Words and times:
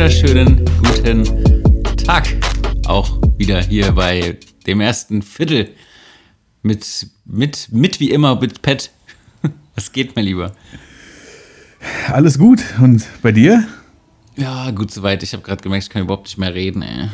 Wunderschönen 0.00 0.64
guten 0.82 1.24
Tag. 1.98 2.26
Auch 2.86 3.20
wieder 3.36 3.60
hier 3.60 3.92
bei 3.92 4.38
dem 4.66 4.80
ersten 4.80 5.20
Viertel. 5.20 5.72
Mit, 6.62 7.06
mit, 7.26 7.68
mit 7.70 8.00
wie 8.00 8.10
immer 8.10 8.40
mit 8.40 8.62
Pat. 8.62 8.92
Was 9.74 9.92
geht, 9.92 10.16
mein 10.16 10.24
Lieber? 10.24 10.52
Alles 12.08 12.38
gut. 12.38 12.60
Und 12.80 13.04
bei 13.20 13.30
dir? 13.30 13.68
Ja, 14.36 14.70
gut 14.70 14.90
soweit. 14.90 15.22
Ich 15.22 15.34
habe 15.34 15.42
gerade 15.42 15.62
gemerkt, 15.62 15.84
ich 15.84 15.90
kann 15.90 16.00
überhaupt 16.00 16.28
nicht 16.28 16.38
mehr 16.38 16.54
reden, 16.54 16.80
ey. 16.80 17.10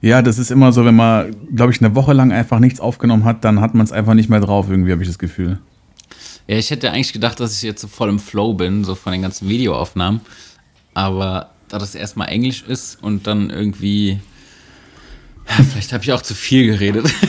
Ja, 0.00 0.22
das 0.22 0.38
ist 0.38 0.50
immer 0.50 0.72
so, 0.72 0.86
wenn 0.86 0.96
man, 0.96 1.36
glaube 1.54 1.72
ich, 1.72 1.82
eine 1.82 1.94
Woche 1.94 2.14
lang 2.14 2.32
einfach 2.32 2.60
nichts 2.60 2.80
aufgenommen 2.80 3.26
hat, 3.26 3.44
dann 3.44 3.60
hat 3.60 3.74
man 3.74 3.84
es 3.84 3.92
einfach 3.92 4.14
nicht 4.14 4.30
mehr 4.30 4.40
drauf, 4.40 4.70
irgendwie 4.70 4.92
habe 4.92 5.02
ich 5.02 5.08
das 5.08 5.18
Gefühl. 5.18 5.58
Ja, 6.46 6.56
ich 6.56 6.70
hätte 6.70 6.92
eigentlich 6.92 7.12
gedacht, 7.12 7.40
dass 7.40 7.58
ich 7.58 7.62
jetzt 7.62 7.82
so 7.82 7.88
voll 7.88 8.08
im 8.08 8.18
Flow 8.18 8.54
bin, 8.54 8.84
so 8.84 8.94
von 8.94 9.12
den 9.12 9.20
ganzen 9.20 9.50
Videoaufnahmen. 9.50 10.22
Aber 10.94 11.51
da 11.72 11.78
das 11.78 11.94
erstmal 11.94 12.28
Englisch 12.28 12.62
ist 12.66 13.02
und 13.02 13.26
dann 13.26 13.50
irgendwie. 13.50 14.18
Ja, 15.48 15.64
vielleicht 15.72 15.92
habe 15.92 16.04
ich 16.04 16.12
auch 16.12 16.22
zu 16.22 16.34
viel 16.34 16.66
geredet. 16.66 17.06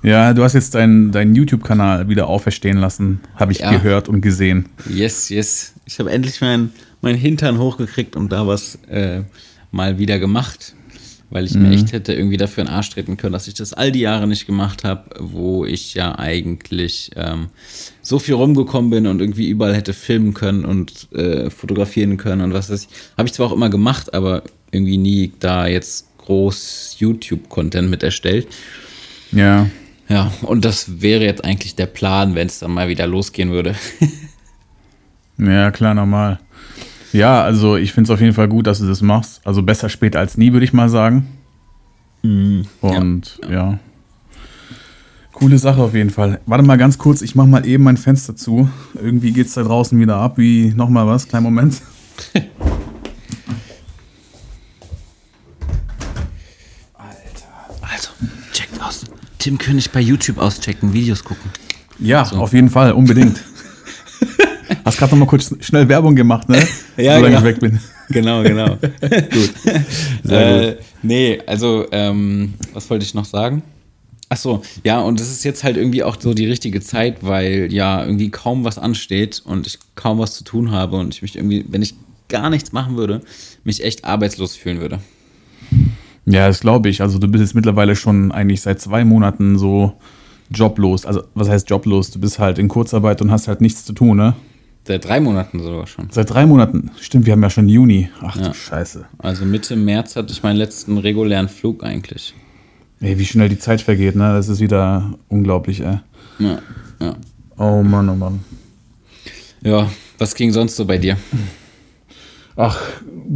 Ja, 0.00 0.32
du 0.32 0.44
hast 0.44 0.52
jetzt 0.52 0.76
deinen 0.76 1.10
deinen 1.10 1.34
YouTube-Kanal 1.34 2.08
wieder 2.08 2.28
auferstehen 2.28 2.78
lassen, 2.78 3.20
habe 3.34 3.50
ich 3.50 3.58
Ja. 3.58 3.72
gehört 3.72 4.08
und 4.08 4.20
gesehen. 4.20 4.68
Yes, 4.88 5.28
yes. 5.28 5.74
Ich 5.86 5.98
habe 5.98 6.12
endlich 6.12 6.40
meinen 6.40 6.72
mein 7.00 7.16
Hintern 7.16 7.58
hochgekriegt 7.58 8.14
und 8.14 8.30
da 8.30 8.46
was 8.46 8.76
äh, 8.88 9.22
mal 9.72 9.98
wieder 9.98 10.20
gemacht. 10.20 10.74
Weil 11.30 11.44
ich 11.44 11.54
mir 11.54 11.70
echt 11.70 11.92
hätte 11.92 12.14
irgendwie 12.14 12.38
dafür 12.38 12.64
einen 12.64 12.72
Arsch 12.72 12.88
treten 12.88 13.18
können, 13.18 13.34
dass 13.34 13.48
ich 13.48 13.54
das 13.54 13.74
all 13.74 13.92
die 13.92 14.00
Jahre 14.00 14.26
nicht 14.26 14.46
gemacht 14.46 14.82
habe, 14.84 15.10
wo 15.18 15.66
ich 15.66 15.92
ja 15.92 16.18
eigentlich 16.18 17.10
ähm, 17.16 17.48
so 18.00 18.18
viel 18.18 18.34
rumgekommen 18.34 18.90
bin 18.90 19.06
und 19.06 19.20
irgendwie 19.20 19.48
überall 19.48 19.74
hätte 19.74 19.92
filmen 19.92 20.32
können 20.32 20.64
und 20.64 21.12
äh, 21.12 21.50
fotografieren 21.50 22.16
können 22.16 22.40
und 22.40 22.54
was 22.54 22.70
weiß 22.70 22.84
ich. 22.84 22.88
Habe 23.18 23.28
ich 23.28 23.34
zwar 23.34 23.48
auch 23.48 23.52
immer 23.52 23.68
gemacht, 23.68 24.14
aber 24.14 24.42
irgendwie 24.70 24.96
nie 24.96 25.32
da 25.38 25.66
jetzt 25.66 26.06
groß 26.16 26.96
YouTube-Content 26.98 27.90
mit 27.90 28.02
erstellt. 28.02 28.46
Ja. 29.32 29.68
Ja, 30.08 30.32
und 30.40 30.64
das 30.64 31.02
wäre 31.02 31.24
jetzt 31.24 31.44
eigentlich 31.44 31.74
der 31.74 31.84
Plan, 31.84 32.34
wenn 32.34 32.46
es 32.46 32.60
dann 32.60 32.70
mal 32.70 32.88
wieder 32.88 33.06
losgehen 33.06 33.50
würde. 33.50 33.74
Ja, 35.38 35.70
klar, 35.70 35.94
normal. 35.94 36.40
Ja, 37.12 37.42
also 37.42 37.76
ich 37.76 37.92
finde 37.92 38.10
es 38.10 38.14
auf 38.14 38.20
jeden 38.20 38.34
Fall 38.34 38.48
gut, 38.48 38.66
dass 38.66 38.80
du 38.80 38.86
das 38.86 39.00
machst. 39.02 39.40
Also 39.44 39.62
besser 39.62 39.88
spät 39.88 40.16
als 40.16 40.36
nie, 40.36 40.52
würde 40.52 40.64
ich 40.64 40.72
mal 40.72 40.88
sagen. 40.88 41.26
Und 42.22 43.40
ja. 43.48 43.78
Coole 45.32 45.58
Sache 45.58 45.80
auf 45.80 45.94
jeden 45.94 46.10
Fall. 46.10 46.40
Warte 46.46 46.64
mal 46.64 46.76
ganz 46.76 46.98
kurz, 46.98 47.22
ich 47.22 47.34
mach 47.36 47.46
mal 47.46 47.64
eben 47.64 47.84
mein 47.84 47.96
Fenster 47.96 48.34
zu. 48.34 48.68
Irgendwie 48.94 49.32
geht's 49.32 49.54
da 49.54 49.62
draußen 49.62 49.98
wieder 49.98 50.16
ab. 50.16 50.36
Wie 50.36 50.72
nochmal 50.74 51.06
was? 51.06 51.28
Kleinen 51.28 51.44
Moment. 51.44 51.80
Also, 57.80 58.10
checkt 58.52 58.80
aus. 58.82 59.06
Tim 59.38 59.56
König 59.56 59.90
bei 59.90 60.00
YouTube 60.00 60.38
auschecken, 60.38 60.92
Videos 60.92 61.24
gucken. 61.24 61.50
Ja, 61.98 62.22
auf 62.32 62.52
jeden 62.52 62.68
Fall, 62.68 62.92
unbedingt. 62.92 63.42
Hast 64.88 64.96
gerade 64.96 65.12
noch 65.12 65.18
mal 65.18 65.26
kurz 65.26 65.54
schnell 65.60 65.86
Werbung 65.86 66.14
gemacht, 66.16 66.48
ne? 66.48 66.66
Ja, 66.96 67.16
Solange 67.16 67.36
genau. 67.36 67.38
ich 67.38 67.44
weg 67.44 67.60
bin. 67.60 67.80
Genau, 68.08 68.42
genau. 68.42 68.76
gut. 69.00 70.30
Äh, 70.30 70.76
nee, 71.02 71.38
also, 71.46 71.86
ähm, 71.92 72.54
was 72.72 72.88
wollte 72.88 73.04
ich 73.04 73.12
noch 73.12 73.26
sagen? 73.26 73.62
Ach 74.30 74.38
so, 74.38 74.62
ja, 74.84 75.00
und 75.00 75.20
es 75.20 75.30
ist 75.30 75.44
jetzt 75.44 75.62
halt 75.62 75.76
irgendwie 75.76 76.02
auch 76.02 76.16
so 76.18 76.32
die 76.32 76.46
richtige 76.46 76.80
Zeit, 76.80 77.18
weil 77.20 77.70
ja 77.70 78.02
irgendwie 78.02 78.30
kaum 78.30 78.64
was 78.64 78.78
ansteht 78.78 79.42
und 79.44 79.66
ich 79.66 79.78
kaum 79.94 80.18
was 80.20 80.32
zu 80.32 80.42
tun 80.42 80.70
habe 80.70 80.96
und 80.96 81.14
ich 81.14 81.20
mich 81.20 81.36
irgendwie, 81.36 81.66
wenn 81.68 81.82
ich 81.82 81.94
gar 82.30 82.48
nichts 82.48 82.72
machen 82.72 82.96
würde, 82.96 83.20
mich 83.64 83.84
echt 83.84 84.06
arbeitslos 84.06 84.56
fühlen 84.56 84.80
würde. 84.80 85.00
Ja, 86.24 86.46
das 86.46 86.60
glaube 86.60 86.88
ich. 86.88 87.02
Also 87.02 87.18
du 87.18 87.28
bist 87.28 87.42
jetzt 87.42 87.54
mittlerweile 87.54 87.94
schon 87.94 88.32
eigentlich 88.32 88.62
seit 88.62 88.80
zwei 88.80 89.04
Monaten 89.04 89.58
so 89.58 89.92
joblos. 90.50 91.04
Also 91.04 91.24
was 91.34 91.50
heißt 91.50 91.68
joblos? 91.68 92.10
Du 92.10 92.20
bist 92.20 92.38
halt 92.38 92.58
in 92.58 92.68
Kurzarbeit 92.68 93.20
und 93.20 93.30
hast 93.30 93.48
halt 93.48 93.60
nichts 93.60 93.84
zu 93.84 93.92
tun, 93.92 94.16
ne? 94.16 94.34
Seit 94.86 95.04
drei 95.04 95.20
Monaten 95.20 95.60
sogar 95.62 95.86
schon. 95.86 96.08
Seit 96.10 96.30
drei 96.30 96.46
Monaten. 96.46 96.90
Stimmt, 97.00 97.26
wir 97.26 97.34
haben 97.34 97.42
ja 97.42 97.50
schon 97.50 97.68
Juni. 97.68 98.08
Ach 98.22 98.36
du 98.36 98.54
Scheiße. 98.54 99.04
Also 99.18 99.44
Mitte 99.44 99.76
März 99.76 100.16
hatte 100.16 100.32
ich 100.32 100.42
meinen 100.42 100.56
letzten 100.56 100.96
regulären 100.96 101.48
Flug 101.48 101.84
eigentlich. 101.84 102.34
Ey, 103.00 103.18
wie 103.18 103.26
schnell 103.26 103.48
die 103.48 103.58
Zeit 103.58 103.80
vergeht, 103.82 104.16
ne? 104.16 104.32
Das 104.32 104.48
ist 104.48 104.60
wieder 104.60 105.14
unglaublich, 105.28 105.80
ey. 105.80 105.98
Ja, 106.38 106.58
ja. 107.00 107.16
Oh 107.56 107.82
Mann, 107.82 108.08
oh 108.08 108.14
Mann. 108.14 108.40
Ja, 109.62 109.90
was 110.18 110.34
ging 110.34 110.52
sonst 110.52 110.76
so 110.76 110.84
bei 110.84 110.98
dir? 110.98 111.16
Ach, 112.56 112.80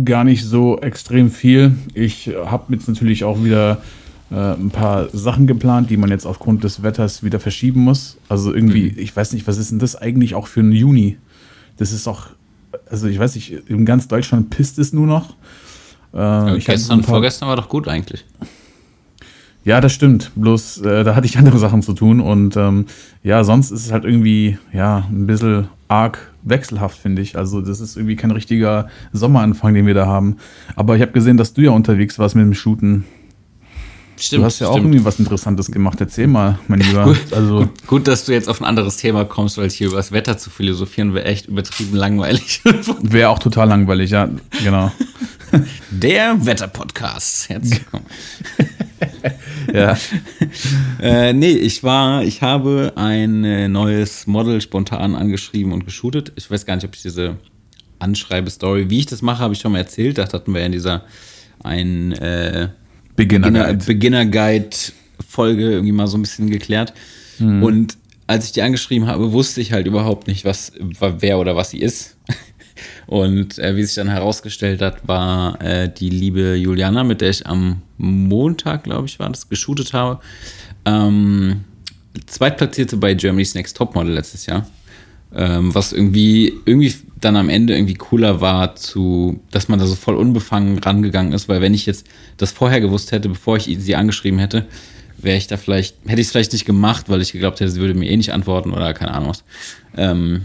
gar 0.04 0.24
nicht 0.24 0.44
so 0.44 0.78
extrem 0.80 1.30
viel. 1.30 1.76
Ich 1.94 2.30
habe 2.44 2.74
jetzt 2.74 2.88
natürlich 2.88 3.24
auch 3.24 3.44
wieder 3.44 3.82
äh, 4.32 4.54
ein 4.54 4.70
paar 4.70 5.08
Sachen 5.10 5.46
geplant, 5.46 5.90
die 5.90 5.96
man 5.96 6.10
jetzt 6.10 6.26
aufgrund 6.26 6.64
des 6.64 6.82
Wetters 6.82 7.22
wieder 7.22 7.38
verschieben 7.38 7.82
muss. 7.82 8.16
Also 8.28 8.52
irgendwie, 8.52 8.88
ich 8.88 9.14
weiß 9.14 9.32
nicht, 9.32 9.46
was 9.46 9.58
ist 9.58 9.70
denn 9.70 9.78
das 9.78 9.94
eigentlich 9.94 10.34
auch 10.34 10.46
für 10.46 10.60
ein 10.60 10.72
Juni? 10.72 11.18
Das 11.76 11.92
ist 11.92 12.06
doch, 12.06 12.30
also 12.90 13.06
ich 13.06 13.18
weiß 13.18 13.34
nicht, 13.34 13.50
in 13.68 13.84
ganz 13.84 14.08
Deutschland 14.08 14.50
pisst 14.50 14.78
es 14.78 14.92
nur 14.92 15.06
noch. 15.06 15.30
Äh, 16.12 16.50
so 16.50 16.58
gestern, 16.66 17.00
paar- 17.00 17.08
vorgestern 17.14 17.48
war 17.48 17.56
doch 17.56 17.68
gut 17.68 17.88
eigentlich. 17.88 18.24
Ja, 19.64 19.80
das 19.80 19.92
stimmt. 19.92 20.32
Bloß 20.34 20.78
äh, 20.82 21.04
da 21.04 21.14
hatte 21.14 21.26
ich 21.26 21.38
andere 21.38 21.58
Sachen 21.58 21.82
zu 21.82 21.92
tun 21.92 22.20
und 22.20 22.56
ähm, 22.56 22.86
ja, 23.22 23.44
sonst 23.44 23.70
ist 23.70 23.86
es 23.86 23.92
halt 23.92 24.04
irgendwie 24.04 24.58
ja 24.72 25.06
ein 25.10 25.26
bisschen 25.26 25.68
arg 25.88 26.32
wechselhaft, 26.42 26.98
finde 26.98 27.22
ich. 27.22 27.36
Also 27.36 27.60
das 27.60 27.80
ist 27.80 27.96
irgendwie 27.96 28.16
kein 28.16 28.32
richtiger 28.32 28.88
Sommeranfang, 29.12 29.72
den 29.74 29.86
wir 29.86 29.94
da 29.94 30.06
haben. 30.06 30.36
Aber 30.74 30.96
ich 30.96 31.02
habe 31.02 31.12
gesehen, 31.12 31.36
dass 31.36 31.52
du 31.54 31.60
ja 31.60 31.70
unterwegs 31.70 32.18
warst 32.18 32.34
mit 32.34 32.44
dem 32.44 32.54
Shooten. 32.54 33.04
Stimmt. 34.18 34.42
du 34.42 34.44
hast 34.46 34.60
ja 34.60 34.68
auch 34.68 34.72
stimmt. 34.72 34.86
irgendwie 34.86 35.04
was 35.04 35.18
Interessantes 35.18 35.70
gemacht. 35.70 36.00
Erzähl 36.00 36.26
mal, 36.26 36.58
mein 36.68 36.80
Lieber. 36.82 37.04
Gut, 37.04 37.32
also 37.32 37.58
gut, 37.60 37.86
gut, 37.86 38.08
dass 38.08 38.24
du 38.24 38.32
jetzt 38.32 38.48
auf 38.48 38.60
ein 38.60 38.64
anderes 38.64 38.96
Thema 38.96 39.24
kommst, 39.24 39.58
weil 39.58 39.70
hier 39.70 39.88
über 39.88 39.96
das 39.96 40.12
Wetter 40.12 40.38
zu 40.38 40.50
philosophieren 40.50 41.14
wäre 41.14 41.24
echt 41.24 41.46
übertrieben 41.46 41.96
langweilig. 41.96 42.62
wäre 43.02 43.30
auch 43.30 43.38
total 43.38 43.68
langweilig, 43.68 44.10
ja, 44.10 44.28
genau. 44.62 44.92
Der 45.90 46.44
Wetterpodcast. 46.44 47.48
Herzlich 47.50 47.80
willkommen. 47.80 48.06
ja. 49.72 49.98
Äh, 51.00 51.32
nee, 51.34 51.52
ich 51.52 51.82
war, 51.82 52.22
ich 52.24 52.40
habe 52.40 52.92
ein 52.96 53.44
äh, 53.44 53.68
neues 53.68 54.26
Model 54.26 54.60
spontan 54.60 55.14
angeschrieben 55.14 55.72
und 55.72 55.84
geshootet. 55.84 56.32
Ich 56.36 56.50
weiß 56.50 56.64
gar 56.64 56.76
nicht, 56.76 56.84
ob 56.86 56.94
ich 56.94 57.02
diese 57.02 57.36
Anschreibe-Story, 57.98 58.88
wie 58.88 59.00
ich 59.00 59.06
das 59.06 59.22
mache, 59.22 59.42
habe 59.42 59.54
ich 59.54 59.60
schon 59.60 59.72
mal 59.72 59.78
erzählt. 59.78 60.18
Das 60.18 60.32
hatten 60.32 60.52
wir 60.54 60.60
ja 60.60 60.66
in 60.66 60.72
dieser 60.72 61.04
ein 61.62 62.12
äh, 62.12 62.68
Beginner 63.16 63.50
Guide. 63.50 63.84
Beginner 63.84 64.26
Guide 64.26 64.76
Folge 65.28 65.70
irgendwie 65.70 65.92
mal 65.92 66.06
so 66.06 66.18
ein 66.18 66.22
bisschen 66.22 66.50
geklärt. 66.50 66.92
Und 67.40 67.96
als 68.26 68.46
ich 68.46 68.52
die 68.52 68.62
angeschrieben 68.62 69.08
habe, 69.08 69.32
wusste 69.32 69.60
ich 69.60 69.72
halt 69.72 69.86
überhaupt 69.86 70.26
nicht, 70.26 70.44
was 70.44 70.72
wer 70.78 71.38
oder 71.38 71.56
was 71.56 71.70
sie 71.70 71.80
ist. 71.80 72.16
Und 73.06 73.58
äh, 73.58 73.76
wie 73.76 73.84
sich 73.84 73.94
dann 73.94 74.08
herausgestellt 74.08 74.80
hat, 74.80 75.06
war 75.06 75.60
äh, 75.62 75.92
die 75.92 76.08
liebe 76.08 76.54
Juliana, 76.54 77.04
mit 77.04 77.20
der 77.20 77.30
ich 77.30 77.46
am 77.46 77.82
Montag, 77.98 78.84
glaube 78.84 79.06
ich, 79.06 79.18
war 79.18 79.28
das, 79.28 79.48
geshootet 79.48 79.92
habe. 79.92 80.20
Ähm, 80.84 81.64
Zweitplatzierte 82.26 82.96
bei 82.96 83.14
Germany's 83.14 83.54
Next 83.54 83.76
Topmodel 83.76 84.14
letztes 84.14 84.46
Jahr. 84.46 84.66
Ähm, 85.34 85.74
was 85.74 85.92
irgendwie, 85.92 86.52
irgendwie 86.66 86.94
dann 87.20 87.36
am 87.36 87.48
Ende 87.48 87.74
irgendwie 87.74 87.94
cooler 87.94 88.40
war, 88.40 88.74
zu, 88.76 89.40
dass 89.50 89.68
man 89.68 89.78
da 89.78 89.86
so 89.86 89.94
voll 89.94 90.16
unbefangen 90.16 90.78
rangegangen 90.78 91.32
ist, 91.32 91.48
weil 91.48 91.60
wenn 91.60 91.72
ich 91.72 91.86
jetzt 91.86 92.06
das 92.36 92.52
vorher 92.52 92.80
gewusst 92.80 93.12
hätte, 93.12 93.28
bevor 93.28 93.56
ich 93.56 93.64
sie 93.78 93.96
angeschrieben 93.96 94.38
hätte, 94.38 94.66
wäre 95.18 95.36
ich 95.38 95.46
da 95.46 95.56
vielleicht, 95.56 95.96
hätte 96.04 96.20
ich 96.20 96.26
es 96.26 96.32
vielleicht 96.32 96.52
nicht 96.52 96.64
gemacht, 96.64 97.08
weil 97.08 97.22
ich 97.22 97.32
geglaubt 97.32 97.60
hätte, 97.60 97.70
sie 97.70 97.80
würde 97.80 97.94
mir 97.94 98.10
eh 98.10 98.16
nicht 98.16 98.32
antworten 98.32 98.72
oder 98.72 98.92
keine 98.92 99.14
Ahnung 99.14 99.30
was. 99.30 99.44
Ähm, 99.96 100.42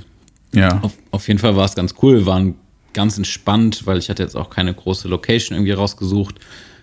Ja. 0.53 0.79
auf, 0.81 0.93
auf 1.11 1.27
jeden 1.27 1.39
Fall 1.39 1.55
war 1.55 1.65
es 1.65 1.75
ganz 1.75 1.95
cool. 2.01 2.19
Wir 2.19 2.25
waren 2.25 2.55
ganz 2.93 3.17
entspannt, 3.17 3.85
weil 3.85 3.97
ich 3.97 4.09
hatte 4.09 4.23
jetzt 4.23 4.35
auch 4.35 4.49
keine 4.49 4.73
große 4.73 5.07
Location 5.07 5.57
irgendwie 5.57 5.73
rausgesucht. 5.73 6.35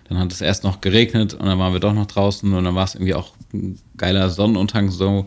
Dann 0.07 0.19
hat 0.19 0.31
es 0.31 0.41
erst 0.41 0.63
noch 0.63 0.81
geregnet 0.81 1.33
und 1.33 1.45
dann 1.47 1.57
waren 1.57 1.73
wir 1.73 1.79
doch 1.79 1.93
noch 1.93 2.05
draußen 2.05 2.53
und 2.53 2.63
dann 2.63 2.75
war 2.75 2.83
es 2.83 2.93
irgendwie 2.95 3.15
auch 3.15 3.31
ein 3.53 3.79
geiler 3.97 4.29
Sonnenuntergang 4.29 4.91
so. 4.91 5.25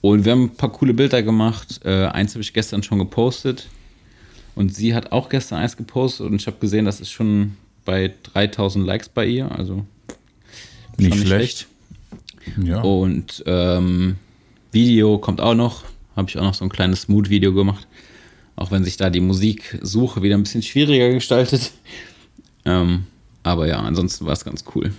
Und 0.00 0.24
wir 0.24 0.32
haben 0.32 0.44
ein 0.44 0.54
paar 0.54 0.72
coole 0.72 0.94
Bilder 0.94 1.22
gemacht. 1.22 1.80
Äh, 1.84 2.06
eins 2.06 2.34
habe 2.34 2.42
ich 2.42 2.52
gestern 2.52 2.82
schon 2.82 2.98
gepostet. 2.98 3.68
Und 4.58 4.74
sie 4.74 4.94
hat 4.94 5.12
auch 5.12 5.28
gestern 5.28 5.60
eins 5.60 5.76
gepostet 5.76 6.26
und 6.26 6.34
ich 6.34 6.48
habe 6.48 6.56
gesehen, 6.58 6.84
das 6.84 7.00
ist 7.00 7.12
schon 7.12 7.56
bei 7.84 8.12
3000 8.34 8.84
Likes 8.84 9.08
bei 9.08 9.24
ihr, 9.24 9.52
also 9.52 9.86
nicht, 10.96 11.14
nicht 11.14 11.26
schlecht. 11.28 11.68
schlecht. 12.42 12.68
Ja. 12.68 12.80
Und 12.80 13.44
ähm, 13.46 14.16
Video 14.72 15.18
kommt 15.18 15.40
auch 15.40 15.54
noch, 15.54 15.84
habe 16.16 16.28
ich 16.28 16.36
auch 16.38 16.42
noch 16.42 16.54
so 16.54 16.64
ein 16.64 16.70
kleines 16.70 17.06
Mood-Video 17.06 17.54
gemacht, 17.54 17.86
auch 18.56 18.72
wenn 18.72 18.82
sich 18.82 18.96
da 18.96 19.10
die 19.10 19.20
Musiksuche 19.20 20.22
wieder 20.22 20.36
ein 20.36 20.42
bisschen 20.42 20.62
schwieriger 20.62 21.10
gestaltet. 21.10 21.70
Ähm, 22.64 23.04
aber 23.44 23.68
ja, 23.68 23.78
ansonsten 23.78 24.26
war 24.26 24.32
es 24.32 24.44
ganz 24.44 24.64
cool. 24.74 24.92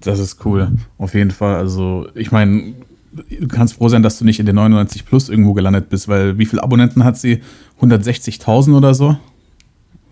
Das 0.00 0.20
ist 0.20 0.46
cool, 0.46 0.70
auf 0.96 1.14
jeden 1.14 1.32
Fall. 1.32 1.56
Also, 1.56 2.08
ich 2.14 2.30
meine, 2.30 2.74
du 3.16 3.48
kannst 3.48 3.74
froh 3.74 3.88
sein, 3.88 4.02
dass 4.02 4.18
du 4.18 4.24
nicht 4.24 4.40
in 4.40 4.46
den 4.46 4.54
99 4.54 5.04
Plus 5.04 5.28
irgendwo 5.28 5.52
gelandet 5.52 5.88
bist, 5.88 6.08
weil 6.08 6.38
wie 6.38 6.46
viele 6.46 6.62
Abonnenten 6.62 7.04
hat 7.04 7.18
sie? 7.18 7.40
160.000 7.80 8.76
oder 8.76 8.94
so? 8.94 9.16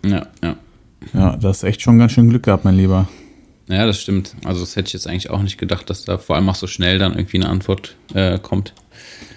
Ja, 0.04 0.26
ja. 0.42 0.56
Ja, 1.12 1.36
das 1.36 1.58
ist 1.58 1.62
echt 1.64 1.82
schon 1.82 1.98
ganz 1.98 2.12
schön 2.12 2.30
Glück 2.30 2.44
gehabt, 2.44 2.64
mein 2.64 2.76
Lieber. 2.76 3.08
Ja, 3.68 3.86
das 3.86 4.00
stimmt. 4.00 4.34
Also, 4.44 4.60
das 4.60 4.76
hätte 4.76 4.88
ich 4.88 4.92
jetzt 4.92 5.06
eigentlich 5.06 5.30
auch 5.30 5.42
nicht 5.42 5.58
gedacht, 5.58 5.88
dass 5.88 6.04
da 6.04 6.18
vor 6.18 6.36
allem 6.36 6.48
auch 6.48 6.54
so 6.54 6.66
schnell 6.66 6.98
dann 6.98 7.14
irgendwie 7.14 7.38
eine 7.38 7.48
Antwort 7.48 7.96
äh, 8.12 8.38
kommt. 8.38 8.74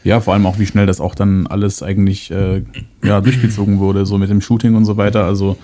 Ja, 0.04 0.20
vor 0.20 0.34
allem 0.34 0.46
auch, 0.46 0.60
wie 0.60 0.66
schnell 0.66 0.86
das 0.86 1.02
auch 1.02 1.16
dann 1.16 1.48
alles 1.48 1.82
eigentlich 1.84 2.32
äh, 2.32 2.64
ja, 3.04 3.22
durchgezogen 3.22 3.80
wurde, 3.80 4.06
so 4.06 4.18
mit 4.18 4.30
dem 4.30 4.42
Shooting 4.42 4.76
und 4.76 4.86
so 4.86 4.98
weiter. 4.98 5.26
Also, 5.26 5.58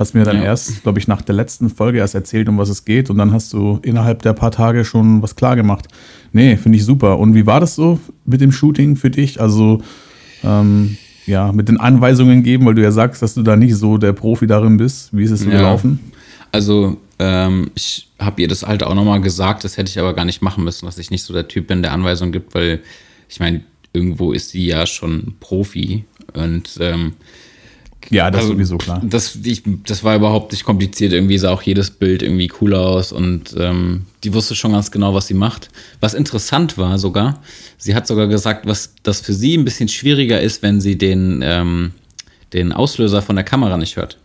hast 0.00 0.14
mir 0.14 0.24
dann 0.24 0.38
ja. 0.38 0.44
erst, 0.44 0.82
glaube 0.82 0.98
ich, 0.98 1.08
nach 1.08 1.20
der 1.20 1.34
letzten 1.34 1.68
Folge 1.68 1.98
erst 1.98 2.14
erzählt, 2.14 2.48
um 2.48 2.56
was 2.56 2.70
es 2.70 2.86
geht. 2.86 3.10
Und 3.10 3.18
dann 3.18 3.32
hast 3.32 3.52
du 3.52 3.78
innerhalb 3.82 4.22
der 4.22 4.32
paar 4.32 4.50
Tage 4.50 4.86
schon 4.86 5.22
was 5.22 5.36
klar 5.36 5.56
gemacht. 5.56 5.88
Nee, 6.32 6.56
finde 6.56 6.78
ich 6.78 6.86
super. 6.86 7.18
Und 7.18 7.34
wie 7.34 7.44
war 7.44 7.60
das 7.60 7.74
so 7.74 8.00
mit 8.24 8.40
dem 8.40 8.50
Shooting 8.50 8.96
für 8.96 9.10
dich? 9.10 9.42
Also, 9.42 9.82
ähm, 10.42 10.96
ja, 11.26 11.52
mit 11.52 11.68
den 11.68 11.78
Anweisungen 11.78 12.42
geben, 12.42 12.64
weil 12.64 12.74
du 12.74 12.82
ja 12.82 12.92
sagst, 12.92 13.20
dass 13.20 13.34
du 13.34 13.42
da 13.42 13.56
nicht 13.56 13.76
so 13.76 13.98
der 13.98 14.14
Profi 14.14 14.46
darin 14.46 14.78
bist. 14.78 15.14
Wie 15.14 15.22
ist 15.22 15.32
es 15.32 15.40
so 15.40 15.50
ja. 15.50 15.58
gelaufen? 15.58 16.00
Also, 16.50 16.96
ähm, 17.18 17.70
ich 17.74 18.08
habe 18.18 18.40
ihr 18.40 18.48
das 18.48 18.66
halt 18.66 18.82
auch 18.82 18.94
nochmal 18.94 19.20
gesagt, 19.20 19.64
das 19.64 19.76
hätte 19.76 19.90
ich 19.90 19.98
aber 19.98 20.14
gar 20.14 20.24
nicht 20.24 20.40
machen 20.40 20.64
müssen, 20.64 20.86
dass 20.86 20.96
ich 20.96 21.10
nicht 21.10 21.24
so 21.24 21.34
der 21.34 21.46
Typ 21.46 21.66
bin, 21.66 21.82
der 21.82 21.92
Anweisungen 21.92 22.32
gibt, 22.32 22.54
weil 22.54 22.80
ich 23.28 23.38
meine, 23.38 23.60
irgendwo 23.92 24.32
ist 24.32 24.48
sie 24.48 24.64
ja 24.64 24.86
schon 24.86 25.34
Profi 25.40 26.04
und 26.32 26.78
ähm, 26.80 27.12
ja, 28.08 28.30
das 28.30 28.42
also, 28.42 28.54
sowieso 28.54 28.78
klar. 28.78 29.02
Das, 29.04 29.36
ich, 29.44 29.62
das 29.84 30.02
war 30.02 30.16
überhaupt 30.16 30.52
nicht 30.52 30.64
kompliziert. 30.64 31.12
Irgendwie 31.12 31.38
sah 31.38 31.50
auch 31.50 31.62
jedes 31.62 31.90
Bild 31.90 32.22
irgendwie 32.22 32.50
cool 32.60 32.74
aus 32.74 33.12
und 33.12 33.54
ähm, 33.58 34.06
die 34.24 34.32
wusste 34.32 34.54
schon 34.54 34.72
ganz 34.72 34.90
genau, 34.90 35.14
was 35.14 35.26
sie 35.26 35.34
macht. 35.34 35.68
Was 36.00 36.14
interessant 36.14 36.78
war 36.78 36.98
sogar, 36.98 37.42
sie 37.76 37.94
hat 37.94 38.06
sogar 38.06 38.26
gesagt, 38.26 38.66
was 38.66 38.94
das 39.02 39.20
für 39.20 39.34
sie 39.34 39.56
ein 39.56 39.64
bisschen 39.64 39.88
schwieriger 39.88 40.40
ist, 40.40 40.62
wenn 40.62 40.80
sie 40.80 40.96
den, 40.96 41.40
ähm, 41.44 41.92
den 42.52 42.72
Auslöser 42.72 43.22
von 43.22 43.36
der 43.36 43.44
Kamera 43.44 43.76
nicht 43.76 43.96
hört. 43.96 44.18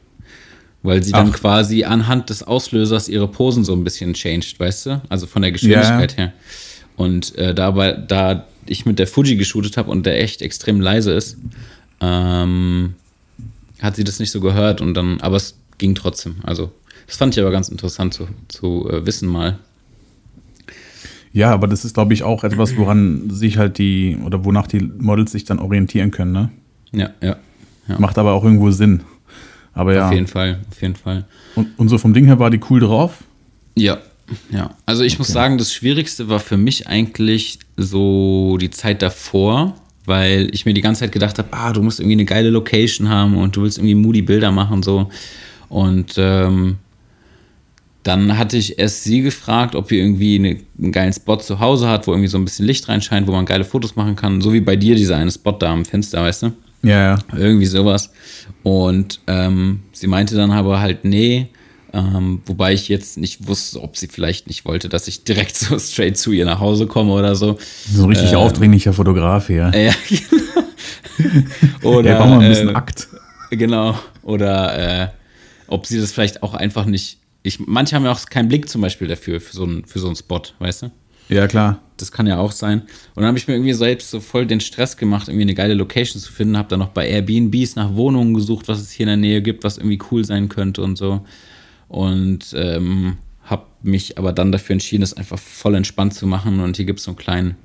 Weil 0.82 1.04
sie 1.04 1.14
Ach. 1.14 1.20
dann 1.20 1.32
quasi 1.32 1.84
anhand 1.84 2.30
des 2.30 2.44
Auslösers 2.44 3.10
ihre 3.10 3.28
Posen 3.28 3.64
so 3.66 3.74
ein 3.74 3.84
bisschen 3.84 4.14
changed, 4.14 4.60
weißt 4.60 4.86
du? 4.86 5.02
Also 5.10 5.28
von 5.28 5.42
der 5.42 5.52
Geschwindigkeit 5.52 6.14
ja. 6.14 6.18
her. 6.18 6.34
Und 6.96 7.36
äh, 7.38 7.54
dabei, 7.54 7.92
da 7.92 8.46
ich 8.66 8.86
mit 8.86 9.00
der 9.00 9.08
Fuji 9.08 9.36
geshootet 9.36 9.78
habe 9.78 9.92
und 9.92 10.06
der 10.06 10.22
echt 10.22 10.42
extrem 10.42 10.80
leise 10.82 11.12
ist, 11.12 11.38
ähm, 12.02 12.94
hat 13.82 13.96
sie 13.96 14.04
das 14.04 14.20
nicht 14.20 14.32
so 14.32 14.40
gehört 14.40 14.82
und 14.82 14.94
dann, 14.94 15.20
aber 15.22 15.38
es 15.38 15.58
ging 15.78 15.96
trotzdem. 15.96 16.38
Also, 16.44 16.72
das 17.08 17.18
fand 17.18 17.36
ich 17.36 17.42
aber 17.42 17.52
ganz 17.52 17.70
interessant 17.70 18.14
zu, 18.14 18.28
zu 18.48 18.90
äh, 18.90 19.06
wissen 19.06 19.28
mal. 19.28 19.60
Ja, 21.34 21.52
aber 21.52 21.68
das 21.68 21.84
ist, 21.84 21.94
glaube 21.94 22.14
ich, 22.14 22.24
auch 22.24 22.46
etwas, 22.46 22.78
woran 22.78 23.30
sich 23.30 23.58
halt 23.58 23.78
die, 23.78 24.18
oder 24.24 24.46
wonach 24.46 24.68
die 24.68 24.80
Models 24.80 25.34
sich 25.34 25.44
dann 25.44 25.60
orientieren 25.60 26.12
können, 26.12 26.32
ne? 26.32 26.50
Ja, 26.94 27.10
ja. 27.22 27.36
ja. 27.90 28.00
Macht 28.00 28.18
aber 28.18 28.32
auch 28.32 28.44
irgendwo 28.44 28.72
Sinn. 28.72 29.02
Aber 29.74 29.94
ja. 29.94 30.08
Auf 30.08 30.14
jeden 30.14 30.28
Fall, 30.28 30.62
auf 30.72 30.82
jeden 30.82 30.96
Fall. 30.96 31.26
Und, 31.56 31.78
und 31.78 31.90
so 31.90 31.98
vom 31.98 32.14
Ding 32.14 32.26
her 32.26 32.40
war 32.40 32.50
die 32.50 32.62
cool 32.70 32.80
drauf? 32.80 33.26
Ja, 33.76 33.98
ja. 34.50 34.72
Also 34.86 35.04
ich 35.04 35.14
okay. 35.14 35.20
muss 35.20 35.28
sagen, 35.28 35.58
das 35.58 35.74
Schwierigste 35.74 36.30
war 36.30 36.40
für 36.40 36.58
mich 36.58 36.88
eigentlich 36.88 37.60
so 37.76 38.58
die 38.58 38.70
Zeit 38.70 39.02
davor, 39.02 39.76
weil 40.08 40.50
ich 40.54 40.66
mir 40.66 40.74
die 40.74 40.82
ganze 40.82 41.02
Zeit 41.02 41.12
gedacht 41.12 41.38
habe, 41.38 41.50
ah, 41.52 41.74
du 41.74 41.82
musst 41.82 42.00
irgendwie 42.00 42.16
eine 42.16 42.26
geile 42.26 42.50
Location 42.50 43.10
haben 43.10 43.38
und 43.38 43.56
du 43.56 43.62
willst 43.62 43.78
irgendwie 43.78 43.96
moody 43.96 44.22
Bilder 44.22 44.52
machen 44.52 44.84
so. 44.84 45.10
Und 45.70 46.16
ähm, 46.18 46.78
dann 48.04 48.38
hatte 48.38 48.58
ich 48.58 48.78
erst 48.78 49.04
sie 49.04 49.22
gefragt, 49.22 49.76
ob 49.76 49.90
sie 49.90 49.98
irgendwie 49.98 50.36
eine, 50.36 50.58
einen 50.80 50.92
geilen 50.92 51.12
Spot 51.12 51.38
zu 51.38 51.60
Hause 51.60 51.90
hat, 51.90 52.06
wo 52.06 52.12
irgendwie 52.12 52.28
so 52.28 52.38
ein 52.38 52.46
bisschen 52.46 52.66
Licht 52.66 52.88
reinscheint, 52.88 53.28
wo 53.28 53.32
man 53.32 53.46
geile 53.46 53.66
Fotos 53.66 53.96
machen 53.96 54.16
kann. 54.16 54.42
So 54.42 54.54
wie 54.54 54.60
bei 54.60 54.76
dir 54.76 54.96
dieser 54.96 55.18
eine 55.18 55.32
Spot 55.32 55.54
da 55.54 55.74
am 55.74 55.86
Fenster, 55.86 56.22
weißt 56.22 56.44
du? 56.44 56.52
Ja, 56.84 57.16
ja. 57.16 57.20
Irgendwie 57.36 57.66
sowas. 57.66 58.12
Und 58.62 59.22
ähm, 59.26 59.80
sie 59.92 60.06
meinte 60.06 60.36
dann 60.36 60.52
aber 60.52 60.80
halt, 60.80 61.04
nee, 61.04 61.50
ähm, 61.96 62.42
wobei 62.46 62.74
ich 62.74 62.90
jetzt 62.90 63.18
nicht 63.18 63.48
wusste, 63.48 63.82
ob 63.82 63.96
sie 63.96 64.10
vielleicht 64.10 64.48
nicht 64.48 64.66
wollte, 64.66 64.90
dass 64.90 65.08
ich 65.08 65.24
direkt 65.24 65.56
so 65.56 65.80
straight 65.80 66.18
zu 66.18 66.34
ihr 66.34 66.46
nach 66.46 66.60
Hause 66.60 66.88
komme 66.88 67.14
oder 67.14 67.36
so. 67.36 67.58
So 67.90 68.04
ein 68.04 68.10
richtig 68.10 68.34
ähm, 68.34 68.40
aufdringlicher 68.40 68.94
Fotograf 68.94 69.48
hier. 69.48 69.72
Ja, 69.86 69.94
genau. 70.10 71.98
oder, 72.00 72.10
ja, 72.12 72.26
mal 72.26 72.40
ein 72.40 72.50
bisschen 72.50 72.70
äh, 72.70 72.74
Akt. 72.74 73.08
Genau. 73.52 73.98
Oder 74.24 75.04
äh, 75.04 75.08
ob 75.68 75.86
sie 75.86 76.00
das 76.00 76.12
vielleicht 76.12 76.44
auch 76.44 76.54
einfach 76.54 76.86
nicht. 76.86 77.20
Ich, 77.44 77.60
manche 77.60 77.96
haben 77.96 78.04
ja 78.04 78.12
auch 78.12 78.26
keinen 78.26 78.50
Blick 78.50 78.68
zum 78.68 78.82
Beispiel 78.82 79.08
dafür, 79.08 79.40
für 79.40 79.56
so, 79.56 79.64
einen, 79.64 79.86
für 79.86 80.00
so 80.00 80.08
einen 80.08 80.16
Spot, 80.16 80.42
weißt 80.60 80.82
du? 80.84 80.92
Ja, 81.30 81.48
klar. 81.48 81.80
Das 81.98 82.12
kann 82.12 82.28
ja 82.28 82.40
auch 82.40 82.52
sein. 82.52 82.82
Und 82.82 83.18
dann 83.18 83.28
habe 83.28 83.38
ich 83.38 83.48
mir 83.48 83.54
irgendwie 83.54 83.74
selbst 83.74 84.10
so 84.10 84.20
voll 84.20 84.46
den 84.46 84.60
Stress 84.60 84.98
gemacht, 84.98 85.28
irgendwie 85.28 85.44
eine 85.44 85.54
geile 85.54 85.76
Location 85.76 86.22
zu 86.22 86.32
finden. 86.32 86.58
Habe 86.58 86.70
dann 86.70 86.80
noch 86.80 86.90
bei 86.90 87.08
Airbnbs 87.08 87.76
nach 87.76 87.94
Wohnungen 87.94 88.34
gesucht, 88.34 88.68
was 88.68 88.82
es 88.82 88.92
hier 88.92 89.06
in 89.06 89.10
der 89.10 89.18
Nähe 89.18 89.42
gibt, 89.42 89.64
was 89.64 89.78
irgendwie 89.78 90.00
cool 90.12 90.26
sein 90.26 90.50
könnte 90.50 90.82
und 90.82 90.98
so 90.98 91.22
und 91.88 92.54
ähm, 92.56 93.18
habe 93.44 93.66
mich 93.84 94.18
aber 94.18 94.34
dann 94.34 94.52
dafür 94.52 94.74
entschieden, 94.74 95.04
es 95.04 95.14
einfach 95.14 95.40
voll 95.40 95.76
entspannt 95.76 96.14
zu 96.14 96.28
machen. 96.28 96.60
Und 96.60 96.78
hier 96.78 96.86
gibt 96.86 97.00
es 97.00 97.06
so 97.06 97.12
einen 97.12 97.18
kleinen, 97.18 97.56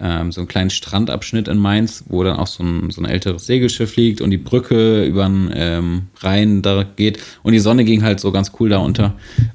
ähm, 0.00 0.30
so 0.30 0.40
einen 0.40 0.48
kleinen 0.48 0.70
Strandabschnitt 0.70 1.48
in 1.48 1.58
Mainz, 1.58 2.04
wo 2.08 2.22
dann 2.22 2.36
auch 2.36 2.46
so 2.46 2.62
ein, 2.62 2.90
so 2.90 3.00
ein 3.00 3.06
älteres 3.06 3.46
Segelschiff 3.46 3.96
liegt 3.96 4.20
und 4.20 4.30
die 4.30 4.38
Brücke 4.38 5.04
über 5.04 5.24
den 5.24 5.50
ähm, 5.52 6.02
Rhein 6.20 6.62
da 6.62 6.84
geht. 6.84 7.18
Und 7.42 7.52
die 7.52 7.58
Sonne 7.58 7.84
ging 7.84 8.02
halt 8.02 8.20
so 8.20 8.30
ganz 8.30 8.52
cool 8.60 8.68
da 8.68 8.78
unter. 8.78 9.14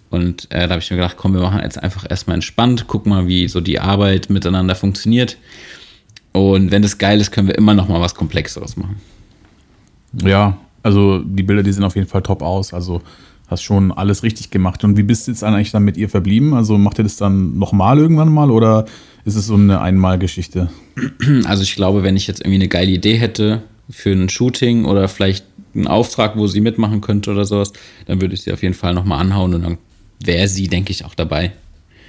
Und 0.10 0.52
äh, 0.52 0.68
da 0.68 0.72
habe 0.72 0.82
ich 0.82 0.92
mir 0.92 0.98
gedacht, 0.98 1.16
komm, 1.18 1.34
wir 1.34 1.42
machen 1.42 1.62
jetzt 1.64 1.82
einfach 1.82 2.06
erstmal 2.10 2.36
entspannt, 2.36 2.86
guck 2.88 3.06
mal, 3.06 3.28
wie 3.28 3.48
so 3.48 3.62
die 3.62 3.80
Arbeit 3.80 4.30
miteinander 4.30 4.76
funktioniert. 4.76 5.38
Und 6.34 6.72
wenn 6.72 6.82
das 6.82 6.98
geil 6.98 7.20
ist, 7.20 7.32
können 7.32 7.48
wir 7.48 7.58
immer 7.58 7.74
noch 7.74 7.88
mal 7.88 8.02
was 8.02 8.16
Komplexeres 8.16 8.78
machen. 8.78 8.98
Ja, 10.14 10.58
also 10.84 11.20
die 11.20 11.44
Bilder, 11.44 11.64
die 11.64 11.72
sehen 11.72 11.84
auf 11.84 11.96
jeden 11.96 12.08
Fall 12.08 12.22
top 12.22 12.42
aus. 12.42 12.74
Also 12.74 13.02
hast 13.52 13.64
schon 13.64 13.92
alles 13.92 14.24
richtig 14.24 14.50
gemacht. 14.50 14.84
Und 14.86 14.98
wie 14.98 15.04
bist 15.04 15.28
du 15.28 15.32
jetzt 15.32 15.44
eigentlich 15.44 15.72
dann 15.72 15.84
mit 15.84 15.98
ihr 15.98 16.08
verblieben? 16.10 16.54
Also 16.54 16.78
macht 16.78 17.00
ihr 17.00 17.04
das 17.04 17.18
dann 17.18 17.60
nochmal 17.60 17.98
irgendwann 17.98 18.34
mal 18.34 18.50
oder 18.50 18.86
ist 19.26 19.36
es 19.36 19.46
so 19.46 19.56
eine 19.56 19.82
Einmalgeschichte? 19.82 20.72
Also 21.46 21.64
ich 21.64 21.76
glaube, 21.76 22.04
wenn 22.04 22.16
ich 22.16 22.28
jetzt 22.28 22.40
irgendwie 22.40 22.56
eine 22.56 22.68
geile 22.70 22.92
Idee 22.92 23.16
hätte 23.16 23.64
für 23.90 24.12
ein 24.12 24.30
Shooting 24.30 24.86
oder 24.86 25.08
vielleicht 25.08 25.46
einen 25.76 25.88
Auftrag, 25.88 26.38
wo 26.38 26.48
sie 26.48 26.62
mitmachen 26.62 27.02
könnte 27.02 27.32
oder 27.32 27.46
sowas, 27.46 27.74
dann 28.06 28.22
würde 28.22 28.34
ich 28.34 28.42
sie 28.42 28.54
auf 28.54 28.64
jeden 28.64 28.74
Fall 28.74 28.94
nochmal 28.94 29.20
anhauen 29.20 29.54
und 29.54 29.64
dann 29.64 29.78
wäre 30.24 30.48
sie, 30.48 30.68
denke 30.68 30.92
ich, 30.92 31.04
auch 31.04 31.16
dabei. 31.16 31.52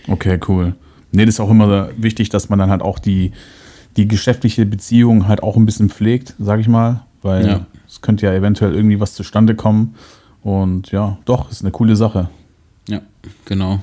Okay, 0.06 0.38
cool. 0.48 0.74
Nee, 1.10 1.24
das 1.26 1.34
ist 1.34 1.40
auch 1.40 1.50
immer 1.50 1.90
wichtig, 1.96 2.28
dass 2.28 2.48
man 2.48 2.58
dann 2.58 2.70
halt 2.70 2.82
auch 2.82 2.98
die, 2.98 3.32
die 3.96 4.06
geschäftliche 4.06 4.64
Beziehung 4.64 5.26
halt 5.26 5.42
auch 5.42 5.56
ein 5.56 5.66
bisschen 5.66 5.90
pflegt, 5.90 6.34
sag 6.38 6.60
ich 6.60 6.68
mal, 6.68 7.04
weil 7.20 7.46
ja. 7.46 7.66
es 7.88 8.00
könnte 8.00 8.26
ja 8.26 8.32
eventuell 8.32 8.74
irgendwie 8.74 9.00
was 9.00 9.14
zustande 9.14 9.54
kommen 9.54 9.96
und 10.42 10.90
ja, 10.90 11.18
doch, 11.24 11.50
ist 11.50 11.62
eine 11.62 11.70
coole 11.70 11.96
Sache. 11.96 12.28
Ja, 12.88 13.00
genau. 13.44 13.80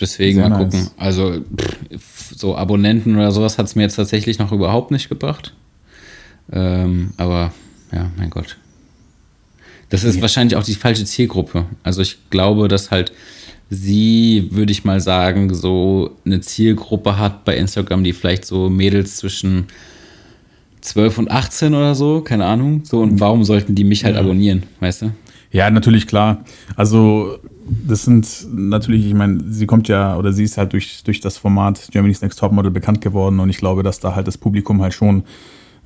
Deswegen 0.00 0.40
Sehr 0.40 0.48
mal 0.48 0.58
gucken. 0.64 0.80
Nice. 0.80 0.94
Also 0.96 1.40
pff, 1.56 2.34
so 2.36 2.56
Abonnenten 2.56 3.14
oder 3.16 3.30
sowas 3.30 3.58
hat 3.58 3.66
es 3.66 3.76
mir 3.76 3.82
jetzt 3.82 3.96
tatsächlich 3.96 4.38
noch 4.38 4.50
überhaupt 4.52 4.90
nicht 4.90 5.08
gebracht. 5.08 5.54
Ähm, 6.52 7.12
aber 7.16 7.52
ja, 7.92 8.10
mein 8.16 8.30
Gott. 8.30 8.56
Das 9.90 10.02
ist 10.04 10.16
ja. 10.16 10.22
wahrscheinlich 10.22 10.56
auch 10.56 10.64
die 10.64 10.74
falsche 10.74 11.04
Zielgruppe. 11.04 11.66
Also 11.82 12.02
ich 12.02 12.18
glaube, 12.30 12.68
dass 12.68 12.90
halt 12.90 13.12
sie, 13.70 14.48
würde 14.50 14.72
ich 14.72 14.84
mal 14.84 15.00
sagen, 15.00 15.54
so 15.54 16.16
eine 16.24 16.40
Zielgruppe 16.40 17.18
hat 17.18 17.44
bei 17.44 17.56
Instagram, 17.56 18.04
die 18.04 18.12
vielleicht 18.12 18.44
so 18.44 18.68
Mädels 18.68 19.16
zwischen 19.16 19.66
12 20.80 21.18
und 21.18 21.30
18 21.30 21.74
oder 21.74 21.94
so, 21.94 22.20
keine 22.20 22.44
Ahnung. 22.44 22.82
So, 22.84 23.00
und 23.00 23.20
warum 23.20 23.44
sollten 23.44 23.74
die 23.74 23.84
mich 23.84 24.04
halt 24.04 24.16
ja. 24.16 24.20
abonnieren, 24.20 24.64
weißt 24.80 25.02
du? 25.02 25.12
Ja, 25.54 25.70
natürlich, 25.70 26.08
klar. 26.08 26.38
Also, 26.74 27.38
das 27.86 28.02
sind 28.02 28.48
natürlich, 28.52 29.06
ich 29.06 29.14
meine, 29.14 29.38
sie 29.46 29.66
kommt 29.66 29.86
ja, 29.86 30.16
oder 30.16 30.32
sie 30.32 30.42
ist 30.42 30.58
halt 30.58 30.72
durch, 30.72 31.04
durch 31.04 31.20
das 31.20 31.38
Format 31.38 31.90
Germany's 31.92 32.22
Next 32.22 32.40
Topmodel 32.40 32.72
bekannt 32.72 33.00
geworden 33.00 33.38
und 33.38 33.48
ich 33.50 33.58
glaube, 33.58 33.84
dass 33.84 34.00
da 34.00 34.16
halt 34.16 34.26
das 34.26 34.36
Publikum 34.36 34.82
halt 34.82 34.94
schon 34.94 35.22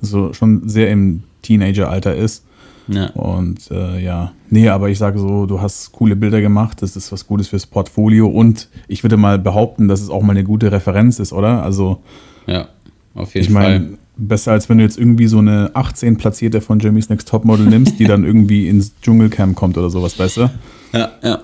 so 0.01 0.33
schon 0.33 0.67
sehr 0.67 0.89
im 0.89 1.21
Teenageralter 1.43 2.15
ist. 2.15 2.45
Ja. 2.87 3.11
Und 3.11 3.69
äh, 3.69 4.03
ja, 4.03 4.31
nee, 4.49 4.69
aber 4.69 4.89
ich 4.89 4.97
sage 4.97 5.19
so, 5.19 5.45
du 5.45 5.61
hast 5.61 5.91
coole 5.91 6.15
Bilder 6.15 6.41
gemacht, 6.41 6.81
das 6.81 6.95
ist 6.95 7.11
was 7.11 7.27
Gutes 7.27 7.49
fürs 7.49 7.67
Portfolio 7.67 8.27
und 8.27 8.69
ich 8.87 9.03
würde 9.03 9.17
mal 9.17 9.37
behaupten, 9.37 9.87
dass 9.87 10.01
es 10.01 10.09
auch 10.09 10.23
mal 10.23 10.31
eine 10.31 10.43
gute 10.43 10.71
Referenz 10.71 11.19
ist, 11.19 11.31
oder? 11.31 11.61
Also, 11.61 12.01
ja, 12.47 12.69
auf 13.13 13.35
jeden 13.35 13.45
ich 13.45 13.53
mein, 13.53 13.89
Fall 13.89 13.97
Besser 14.19 14.51
als 14.51 14.69
wenn 14.69 14.77
du 14.77 14.83
jetzt 14.83 14.97
irgendwie 14.97 15.27
so 15.27 15.39
eine 15.39 15.71
18 15.73 16.17
platzierte 16.17 16.61
von 16.61 16.79
Jimmy's 16.79 17.09
Next 17.09 17.27
Topmodel 17.27 17.65
nimmst, 17.65 17.99
die 17.99 18.05
dann 18.05 18.23
irgendwie 18.25 18.67
ins 18.67 18.93
Dschungelcamp 19.01 19.55
kommt 19.55 19.77
oder 19.77 19.89
sowas, 19.89 20.19
weißt 20.19 20.37
du? 20.37 20.49
Ja, 20.93 21.11
ja. 21.23 21.41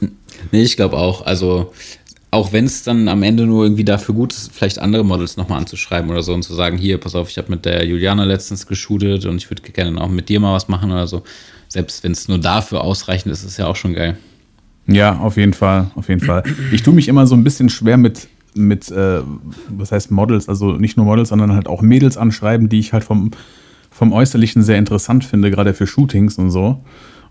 nee, 0.52 0.62
ich 0.62 0.76
glaube 0.76 0.96
auch. 0.96 1.24
Also, 1.24 1.72
auch 2.30 2.52
wenn 2.52 2.64
es 2.64 2.82
dann 2.82 3.08
am 3.08 3.22
Ende 3.22 3.46
nur 3.46 3.64
irgendwie 3.64 3.84
dafür 3.84 4.14
gut 4.14 4.32
ist, 4.32 4.52
vielleicht 4.52 4.78
andere 4.78 5.04
Models 5.04 5.36
nochmal 5.36 5.58
anzuschreiben 5.60 6.10
oder 6.10 6.22
so 6.22 6.34
und 6.34 6.42
zu 6.42 6.54
sagen, 6.54 6.76
hier, 6.76 6.98
pass 6.98 7.14
auf, 7.14 7.30
ich 7.30 7.38
habe 7.38 7.50
mit 7.50 7.64
der 7.64 7.84
Juliana 7.86 8.24
letztens 8.24 8.66
geshootet 8.66 9.24
und 9.26 9.36
ich 9.36 9.50
würde 9.50 9.62
gerne 9.62 10.00
auch 10.00 10.08
mit 10.08 10.28
dir 10.28 10.40
mal 10.40 10.52
was 10.52 10.68
machen 10.68 10.90
oder 10.90 11.06
so. 11.06 11.22
Selbst 11.68 12.04
wenn 12.04 12.12
es 12.12 12.28
nur 12.28 12.38
dafür 12.38 12.82
ausreichend 12.82 13.32
ist, 13.32 13.40
ist 13.40 13.52
es 13.52 13.56
ja 13.56 13.66
auch 13.66 13.76
schon 13.76 13.94
geil. 13.94 14.16
Ja, 14.86 15.18
auf 15.18 15.36
jeden 15.36 15.52
Fall, 15.52 15.90
auf 15.96 16.08
jeden 16.08 16.20
Fall. 16.20 16.44
Ich 16.72 16.82
tue 16.82 16.94
mich 16.94 17.08
immer 17.08 17.26
so 17.26 17.34
ein 17.34 17.42
bisschen 17.42 17.68
schwer 17.68 17.96
mit, 17.96 18.28
mit 18.56 18.90
äh, 18.90 19.20
was 19.68 19.92
heißt 19.92 20.10
Models, 20.10 20.48
also 20.48 20.72
nicht 20.72 20.96
nur 20.96 21.06
Models, 21.06 21.28
sondern 21.28 21.52
halt 21.52 21.68
auch 21.68 21.82
Mädels 21.82 22.16
anschreiben, 22.16 22.68
die 22.68 22.78
ich 22.78 22.92
halt 22.92 23.04
vom, 23.04 23.30
vom 23.90 24.12
Äußerlichen 24.12 24.62
sehr 24.62 24.78
interessant 24.78 25.24
finde, 25.24 25.50
gerade 25.50 25.74
für 25.74 25.86
Shootings 25.86 26.38
und 26.38 26.50
so. 26.50 26.82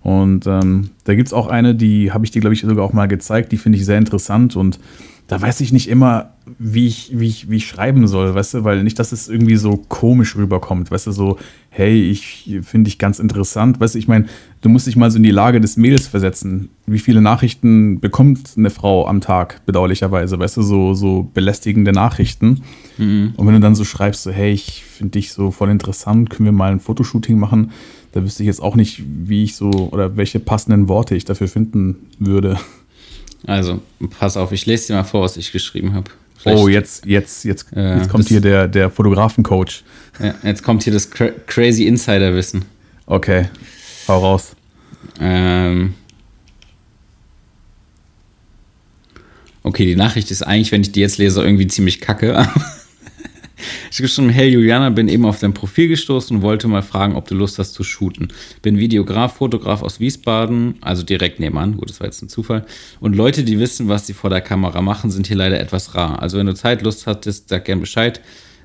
Und 0.01 0.45
ähm, 0.45 0.91
da 1.03 1.15
gibt 1.15 1.27
es 1.29 1.33
auch 1.33 1.47
eine, 1.47 1.73
die 1.73 2.11
habe 2.11 2.25
ich 2.25 2.31
dir, 2.31 2.39
glaube 2.39 2.53
ich, 2.53 2.61
sogar 2.61 2.85
auch 2.85 2.93
mal 2.93 3.07
gezeigt, 3.07 3.51
die 3.51 3.57
finde 3.57 3.79
ich 3.79 3.85
sehr 3.85 3.97
interessant 3.97 4.55
und 4.55 4.79
da 5.27 5.41
weiß 5.41 5.61
ich 5.61 5.73
nicht 5.73 5.89
immer, 5.89 6.33
wie 6.59 6.85
ich, 6.85 7.09
wie, 7.13 7.27
ich, 7.27 7.49
wie 7.49 7.55
ich 7.57 7.67
schreiben 7.67 8.07
soll, 8.07 8.35
weißt 8.35 8.53
du, 8.53 8.63
weil 8.63 8.83
nicht, 8.83 8.99
dass 8.99 9.11
es 9.11 9.27
irgendwie 9.27 9.55
so 9.55 9.77
komisch 9.77 10.35
rüberkommt, 10.35 10.91
weißt 10.91 11.07
du, 11.07 11.11
so, 11.11 11.39
hey, 11.69 12.09
ich 12.09 12.59
finde 12.61 12.89
dich 12.89 12.99
ganz 12.99 13.17
interessant, 13.17 13.79
weißt 13.79 13.95
du, 13.95 13.99
ich 13.99 14.07
meine, 14.07 14.25
du 14.61 14.69
musst 14.69 14.85
dich 14.85 14.95
mal 14.95 15.09
so 15.09 15.17
in 15.17 15.23
die 15.23 15.31
Lage 15.31 15.59
des 15.59 15.77
Mädels 15.77 16.07
versetzen. 16.07 16.69
Wie 16.85 16.99
viele 16.99 17.21
Nachrichten 17.21 17.99
bekommt 17.99 18.51
eine 18.55 18.69
Frau 18.69 19.07
am 19.07 19.21
Tag, 19.21 19.65
bedauerlicherweise, 19.65 20.37
weißt 20.37 20.57
du, 20.57 20.61
so, 20.61 20.93
so 20.93 21.29
belästigende 21.33 21.91
Nachrichten. 21.91 22.61
Mhm. 22.99 23.33
Und 23.35 23.47
wenn 23.47 23.55
du 23.55 23.61
dann 23.61 23.75
so 23.75 23.83
schreibst, 23.83 24.23
so, 24.23 24.31
hey, 24.31 24.51
ich 24.51 24.83
finde 24.83 25.13
dich 25.13 25.31
so 25.31 25.49
voll 25.49 25.71
interessant, 25.71 26.29
können 26.29 26.45
wir 26.45 26.53
mal 26.53 26.71
ein 26.71 26.79
Fotoshooting 26.79 27.39
machen, 27.39 27.71
da 28.11 28.23
wüsste 28.23 28.43
ich 28.43 28.47
jetzt 28.47 28.61
auch 28.61 28.75
nicht, 28.75 29.03
wie 29.05 29.43
ich 29.43 29.55
so 29.55 29.71
oder 29.91 30.15
welche 30.15 30.39
passenden 30.39 30.87
Worte 30.87 31.15
ich 31.15 31.25
dafür 31.25 31.47
finden 31.47 31.97
würde. 32.19 32.57
Also, 33.45 33.81
pass 34.19 34.37
auf, 34.37 34.51
ich 34.51 34.65
lese 34.65 34.87
dir 34.87 34.93
mal 34.95 35.03
vor, 35.03 35.21
was 35.21 35.37
ich 35.37 35.51
geschrieben 35.51 35.93
habe. 35.93 36.09
Oh, 36.45 36.67
jetzt, 36.67 37.05
jetzt, 37.05 37.43
jetzt, 37.43 37.73
äh, 37.75 37.97
jetzt 37.97 38.09
kommt 38.09 38.27
hier 38.27 38.41
der, 38.41 38.67
der 38.67 38.91
Fotografencoach. 38.91 39.83
Ja, 40.19 40.35
jetzt 40.43 40.63
kommt 40.63 40.83
hier 40.83 40.93
das 40.93 41.09
cra 41.09 41.29
crazy 41.47 41.85
Insider-Wissen. 41.87 42.65
Okay, 43.07 43.49
hau 44.07 44.19
raus. 44.19 44.55
Ähm. 45.19 45.95
Okay, 49.63 49.85
die 49.85 49.95
Nachricht 49.95 50.29
ist 50.29 50.43
eigentlich, 50.43 50.71
wenn 50.71 50.81
ich 50.81 50.91
die 50.91 50.99
jetzt 50.99 51.17
lese, 51.17 51.41
irgendwie 51.41 51.67
ziemlich 51.67 51.99
kacke. 51.99 52.47
Ich 53.91 53.97
geschrieben, 53.97 54.29
hey 54.29 54.49
Juliana, 54.49 54.89
bin 54.89 55.07
eben 55.07 55.25
auf 55.25 55.39
dein 55.39 55.53
Profil 55.53 55.87
gestoßen 55.87 56.37
und 56.37 56.43
wollte 56.43 56.67
mal 56.67 56.81
fragen, 56.81 57.15
ob 57.15 57.27
du 57.27 57.35
Lust 57.35 57.59
hast 57.59 57.73
zu 57.73 57.83
shooten. 57.83 58.27
Bin 58.61 58.77
Videograf, 58.77 59.37
Fotograf 59.37 59.81
aus 59.81 59.99
Wiesbaden, 59.99 60.75
also 60.81 61.03
direkt 61.03 61.39
nebenan. 61.39 61.77
Gut, 61.77 61.89
das 61.89 61.99
war 61.99 62.07
jetzt 62.07 62.21
ein 62.21 62.29
Zufall. 62.29 62.65
Und 62.99 63.15
Leute, 63.15 63.43
die 63.43 63.59
wissen, 63.59 63.87
was 63.87 64.07
sie 64.07 64.13
vor 64.13 64.29
der 64.29 64.41
Kamera 64.41 64.81
machen, 64.81 65.11
sind 65.11 65.27
hier 65.27 65.37
leider 65.37 65.59
etwas 65.59 65.95
rar. 65.95 66.21
Also 66.21 66.37
wenn 66.37 66.47
du 66.47 66.53
Zeit, 66.53 66.81
Lust 66.81 67.07
hattest, 67.07 67.49
sag 67.49 67.65
gern 67.65 67.79
Bescheid. 67.79 68.21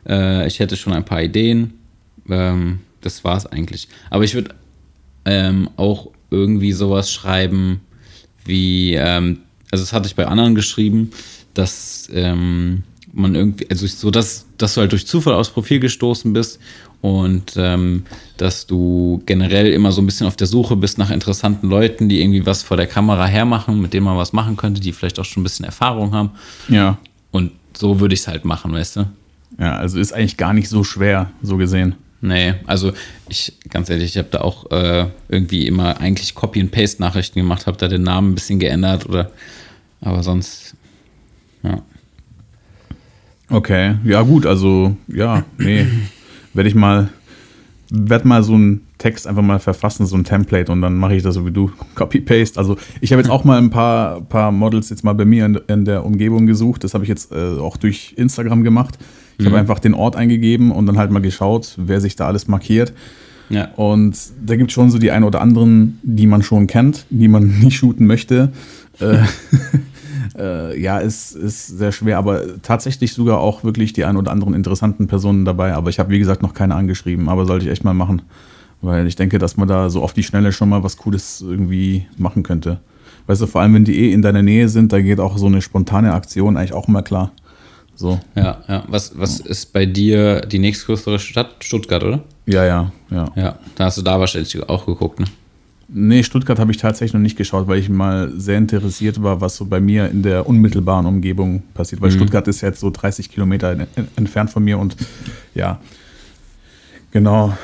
Äh, 0.09 0.47
ich 0.47 0.59
hätte 0.59 0.77
schon 0.77 0.93
ein 0.93 1.05
paar 1.05 1.23
Ideen. 1.23 1.75
Ähm, 2.29 2.81
das 3.01 3.25
war's 3.25 3.47
eigentlich. 3.47 3.89
Aber 4.11 4.25
ich 4.25 4.35
würde 4.35 4.55
ähm, 5.25 5.71
auch 5.77 6.11
irgendwie 6.31 6.73
sowas 6.73 7.13
schreiben 7.13 7.81
wie, 8.45 8.95
ähm, 8.95 9.41
also 9.71 9.85
das 9.85 9.93
hatte 9.93 10.07
ich 10.07 10.17
bei 10.17 10.27
anderen 10.27 10.55
geschrieben, 10.55 11.11
dass 11.55 12.09
ähm, 12.13 12.83
man 13.13 13.35
irgendwie, 13.35 13.69
also 13.71 13.87
so, 13.87 14.11
dass, 14.11 14.47
dass 14.59 14.75
du 14.75 14.81
halt 14.81 14.93
durch 14.93 15.07
Zufall 15.07 15.35
aufs 15.35 15.51
Profil 15.51 15.81
gestoßen 15.81 16.33
bist 16.33 16.61
und 17.01 17.55
ähm, 17.57 18.05
dass 18.37 18.67
du 18.67 19.23
generell 19.27 19.73
immer 19.73 19.91
so 19.93 20.03
ein 20.03 20.07
bisschen 20.07 20.27
auf 20.27 20.37
der 20.37 20.47
Suche 20.47 20.77
bist 20.77 20.99
nach 20.99 21.11
interessanten 21.11 21.69
Leuten, 21.69 22.09
die 22.09 22.21
irgendwie 22.21 22.45
was 22.47 22.63
vor 22.63 22.77
der 22.77 22.87
Kamera 22.87 23.27
hermachen, 23.27 23.81
mit 23.81 23.93
denen 23.93 24.05
man 24.05 24.17
was 24.17 24.33
machen 24.33 24.57
könnte, 24.57 24.81
die 24.81 24.93
vielleicht 24.93 25.19
auch 25.19 25.25
schon 25.25 25.41
ein 25.41 25.45
bisschen 25.45 25.65
Erfahrung 25.65 26.13
haben. 26.13 26.31
Ja. 26.69 26.99
Und 27.31 27.53
so 27.77 28.01
würde 28.01 28.15
ich 28.15 28.21
es 28.21 28.29
halt 28.29 28.45
machen, 28.45 28.73
weißt 28.73 28.97
du? 28.97 29.07
Ja, 29.59 29.77
also 29.77 29.99
ist 29.99 30.13
eigentlich 30.13 30.37
gar 30.37 30.53
nicht 30.53 30.69
so 30.69 30.85
schwer, 30.85 31.31
so 31.43 31.57
gesehen. 31.57 31.95
Nee, 32.23 32.55
also 32.67 32.93
ich, 33.31 33.55
ganz 33.71 33.89
ehrlich, 33.89 34.11
ich 34.11 34.19
habe 34.19 34.29
da 34.31 34.43
auch 34.43 34.71
äh, 34.71 35.07
irgendwie 35.31 35.67
immer 35.67 36.01
eigentlich 36.01 36.35
Copy- 36.35 36.61
and 36.61 36.71
Paste-Nachrichten 36.71 37.39
gemacht, 37.39 37.67
habe 37.67 37.79
da 37.79 37.89
den 37.89 38.03
Namen 38.03 38.33
ein 38.33 38.35
bisschen 38.35 38.59
geändert 38.59 39.09
oder, 39.09 39.31
aber 40.03 40.23
sonst, 40.23 40.75
ja. 41.63 41.83
Okay, 43.51 43.97
ja 44.05 44.23
gut, 44.23 44.47
also 44.47 44.97
ja, 45.09 45.45
nee, 45.59 45.87
werde 46.55 46.69
ich 46.69 46.75
mal, 46.77 47.09
werde 47.91 48.29
mal 48.29 48.43
so 48.45 48.55
einen 48.55 48.83
Text 48.99 49.27
einfach 49.27 49.43
mal 49.43 49.59
verfassen, 49.59 50.07
so 50.07 50.17
ein 50.17 50.25
Template 50.25 50.71
und 50.71 50.83
dann 50.83 50.97
mache 50.97 51.17
ich 51.17 51.23
das 51.23 51.35
so 51.35 51.45
wie 51.47 51.51
du, 51.51 51.71
Copy-Paste. 51.97 52.59
Also 52.59 52.77
ich 53.01 53.13
habe 53.13 53.21
jetzt 53.21 53.31
auch 53.31 53.45
mal 53.45 53.59
ein 53.59 53.71
paar, 53.71 54.21
paar 54.21 54.53
Models 54.53 54.91
jetzt 54.91 55.03
mal 55.03 55.15
bei 55.15 55.25
mir 55.25 55.47
in, 55.47 55.57
in 55.67 55.85
der 55.85 56.05
Umgebung 56.05 56.47
gesucht, 56.47 56.85
das 56.85 56.95
habe 56.95 57.05
ich 57.05 57.09
jetzt 57.09 57.33
äh, 57.33 57.59
auch 57.59 57.77
durch 57.77 58.15
Instagram 58.17 58.63
gemacht. 58.63 58.99
Ich 59.39 59.45
mhm. 59.45 59.51
habe 59.51 59.59
einfach 59.59 59.81
den 59.81 59.95
Ort 59.95 60.15
eingegeben 60.15 60.71
und 60.71 60.87
dann 60.87 60.99
halt 60.99 61.11
mal 61.11 61.21
geschaut, 61.21 61.75
wer 61.77 62.01
sich 62.01 62.15
da 62.15 62.27
alles 62.27 62.47
markiert. 62.47 62.93
Ja. 63.49 63.71
Und 63.75 64.17
da 64.47 64.55
gibt 64.55 64.71
es 64.71 64.75
schon 64.75 64.91
so 64.91 64.99
die 64.99 65.11
ein 65.11 65.25
oder 65.25 65.41
anderen, 65.41 65.99
die 66.03 66.27
man 66.27 66.43
schon 66.43 66.69
kennt, 66.69 67.07
die 67.11 67.27
man 67.27 67.59
nicht 67.61 67.77
shooten 67.77 68.07
möchte. 68.07 68.53
Äh, 70.39 70.81
ja, 70.81 70.99
ist, 70.99 71.35
ist 71.35 71.67
sehr 71.67 71.93
schwer, 71.93 72.19
aber 72.19 72.63
tatsächlich 72.63 73.13
sogar 73.13 73.39
auch 73.39 73.65
wirklich 73.65 73.93
die 73.93 74.05
ein 74.05 74.17
oder 74.17 74.31
anderen 74.31 74.55
interessanten 74.55 75.07
Personen 75.07 75.45
dabei. 75.45 75.75
Aber 75.75 75.91
ich 75.91 75.99
habe, 75.99 76.11
wie 76.11 76.19
gesagt, 76.19 76.43
noch 76.43 76.55
keine 76.55 76.75
angeschrieben, 76.75 77.29
aber 77.29 77.47
sollte 77.47 77.65
ich 77.65 77.71
echt 77.71 77.85
mal 77.85 77.95
machen. 77.95 78.23
Weil 78.83 79.07
ich 79.07 79.17
denke, 79.17 79.39
dass 79.39 79.57
man 79.57 79.69
da 79.69 79.91
so 79.91 80.03
auf 80.03 80.13
die 80.13 80.23
Schnelle 80.23 80.53
schon 80.53 80.69
mal 80.69 80.83
was 80.83 80.97
Cooles 80.97 81.43
irgendwie 81.47 82.07
machen 82.17 82.43
könnte. 82.43 82.81
Weißt 83.27 83.43
du, 83.43 83.47
vor 83.47 83.61
allem, 83.61 83.75
wenn 83.75 83.85
die 83.85 83.99
eh 83.99 84.13
in 84.13 84.23
deiner 84.23 84.43
Nähe 84.43 84.69
sind, 84.69 84.93
da 84.93 85.01
geht 85.01 85.21
auch 85.21 85.37
so 85.37 85.47
eine 85.47 85.63
spontane 85.63 86.15
Aktion 86.15 86.57
eigentlich 86.57 86.73
auch 86.73 86.89
immer 86.89 87.03
klar. 87.03 87.33
So. 87.95 88.19
Ja, 88.35 88.63
ja. 88.67 88.85
Was, 88.89 89.19
was 89.19 89.41
ist 89.41 89.75
bei 89.75 89.85
dir 89.85 90.41
die 90.41 90.59
nächstgrößere 90.59 91.19
Stadt? 91.19 91.57
Stuttgart, 91.61 92.03
oder? 92.03 92.21
Ja, 92.47 92.65
ja, 92.65 92.93
ja. 93.11 93.31
Ja, 93.37 93.59
da 93.75 93.85
hast 93.85 93.99
du 93.99 94.03
da 94.03 94.19
wahrscheinlich 94.19 94.67
auch 94.69 94.87
geguckt, 94.87 95.21
ne? 95.21 95.27
Nee, 95.93 96.23
Stuttgart 96.23 96.59
habe 96.59 96.71
ich 96.71 96.77
tatsächlich 96.77 97.15
noch 97.15 97.21
nicht 97.21 97.37
geschaut, 97.37 97.67
weil 97.67 97.79
ich 97.79 97.89
mal 97.89 98.33
sehr 98.37 98.59
interessiert 98.59 99.23
war, 99.23 99.41
was 99.41 99.57
so 99.57 99.65
bei 99.65 99.81
mir 99.81 100.09
in 100.09 100.23
der 100.23 100.47
unmittelbaren 100.49 101.05
Umgebung 101.07 101.63
passiert. 101.75 102.01
Weil 102.01 102.11
mhm. 102.11 102.15
Stuttgart 102.15 102.47
ist 102.47 102.61
jetzt 102.61 102.81
so 102.81 102.91
30 102.91 103.29
Kilometer 103.29 103.77
entfernt 104.17 104.51
von 104.51 104.63
mir 104.63 104.79
und 104.79 104.97
ja, 105.55 105.81
genau. 107.11 107.57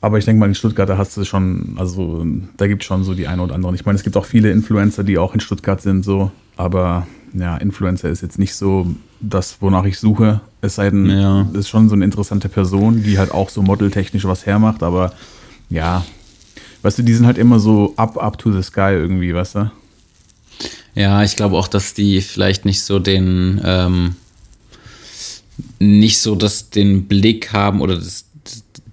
Aber 0.00 0.18
ich 0.18 0.24
denke 0.24 0.40
mal, 0.40 0.46
in 0.46 0.54
Stuttgart, 0.54 0.88
da 0.88 0.98
hast 0.98 1.16
du 1.16 1.24
schon, 1.24 1.76
also 1.76 2.26
da 2.56 2.66
gibt 2.66 2.82
es 2.82 2.86
schon 2.86 3.04
so 3.04 3.14
die 3.14 3.26
eine 3.26 3.42
oder 3.42 3.54
andere. 3.54 3.74
Ich 3.74 3.84
meine, 3.84 3.96
es 3.96 4.02
gibt 4.02 4.16
auch 4.16 4.26
viele 4.26 4.50
Influencer, 4.50 5.04
die 5.04 5.18
auch 5.18 5.34
in 5.34 5.40
Stuttgart 5.40 5.80
sind, 5.80 6.04
so. 6.04 6.30
Aber 6.56 7.06
ja, 7.34 7.56
Influencer 7.56 8.08
ist 8.08 8.22
jetzt 8.22 8.38
nicht 8.38 8.54
so 8.54 8.86
das, 9.20 9.58
wonach 9.60 9.84
ich 9.84 9.98
suche. 9.98 10.40
Es 10.60 10.76
sei 10.76 10.90
denn, 10.90 11.06
ja. 11.06 11.46
ist 11.52 11.68
schon 11.68 11.88
so 11.88 11.94
eine 11.94 12.04
interessante 12.04 12.48
Person, 12.48 13.02
die 13.02 13.18
halt 13.18 13.32
auch 13.32 13.50
so 13.50 13.62
modeltechnisch 13.62 14.24
was 14.24 14.46
hermacht. 14.46 14.82
Aber 14.82 15.12
ja, 15.68 16.04
weißt 16.84 16.98
du, 16.98 17.02
die 17.02 17.14
sind 17.14 17.26
halt 17.26 17.38
immer 17.38 17.58
so 17.58 17.94
up, 17.96 18.18
up 18.18 18.38
to 18.38 18.52
the 18.52 18.62
sky 18.62 18.92
irgendwie, 18.92 19.34
weißt 19.34 19.56
du? 19.56 19.70
Ja, 20.94 21.24
ich 21.24 21.34
glaube 21.34 21.56
auch, 21.56 21.66
dass 21.66 21.94
die 21.94 22.20
vielleicht 22.20 22.64
nicht 22.64 22.82
so 22.82 22.98
den, 22.98 23.60
ähm, 23.64 24.16
nicht 25.78 26.20
so 26.20 26.34
das, 26.34 26.70
den 26.70 27.08
Blick 27.08 27.52
haben 27.52 27.80
oder 27.80 27.96
das, 27.96 28.26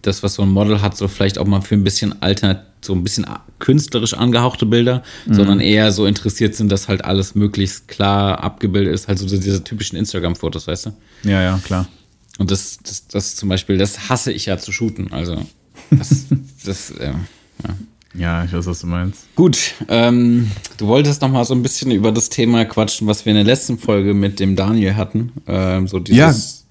das, 0.02 0.24
was 0.24 0.36
so 0.36 0.42
ein 0.42 0.50
Model 0.50 0.82
hat, 0.82 0.98
so 0.98 1.08
vielleicht 1.08 1.38
auch 1.38 1.46
mal 1.46 1.62
für 1.62 1.76
ein 1.76 1.84
bisschen 1.84 2.22
alternat 2.22 2.66
so 2.84 2.94
ein 2.94 3.04
bisschen 3.04 3.28
künstlerisch 3.60 4.16
angehauchte 4.16 4.66
Bilder, 4.66 5.04
mhm. 5.28 5.34
sondern 5.36 5.60
eher 5.60 5.92
so 5.92 6.08
interessiert 6.08 6.56
sind, 6.56 6.72
dass 6.72 6.88
halt 6.88 7.06
alles 7.06 7.36
möglichst 7.36 7.88
klar 7.88 8.44
abgebildet 8.44 8.94
ist, 8.94 9.08
halt 9.08 9.20
so 9.20 9.28
diese 9.28 9.64
typischen 9.64 9.98
Instagram-Fotos, 9.98 10.66
weißt 10.66 10.88
du? 10.88 10.94
Ja, 11.24 11.44
ja, 11.44 11.60
klar. 11.64 11.88
Und 12.40 12.50
das, 12.50 12.80
das, 12.84 13.06
das 13.06 13.36
zum 13.36 13.50
Beispiel, 13.50 13.78
das 13.78 14.10
hasse 14.10 14.32
ich 14.32 14.48
ja 14.48 14.58
zu 14.58 14.72
shooten. 14.72 15.12
Also, 15.12 15.46
das, 15.92 16.26
das, 16.66 16.90
äh, 16.92 17.14
ja. 17.68 17.76
Ja, 18.14 18.44
ich 18.44 18.52
weiß, 18.52 18.66
was 18.66 18.82
du 18.82 18.88
meinst. 18.88 19.34
Gut, 19.36 19.74
ähm, 19.88 20.52
du 20.78 20.88
wolltest 20.88 21.22
noch 21.22 21.32
mal 21.32 21.46
so 21.46 21.54
ein 21.54 21.64
bisschen 21.64 21.92
über 21.92 22.12
das 22.12 22.28
Thema 22.28 22.66
quatschen, 22.66 23.08
was 23.08 23.26
wir 23.26 23.32
in 23.32 23.38
der 23.38 23.46
letzten 23.46 23.78
Folge 23.78 24.14
mit 24.14 24.42
dem 24.42 24.58
Daniel 24.58 24.96
hatten. 24.96 25.32
Ähm, 25.48 25.88
so 25.88 26.00
dieses, 26.00 26.18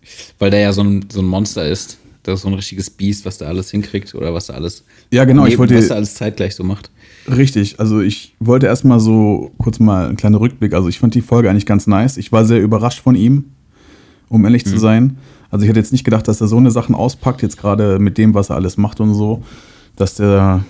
ja. 0.03 0.09
Weil 0.39 0.51
der 0.51 0.61
ja 0.61 0.73
so 0.75 0.83
ein, 0.83 1.07
so 1.11 1.21
ein 1.21 1.27
Monster 1.27 1.67
ist. 1.67 1.97
Das 2.25 2.35
ist 2.35 2.43
so 2.43 2.49
ein 2.49 2.55
richtiges 2.55 2.91
Biest, 2.91 3.25
was 3.25 3.39
da 3.39 3.47
alles 3.47 3.71
hinkriegt 3.71 4.15
oder 4.15 4.35
was 4.35 4.49
da 4.49 4.55
alles. 4.55 4.85
Ja, 5.11 5.25
genau. 5.25 5.45
Neben, 5.45 5.53
ich 5.55 5.59
wollte, 5.59 5.75
was 5.77 5.89
da 5.89 5.95
alles 5.95 6.15
zeitgleich 6.15 6.55
so 6.55 6.63
macht. 6.63 6.91
Richtig. 7.35 7.81
Also, 7.81 8.01
ich 8.01 8.35
wollte 8.41 8.67
erstmal 8.67 9.01
so 9.01 9.53
kurz 9.57 9.79
mal 9.79 10.09
einen 10.09 10.19
kleinen 10.19 10.35
Rückblick. 10.35 10.75
Also, 10.75 10.91
ich 10.91 10.99
fand 10.99 11.15
die 11.15 11.23
Folge 11.23 11.49
eigentlich 11.49 11.65
ganz 11.65 11.87
nice. 11.87 12.19
Ich 12.19 12.31
war 12.31 12.45
sehr 12.45 12.61
überrascht 12.61 13.01
von 13.01 13.15
ihm, 13.15 13.47
um 14.29 14.45
ehrlich 14.45 14.67
mhm. 14.67 14.71
zu 14.71 14.79
sein. 14.79 15.17
Also, 15.51 15.63
ich 15.63 15.71
hätte 15.71 15.81
jetzt 15.81 15.93
nicht 15.93 16.05
gedacht, 16.05 16.29
dass 16.29 16.43
er 16.43 16.49
so 16.49 16.59
eine 16.59 16.71
Sachen 16.71 16.95
auspackt, 16.95 17.41
jetzt 17.41 17.57
gerade 17.57 17.99
mit 17.99 18.19
dem, 18.19 18.35
was 18.35 18.51
er 18.51 18.57
alles 18.57 18.77
macht 18.77 19.01
und 19.01 19.15
so 19.15 19.43
dass 20.01 20.15
der, 20.15 20.65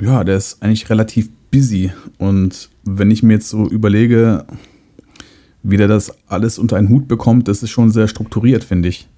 ja, 0.00 0.24
der 0.24 0.36
ist 0.36 0.62
eigentlich 0.62 0.88
relativ 0.90 1.30
busy. 1.50 1.92
Und 2.18 2.68
wenn 2.84 3.10
ich 3.10 3.22
mir 3.22 3.34
jetzt 3.34 3.48
so 3.48 3.68
überlege, 3.68 4.46
wie 5.62 5.76
der 5.76 5.88
das 5.88 6.12
alles 6.28 6.58
unter 6.58 6.76
einen 6.76 6.88
Hut 6.88 7.08
bekommt, 7.08 7.48
das 7.48 7.62
ist 7.62 7.70
schon 7.70 7.90
sehr 7.90 8.08
strukturiert, 8.08 8.64
finde 8.64 8.88
ich. 8.88 9.08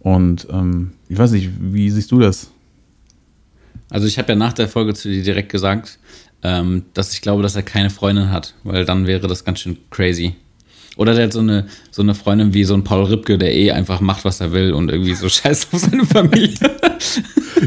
Und 0.00 0.46
ähm, 0.50 0.92
ich 1.08 1.18
weiß 1.18 1.32
nicht, 1.32 1.50
wie 1.60 1.90
siehst 1.90 2.12
du 2.12 2.20
das? 2.20 2.50
Also 3.90 4.06
ich 4.06 4.18
habe 4.18 4.28
ja 4.30 4.36
nach 4.36 4.52
der 4.52 4.68
Folge 4.68 4.94
zu 4.94 5.08
dir 5.08 5.22
direkt 5.22 5.50
gesagt, 5.50 5.98
ähm, 6.42 6.84
dass 6.94 7.12
ich 7.12 7.20
glaube, 7.20 7.42
dass 7.42 7.56
er 7.56 7.62
keine 7.62 7.90
Freundin 7.90 8.30
hat, 8.30 8.54
weil 8.62 8.84
dann 8.84 9.06
wäre 9.06 9.26
das 9.26 9.44
ganz 9.44 9.60
schön 9.60 9.78
crazy. 9.90 10.36
Oder 10.96 11.14
der 11.14 11.24
hat 11.24 11.32
so 11.32 11.40
eine, 11.40 11.66
so 11.90 12.02
eine 12.02 12.14
Freundin 12.14 12.54
wie 12.54 12.64
so 12.64 12.74
ein 12.74 12.84
Paul 12.84 13.04
Ripke, 13.04 13.38
der 13.38 13.54
eh 13.54 13.70
einfach 13.70 14.00
macht, 14.00 14.24
was 14.24 14.40
er 14.40 14.52
will 14.52 14.72
und 14.72 14.90
irgendwie 14.90 15.14
so 15.14 15.28
scheiß 15.28 15.68
auf 15.72 15.80
seine 15.80 16.04
Familie. 16.04 16.76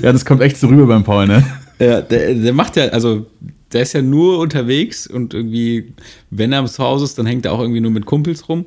ja, 0.02 0.12
das 0.12 0.26
kommt 0.26 0.42
echt 0.42 0.58
so 0.58 0.68
rüber 0.68 0.88
beim 0.88 1.04
Paul, 1.04 1.28
ne? 1.28 1.44
Ja, 1.82 2.00
der, 2.02 2.36
der 2.36 2.54
macht 2.54 2.76
ja, 2.76 2.90
also 2.90 3.26
der 3.74 3.82
ist 3.82 3.94
ja 3.94 4.04
nur 4.04 4.38
unterwegs 4.38 5.08
und 5.08 5.34
irgendwie, 5.34 5.94
wenn 6.30 6.54
er 6.54 6.64
zu 6.66 6.84
Hause 6.84 7.06
ist, 7.06 7.18
dann 7.18 7.26
hängt 7.26 7.46
er 7.46 7.54
auch 7.54 7.60
irgendwie 7.60 7.82
nur 7.82 7.90
mit 7.90 8.06
Kumpels 8.06 8.48
rum. 8.48 8.66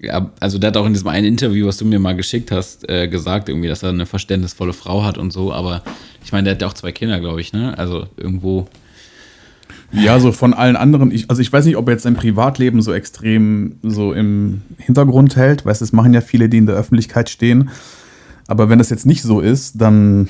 Ja, 0.00 0.30
also 0.40 0.58
der 0.58 0.68
hat 0.68 0.78
auch 0.78 0.86
in 0.86 0.94
diesem 0.94 1.08
einen 1.08 1.26
Interview, 1.26 1.66
was 1.66 1.76
du 1.76 1.84
mir 1.84 1.98
mal 1.98 2.16
geschickt 2.16 2.50
hast, 2.50 2.88
äh, 2.88 3.08
gesagt, 3.08 3.50
irgendwie, 3.50 3.68
dass 3.68 3.82
er 3.82 3.90
eine 3.90 4.06
verständnisvolle 4.06 4.72
Frau 4.72 5.04
hat 5.04 5.18
und 5.18 5.34
so, 5.34 5.52
aber 5.52 5.82
ich 6.24 6.32
meine, 6.32 6.44
der 6.44 6.54
hat 6.54 6.62
ja 6.62 6.68
auch 6.68 6.72
zwei 6.72 6.92
Kinder, 6.92 7.20
glaube 7.20 7.42
ich, 7.42 7.52
ne? 7.52 7.76
Also 7.76 8.06
irgendwo. 8.16 8.68
Ja, 9.92 10.18
so 10.18 10.32
von 10.32 10.54
allen 10.54 10.76
anderen, 10.76 11.10
ich, 11.10 11.28
also 11.28 11.42
ich 11.42 11.52
weiß 11.52 11.66
nicht, 11.66 11.76
ob 11.76 11.88
er 11.88 11.92
jetzt 11.92 12.04
sein 12.04 12.14
Privatleben 12.14 12.80
so 12.80 12.94
extrem 12.94 13.76
so 13.82 14.14
im 14.14 14.62
Hintergrund 14.78 15.36
hält, 15.36 15.66
weißt 15.66 15.82
du, 15.82 15.84
das 15.84 15.92
machen 15.92 16.14
ja 16.14 16.22
viele, 16.22 16.48
die 16.48 16.56
in 16.56 16.66
der 16.66 16.74
Öffentlichkeit 16.74 17.28
stehen. 17.28 17.68
Aber 18.46 18.70
wenn 18.70 18.78
das 18.78 18.88
jetzt 18.90 19.04
nicht 19.04 19.22
so 19.22 19.40
ist, 19.40 19.80
dann 19.80 20.28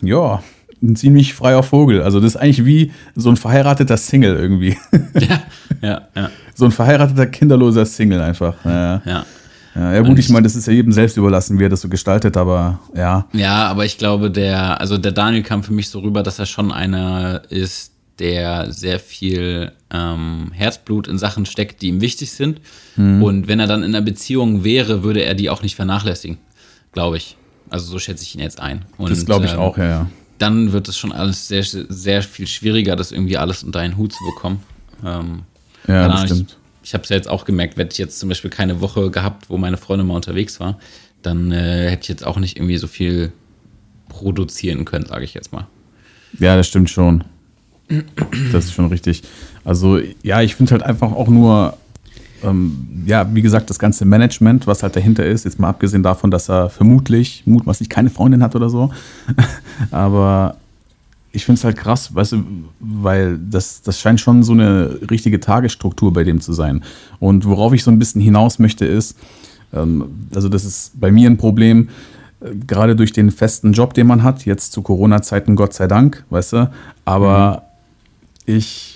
ja, 0.00 0.42
ein 0.82 0.96
ziemlich 0.96 1.34
freier 1.34 1.62
Vogel. 1.62 2.02
Also 2.02 2.20
das 2.20 2.34
ist 2.34 2.36
eigentlich 2.36 2.64
wie 2.64 2.92
so 3.14 3.30
ein 3.30 3.36
verheirateter 3.36 3.96
Single 3.96 4.36
irgendwie. 4.36 4.76
Ja, 5.14 5.42
ja, 5.82 6.08
ja. 6.16 6.30
So 6.54 6.64
ein 6.64 6.70
verheirateter, 6.70 7.26
kinderloser 7.26 7.84
Single 7.86 8.20
einfach. 8.20 8.54
Ja, 8.64 9.02
ja. 9.04 9.26
ja, 9.74 9.94
ja 9.94 10.00
gut, 10.00 10.18
ich 10.18 10.28
meine, 10.30 10.44
das 10.44 10.56
ist 10.56 10.66
ja 10.66 10.72
jedem 10.72 10.92
selbst 10.92 11.16
überlassen, 11.16 11.58
wie 11.58 11.64
er 11.64 11.68
das 11.68 11.80
so 11.80 11.88
gestaltet, 11.88 12.36
aber 12.36 12.80
ja. 12.94 13.26
Ja, 13.32 13.66
aber 13.68 13.84
ich 13.84 13.98
glaube, 13.98 14.30
der, 14.30 14.80
also 14.80 14.98
der 14.98 15.12
Daniel 15.12 15.42
kam 15.42 15.62
für 15.62 15.72
mich 15.72 15.88
so 15.88 16.00
rüber, 16.00 16.22
dass 16.22 16.38
er 16.38 16.46
schon 16.46 16.72
einer 16.72 17.42
ist, 17.50 17.92
der 18.18 18.72
sehr 18.72 19.00
viel 19.00 19.72
ähm, 19.90 20.50
Herzblut 20.52 21.08
in 21.08 21.18
Sachen 21.18 21.46
steckt, 21.46 21.82
die 21.82 21.88
ihm 21.88 22.00
wichtig 22.00 22.32
sind. 22.32 22.60
Mhm. 22.96 23.22
Und 23.22 23.48
wenn 23.48 23.60
er 23.60 23.66
dann 23.66 23.82
in 23.82 23.94
einer 23.94 24.04
Beziehung 24.04 24.64
wäre, 24.64 25.02
würde 25.02 25.22
er 25.24 25.34
die 25.34 25.50
auch 25.50 25.62
nicht 25.62 25.76
vernachlässigen, 25.76 26.38
glaube 26.92 27.16
ich. 27.16 27.36
Also 27.70 27.90
so 27.90 27.98
schätze 27.98 28.22
ich 28.22 28.34
ihn 28.34 28.40
jetzt 28.40 28.60
ein. 28.60 28.84
Und, 28.98 29.10
das 29.10 29.24
glaube 29.24 29.46
ich 29.46 29.52
ähm, 29.52 29.58
auch, 29.58 29.78
ja, 29.78 29.84
ja. 29.84 30.06
Dann 30.42 30.72
wird 30.72 30.88
es 30.88 30.98
schon 30.98 31.12
alles 31.12 31.46
sehr, 31.46 31.62
sehr 31.62 32.22
viel 32.22 32.48
schwieriger, 32.48 32.96
das 32.96 33.12
irgendwie 33.12 33.36
alles 33.36 33.62
unter 33.62 33.78
einen 33.78 33.96
Hut 33.96 34.12
zu 34.12 34.24
bekommen. 34.24 34.60
Ähm, 35.04 35.42
ja, 35.86 36.08
das 36.08 36.24
stimmt. 36.24 36.56
Ich, 36.82 36.88
ich 36.88 36.94
habe 36.94 37.04
es 37.04 37.10
ja 37.10 37.16
jetzt 37.16 37.28
auch 37.28 37.44
gemerkt, 37.44 37.76
hätte 37.76 37.92
ich 37.92 37.98
jetzt 37.98 38.18
zum 38.18 38.28
Beispiel 38.28 38.50
keine 38.50 38.80
Woche 38.80 39.12
gehabt, 39.12 39.50
wo 39.50 39.56
meine 39.56 39.76
Freundin 39.76 40.08
mal 40.08 40.16
unterwegs 40.16 40.58
war, 40.58 40.80
dann 41.22 41.52
äh, 41.52 41.90
hätte 41.90 42.02
ich 42.02 42.08
jetzt 42.08 42.26
auch 42.26 42.38
nicht 42.38 42.56
irgendwie 42.56 42.76
so 42.76 42.88
viel 42.88 43.30
produzieren 44.08 44.84
können, 44.84 45.06
sage 45.06 45.24
ich 45.24 45.32
jetzt 45.32 45.52
mal. 45.52 45.68
Ja, 46.40 46.56
das 46.56 46.66
stimmt 46.66 46.90
schon. 46.90 47.22
Das 48.52 48.64
ist 48.64 48.72
schon 48.72 48.86
richtig. 48.86 49.22
Also, 49.64 50.00
ja, 50.22 50.42
ich 50.42 50.56
finde 50.56 50.72
halt 50.72 50.82
einfach 50.82 51.12
auch 51.12 51.28
nur, 51.28 51.76
ähm, 52.42 53.04
ja, 53.06 53.26
wie 53.34 53.42
gesagt, 53.42 53.70
das 53.70 53.78
ganze 53.78 54.04
Management, 54.04 54.66
was 54.66 54.82
halt 54.82 54.96
dahinter 54.96 55.24
ist, 55.24 55.44
jetzt 55.44 55.58
mal 55.58 55.68
abgesehen 55.68 56.02
davon, 56.02 56.30
dass 56.30 56.48
er 56.48 56.70
vermutlich, 56.70 57.42
mutmaßlich 57.46 57.88
keine 57.88 58.10
Freundin 58.10 58.42
hat 58.42 58.54
oder 58.56 58.70
so, 58.70 58.90
aber 59.90 60.56
ich 61.32 61.44
finde 61.46 61.58
es 61.58 61.64
halt 61.64 61.76
krass, 61.76 62.14
weißt 62.14 62.32
du, 62.32 62.44
weil 62.78 63.38
das, 63.38 63.82
das 63.82 63.98
scheint 63.98 64.20
schon 64.20 64.42
so 64.42 64.52
eine 64.52 64.98
richtige 65.10 65.40
Tagesstruktur 65.40 66.12
bei 66.12 66.24
dem 66.24 66.40
zu 66.40 66.52
sein. 66.52 66.84
Und 67.20 67.46
worauf 67.46 67.72
ich 67.72 67.82
so 67.82 67.90
ein 67.90 67.98
bisschen 67.98 68.20
hinaus 68.20 68.58
möchte, 68.58 68.84
ist, 68.84 69.16
ähm, 69.72 70.26
also 70.34 70.48
das 70.48 70.64
ist 70.64 71.00
bei 71.00 71.10
mir 71.10 71.30
ein 71.30 71.38
Problem, 71.38 71.88
äh, 72.40 72.54
gerade 72.66 72.94
durch 72.94 73.12
den 73.12 73.30
festen 73.30 73.72
Job, 73.72 73.94
den 73.94 74.06
man 74.06 74.22
hat, 74.22 74.44
jetzt 74.44 74.72
zu 74.72 74.82
Corona-Zeiten, 74.82 75.56
Gott 75.56 75.72
sei 75.72 75.86
Dank, 75.86 76.24
weißt 76.28 76.52
du, 76.52 76.70
aber 77.06 77.62
mhm. 78.46 78.54
ich 78.54 78.91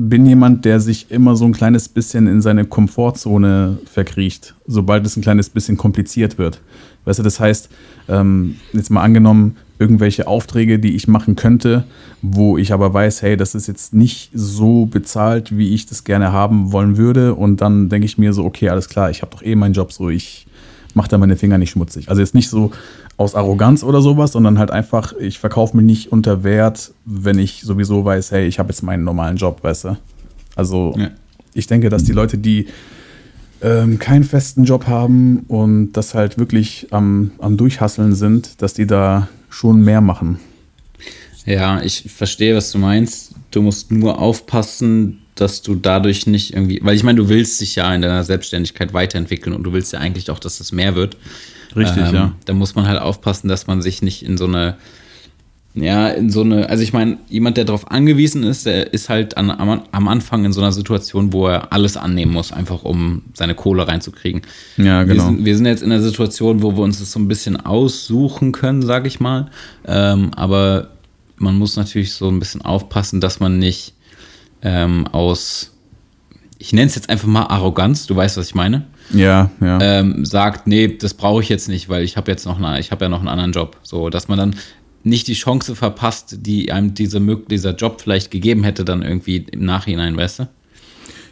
bin 0.00 0.26
jemand, 0.26 0.64
der 0.64 0.78
sich 0.78 1.10
immer 1.10 1.34
so 1.34 1.44
ein 1.44 1.52
kleines 1.52 1.88
bisschen 1.88 2.28
in 2.28 2.40
seine 2.40 2.64
Komfortzone 2.64 3.78
verkriecht, 3.84 4.54
sobald 4.64 5.04
es 5.04 5.16
ein 5.16 5.22
kleines 5.22 5.50
bisschen 5.50 5.76
kompliziert 5.76 6.38
wird. 6.38 6.60
Weißt 7.04 7.18
du, 7.18 7.24
das 7.24 7.40
heißt, 7.40 7.68
ähm, 8.08 8.56
jetzt 8.72 8.90
mal 8.90 9.02
angenommen, 9.02 9.56
irgendwelche 9.80 10.28
Aufträge, 10.28 10.78
die 10.78 10.94
ich 10.94 11.08
machen 11.08 11.34
könnte, 11.34 11.82
wo 12.22 12.58
ich 12.58 12.72
aber 12.72 12.94
weiß, 12.94 13.22
hey, 13.22 13.36
das 13.36 13.56
ist 13.56 13.66
jetzt 13.66 13.92
nicht 13.92 14.30
so 14.32 14.86
bezahlt, 14.86 15.56
wie 15.56 15.74
ich 15.74 15.86
das 15.86 16.04
gerne 16.04 16.32
haben 16.32 16.70
wollen 16.70 16.96
würde. 16.96 17.34
Und 17.34 17.60
dann 17.60 17.88
denke 17.88 18.06
ich 18.06 18.18
mir 18.18 18.32
so, 18.32 18.44
okay, 18.44 18.68
alles 18.68 18.88
klar, 18.88 19.10
ich 19.10 19.22
habe 19.22 19.32
doch 19.34 19.42
eh 19.42 19.56
meinen 19.56 19.74
Job 19.74 19.92
so, 19.92 20.10
ich 20.10 20.46
mache 20.94 21.08
da 21.08 21.18
meine 21.18 21.36
Finger 21.36 21.58
nicht 21.58 21.70
schmutzig. 21.70 22.08
Also 22.08 22.20
jetzt 22.20 22.34
nicht 22.34 22.48
so 22.48 22.70
aus 23.16 23.34
Arroganz 23.34 23.82
oder 23.82 24.00
sowas, 24.00 24.32
sondern 24.32 24.58
halt 24.58 24.70
einfach, 24.70 25.12
ich 25.18 25.38
verkaufe 25.38 25.76
mich 25.76 25.84
nicht 25.84 26.12
unter 26.12 26.44
Wert, 26.44 26.92
wenn 27.04 27.38
ich 27.38 27.62
sowieso 27.62 28.04
weiß, 28.04 28.30
hey, 28.30 28.46
ich 28.46 28.58
habe 28.58 28.70
jetzt 28.70 28.82
meinen 28.82 29.04
normalen 29.04 29.36
Job, 29.36 29.62
weißt 29.62 29.84
du. 29.84 29.96
Also 30.54 30.94
ja. 30.96 31.10
ich 31.54 31.66
denke, 31.66 31.88
dass 31.88 32.04
die 32.04 32.12
Leute, 32.12 32.38
die 32.38 32.66
ähm, 33.60 33.98
keinen 33.98 34.24
festen 34.24 34.64
Job 34.64 34.86
haben 34.86 35.40
und 35.48 35.92
das 35.92 36.14
halt 36.14 36.38
wirklich 36.38 36.88
am, 36.90 37.32
am 37.38 37.56
Durchhasseln 37.56 38.14
sind, 38.14 38.62
dass 38.62 38.74
die 38.74 38.86
da 38.86 39.28
schon 39.48 39.82
mehr 39.82 40.00
machen. 40.00 40.38
Ja, 41.44 41.80
ich 41.82 42.04
verstehe, 42.12 42.54
was 42.54 42.70
du 42.72 42.78
meinst. 42.78 43.34
Du 43.50 43.62
musst 43.62 43.90
nur 43.90 44.18
aufpassen, 44.18 45.20
dass 45.40 45.62
du 45.62 45.74
dadurch 45.74 46.26
nicht 46.26 46.54
irgendwie, 46.54 46.80
weil 46.82 46.96
ich 46.96 47.04
meine, 47.04 47.16
du 47.16 47.28
willst 47.28 47.60
dich 47.60 47.76
ja 47.76 47.94
in 47.94 48.02
deiner 48.02 48.24
Selbstständigkeit 48.24 48.92
weiterentwickeln 48.92 49.54
und 49.54 49.62
du 49.62 49.72
willst 49.72 49.92
ja 49.92 50.00
eigentlich 50.00 50.30
auch, 50.30 50.38
dass 50.38 50.58
das 50.58 50.72
mehr 50.72 50.94
wird. 50.94 51.16
Richtig, 51.76 52.08
ähm, 52.08 52.14
ja. 52.14 52.32
Da 52.44 52.54
muss 52.54 52.74
man 52.74 52.86
halt 52.86 53.00
aufpassen, 53.00 53.48
dass 53.48 53.66
man 53.66 53.82
sich 53.82 54.02
nicht 54.02 54.22
in 54.22 54.36
so 54.36 54.46
eine 54.46 54.76
ja, 55.74 56.08
in 56.08 56.30
so 56.30 56.40
eine, 56.40 56.68
also 56.68 56.82
ich 56.82 56.92
meine, 56.92 57.18
jemand, 57.28 57.56
der 57.56 57.64
darauf 57.64 57.90
angewiesen 57.90 58.42
ist, 58.42 58.66
der 58.66 58.92
ist 58.92 59.08
halt 59.08 59.36
an, 59.36 59.50
am, 59.50 59.82
am, 59.90 60.08
Anfang 60.08 60.44
in 60.44 60.52
so 60.52 60.60
einer 60.60 60.72
Situation, 60.72 61.32
wo 61.32 61.46
er 61.46 61.72
alles 61.72 61.96
annehmen 61.96 62.32
muss, 62.32 62.52
einfach 62.52 62.84
um 62.84 63.22
seine 63.34 63.54
Kohle 63.54 63.86
reinzukriegen. 63.86 64.42
Ja, 64.76 65.04
genau. 65.04 65.14
Wir 65.14 65.22
sind, 65.22 65.44
wir 65.44 65.56
sind 65.56 65.66
jetzt 65.66 65.82
in 65.82 65.92
einer 65.92 66.02
Situation, 66.02 66.62
wo 66.62 66.76
wir 66.76 66.82
uns 66.82 66.98
das 66.98 67.12
so 67.12 67.20
ein 67.20 67.28
bisschen 67.28 67.56
aussuchen 67.64 68.52
können, 68.52 68.82
sag 68.82 69.06
ich 69.06 69.20
mal. 69.20 69.50
Ähm, 69.86 70.32
aber 70.34 70.88
man 71.36 71.56
muss 71.56 71.76
natürlich 71.76 72.12
so 72.12 72.28
ein 72.28 72.38
bisschen 72.38 72.62
aufpassen, 72.62 73.20
dass 73.20 73.38
man 73.38 73.58
nicht 73.58 73.94
ähm, 74.62 75.06
aus, 75.08 75.74
ich 76.58 76.72
nenne 76.72 76.86
es 76.86 76.94
jetzt 76.94 77.10
einfach 77.10 77.28
mal 77.28 77.44
Arroganz, 77.44 78.06
du 78.06 78.16
weißt, 78.16 78.36
was 78.36 78.48
ich 78.48 78.54
meine. 78.54 78.86
Ja, 79.10 79.50
ja. 79.60 79.78
Ähm, 79.80 80.24
sagt, 80.24 80.66
nee, 80.66 80.88
das 80.88 81.14
brauche 81.14 81.42
ich 81.42 81.48
jetzt 81.48 81.68
nicht, 81.68 81.88
weil 81.88 82.02
ich 82.02 82.16
habe 82.16 82.30
jetzt 82.30 82.44
noch 82.44 82.58
eine, 82.58 82.78
ich 82.80 82.90
habe 82.90 83.04
ja 83.04 83.08
noch 83.08 83.20
einen 83.20 83.28
anderen 83.28 83.52
Job. 83.52 83.78
So, 83.82 84.10
dass 84.10 84.28
man 84.28 84.38
dann 84.38 84.56
nicht 85.04 85.28
die 85.28 85.34
Chance 85.34 85.74
verpasst, 85.74 86.38
die 86.40 86.72
einem 86.72 86.94
diese, 86.94 87.20
dieser 87.20 87.74
Job 87.74 88.00
vielleicht 88.00 88.30
gegeben 88.30 88.64
hätte, 88.64 88.84
dann 88.84 89.02
irgendwie 89.02 89.46
im 89.50 89.64
Nachhinein, 89.64 90.16
weißt 90.16 90.40
du? 90.40 90.48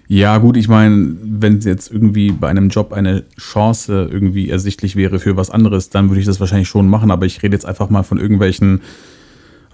Ja, 0.08 0.38
gut, 0.38 0.56
ich 0.56 0.68
meine, 0.68 1.16
wenn 1.20 1.60
jetzt 1.60 1.90
irgendwie 1.90 2.30
bei 2.30 2.48
einem 2.48 2.68
Job 2.68 2.92
eine 2.92 3.24
Chance 3.38 4.08
irgendwie 4.10 4.48
ersichtlich 4.48 4.94
wäre 4.94 5.18
für 5.18 5.36
was 5.36 5.50
anderes, 5.50 5.90
dann 5.90 6.08
würde 6.08 6.20
ich 6.20 6.26
das 6.26 6.38
wahrscheinlich 6.38 6.68
schon 6.68 6.88
machen, 6.88 7.10
aber 7.10 7.26
ich 7.26 7.42
rede 7.42 7.56
jetzt 7.56 7.66
einfach 7.66 7.90
mal 7.90 8.04
von 8.04 8.18
irgendwelchen, 8.18 8.82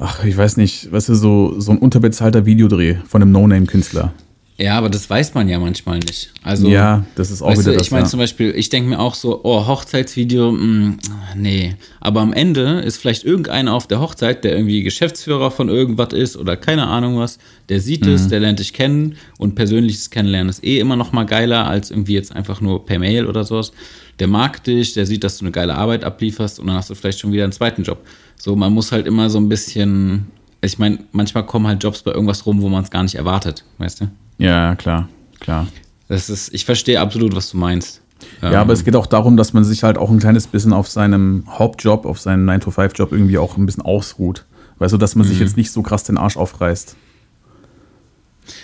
ach, 0.03 0.25
ich 0.25 0.37
weiß 0.37 0.57
nicht, 0.57 0.91
weißt 0.91 1.11
du, 1.11 1.15
so, 1.15 1.61
so 1.61 1.73
ein 1.73 1.79
unterbezahlter 1.79 2.45
Videodreh 2.45 2.97
von 3.07 3.23
einem 3.23 3.33
No-Name-Künstler. 3.33 4.13
Ja, 4.59 4.77
aber 4.77 4.91
das 4.91 5.09
weiß 5.09 5.35
man 5.35 5.49
ja 5.49 5.59
manchmal 5.59 5.99
nicht. 5.99 6.31
Also, 6.43 6.69
ja, 6.69 7.05
das 7.15 7.31
ist 7.31 7.43
auch 7.43 7.53
wieder 7.53 7.73
du, 7.73 7.79
das. 7.79 7.87
Ich 7.87 7.91
meine 7.91 8.05
ja. 8.05 8.09
zum 8.09 8.21
Beispiel, 8.21 8.55
ich 8.55 8.69
denke 8.69 8.91
mir 8.91 9.01
auch 9.01 9.15
so, 9.15 9.41
oh, 9.43 9.67
Hochzeitsvideo, 9.67 10.53
mh, 10.53 10.63
mm, 10.63 10.99
nee. 11.37 11.75
Aber 12.01 12.21
am 12.21 12.33
Ende 12.33 12.81
ist 12.81 12.99
vielleicht 12.99 13.25
irgendeiner 13.25 13.73
auf 13.73 13.87
der 13.87 14.01
Hochzeit, 14.01 14.45
der 14.45 14.55
irgendwie 14.55 14.83
Geschäftsführer 14.83 15.51
von 15.51 15.69
irgendwas 15.69 16.13
ist 16.13 16.37
oder 16.37 16.57
keine 16.57 16.87
Ahnung 16.87 17.19
was, 17.19 17.39
der 17.71 17.81
sieht 17.81 18.05
mhm. 18.05 18.13
es, 18.13 18.29
der 18.29 18.41
lernt 18.41 18.59
dich 18.59 18.73
kennen 18.73 19.17
und 19.39 19.55
persönliches 19.55 20.11
Kennenlernen 20.11 20.51
ist 20.51 20.63
eh 20.63 20.79
immer 20.79 20.97
noch 20.97 21.13
mal 21.13 21.25
geiler 21.25 21.67
als 21.67 21.91
irgendwie 21.91 22.15
jetzt 22.15 22.37
einfach 22.37 22.61
nur 22.61 22.85
per 22.85 22.99
Mail 22.99 23.27
oder 23.27 23.45
sowas. 23.45 23.73
Der 24.19 24.29
mag 24.29 24.63
dich, 24.63 24.93
der 24.93 25.07
sieht, 25.07 25.25
dass 25.25 25.39
du 25.39 25.47
eine 25.47 25.53
geile 25.53 25.75
Arbeit 25.75 26.05
ablieferst 26.05 26.61
und 26.61 26.67
dann 26.69 26.77
hast 26.77 26.91
du 26.91 26.95
vielleicht 26.95 27.19
schon 27.19 27.33
wieder 27.33 27.45
einen 27.45 27.53
zweiten 27.53 27.83
Job. 27.83 27.99
So, 28.43 28.57
man 28.57 28.73
muss 28.73 28.91
halt 28.91 29.07
immer 29.07 29.31
so 29.31 29.39
ein 29.39 29.49
bisschen, 29.49 30.27
ich 30.63 30.77
meine, 30.77 30.99
manchmal 31.13 31.47
kommen 31.47 31.69
halt 31.69 31.81
Jobs 31.81 32.03
bei 32.03 32.11
irgendwas 32.11 32.45
rum, 32.45 32.61
wo 32.61 32.69
man 32.69 32.83
es 32.83 32.91
gar 32.91 33.05
nicht 33.05 33.15
erwartet, 33.15 33.65
weißt 33.79 34.01
du? 34.01 34.09
Ja, 34.39 34.75
klar, 34.75 35.09
klar. 35.39 35.69
Das 36.09 36.29
ist, 36.29 36.53
ich 36.53 36.65
verstehe 36.65 37.01
absolut, 37.01 37.37
was 37.37 37.53
du 37.53 37.57
meinst. 37.57 38.01
Ja, 38.41 38.51
ähm, 38.51 38.57
aber 38.57 38.73
es 38.73 38.83
geht 38.83 38.97
auch 38.97 39.07
darum, 39.07 39.37
dass 39.37 39.53
man 39.53 39.63
sich 39.63 39.85
halt 39.85 39.97
auch 39.97 40.11
ein 40.11 40.19
kleines 40.19 40.49
bisschen 40.49 40.73
auf 40.73 40.89
seinem 40.89 41.45
Hauptjob, 41.47 42.05
auf 42.05 42.19
seinen 42.19 42.45
9-to-5-Job 42.51 43.13
irgendwie 43.13 43.39
auch 43.39 43.57
ein 43.57 43.65
bisschen 43.65 43.85
ausruht. 43.85 44.45
Weißt 44.81 44.93
du, 44.93 44.99
dass 44.99 45.15
man 45.15 45.25
sich 45.25 45.37
mhm. 45.37 45.45
jetzt 45.45 45.57
nicht 45.57 45.71
so 45.71 45.83
krass 45.83 46.03
den 46.03 46.19
Arsch 46.19 46.37
aufreißt. 46.37 46.97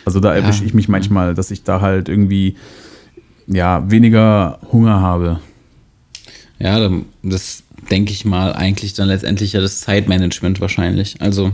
Also 0.05 0.19
da 0.19 0.35
erwische 0.35 0.63
ja. 0.63 0.67
ich 0.67 0.75
mich 0.75 0.89
manchmal, 0.89 1.35
dass 1.35 1.53
ich 1.53 1.63
da 1.63 1.81
halt 1.81 2.09
irgendwie 2.09 2.57
ja, 3.47 3.89
weniger 3.89 4.59
Hunger 4.73 5.01
habe. 5.01 5.39
Ja, 6.59 6.91
das 7.23 7.63
denke 7.91 8.13
ich 8.13 8.25
mal 8.25 8.53
eigentlich 8.53 8.95
dann 8.95 9.09
letztendlich 9.09 9.53
ja 9.53 9.61
das 9.61 9.81
Zeitmanagement 9.81 10.61
wahrscheinlich. 10.61 11.21
Also, 11.21 11.53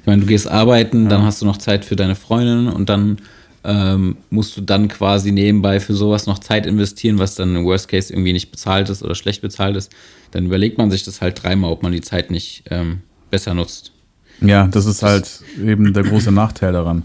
ich 0.00 0.06
meine, 0.06 0.22
du 0.22 0.26
gehst 0.26 0.48
arbeiten, 0.48 1.04
ja. 1.04 1.08
dann 1.10 1.22
hast 1.22 1.42
du 1.42 1.46
noch 1.46 1.58
Zeit 1.58 1.84
für 1.84 1.96
deine 1.96 2.14
Freundin 2.14 2.68
und 2.68 2.88
dann 2.88 3.18
ähm, 3.64 4.16
musst 4.30 4.56
du 4.56 4.60
dann 4.60 4.88
quasi 4.88 5.32
nebenbei 5.32 5.80
für 5.80 5.94
sowas 5.94 6.26
noch 6.26 6.38
Zeit 6.38 6.66
investieren, 6.66 7.18
was 7.18 7.34
dann 7.34 7.54
im 7.56 7.64
Worst 7.64 7.88
Case 7.88 8.12
irgendwie 8.12 8.32
nicht 8.32 8.50
bezahlt 8.50 8.88
ist 8.88 9.02
oder 9.02 9.14
schlecht 9.14 9.42
bezahlt 9.42 9.76
ist, 9.76 9.92
dann 10.30 10.46
überlegt 10.46 10.78
man 10.78 10.90
sich 10.90 11.04
das 11.04 11.20
halt 11.20 11.42
dreimal, 11.42 11.72
ob 11.72 11.82
man 11.82 11.92
die 11.92 12.00
Zeit 12.00 12.30
nicht 12.30 12.64
ähm, 12.70 13.00
besser 13.30 13.54
nutzt. 13.54 13.92
Ja, 14.40 14.66
das 14.68 14.86
ist 14.86 15.02
halt 15.02 15.42
eben 15.62 15.92
der 15.92 16.04
große 16.04 16.30
Nachteil 16.30 16.72
daran. 16.72 17.02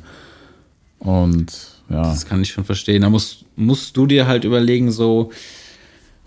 Und 0.99 1.51
ja. 1.89 2.01
Das 2.03 2.25
kann 2.25 2.41
ich 2.41 2.51
schon 2.51 2.63
verstehen. 2.63 3.01
Da 3.01 3.09
musst, 3.09 3.45
musst 3.55 3.97
du 3.97 4.05
dir 4.05 4.27
halt 4.27 4.45
überlegen, 4.45 4.91
so, 4.91 5.31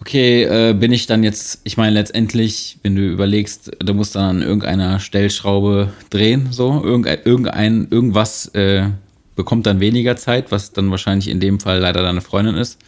okay, 0.00 0.44
äh, 0.44 0.72
bin 0.74 0.92
ich 0.92 1.06
dann 1.06 1.24
jetzt, 1.24 1.60
ich 1.64 1.76
meine 1.76 1.94
letztendlich, 1.94 2.78
wenn 2.82 2.96
du 2.96 3.02
überlegst, 3.02 3.72
du 3.78 3.94
musst 3.94 4.14
dann 4.14 4.36
an 4.36 4.42
irgendeiner 4.42 5.00
Stellschraube 5.00 5.92
drehen, 6.10 6.48
so, 6.50 6.82
irgendein, 6.82 7.18
irgendein 7.24 7.88
irgendwas 7.90 8.46
äh, 8.54 8.90
bekommt 9.34 9.66
dann 9.66 9.80
weniger 9.80 10.16
Zeit, 10.16 10.50
was 10.50 10.72
dann 10.72 10.90
wahrscheinlich 10.90 11.28
in 11.28 11.40
dem 11.40 11.60
Fall 11.60 11.78
leider 11.78 12.02
deine 12.02 12.20
Freundin 12.20 12.56
ist, 12.56 12.78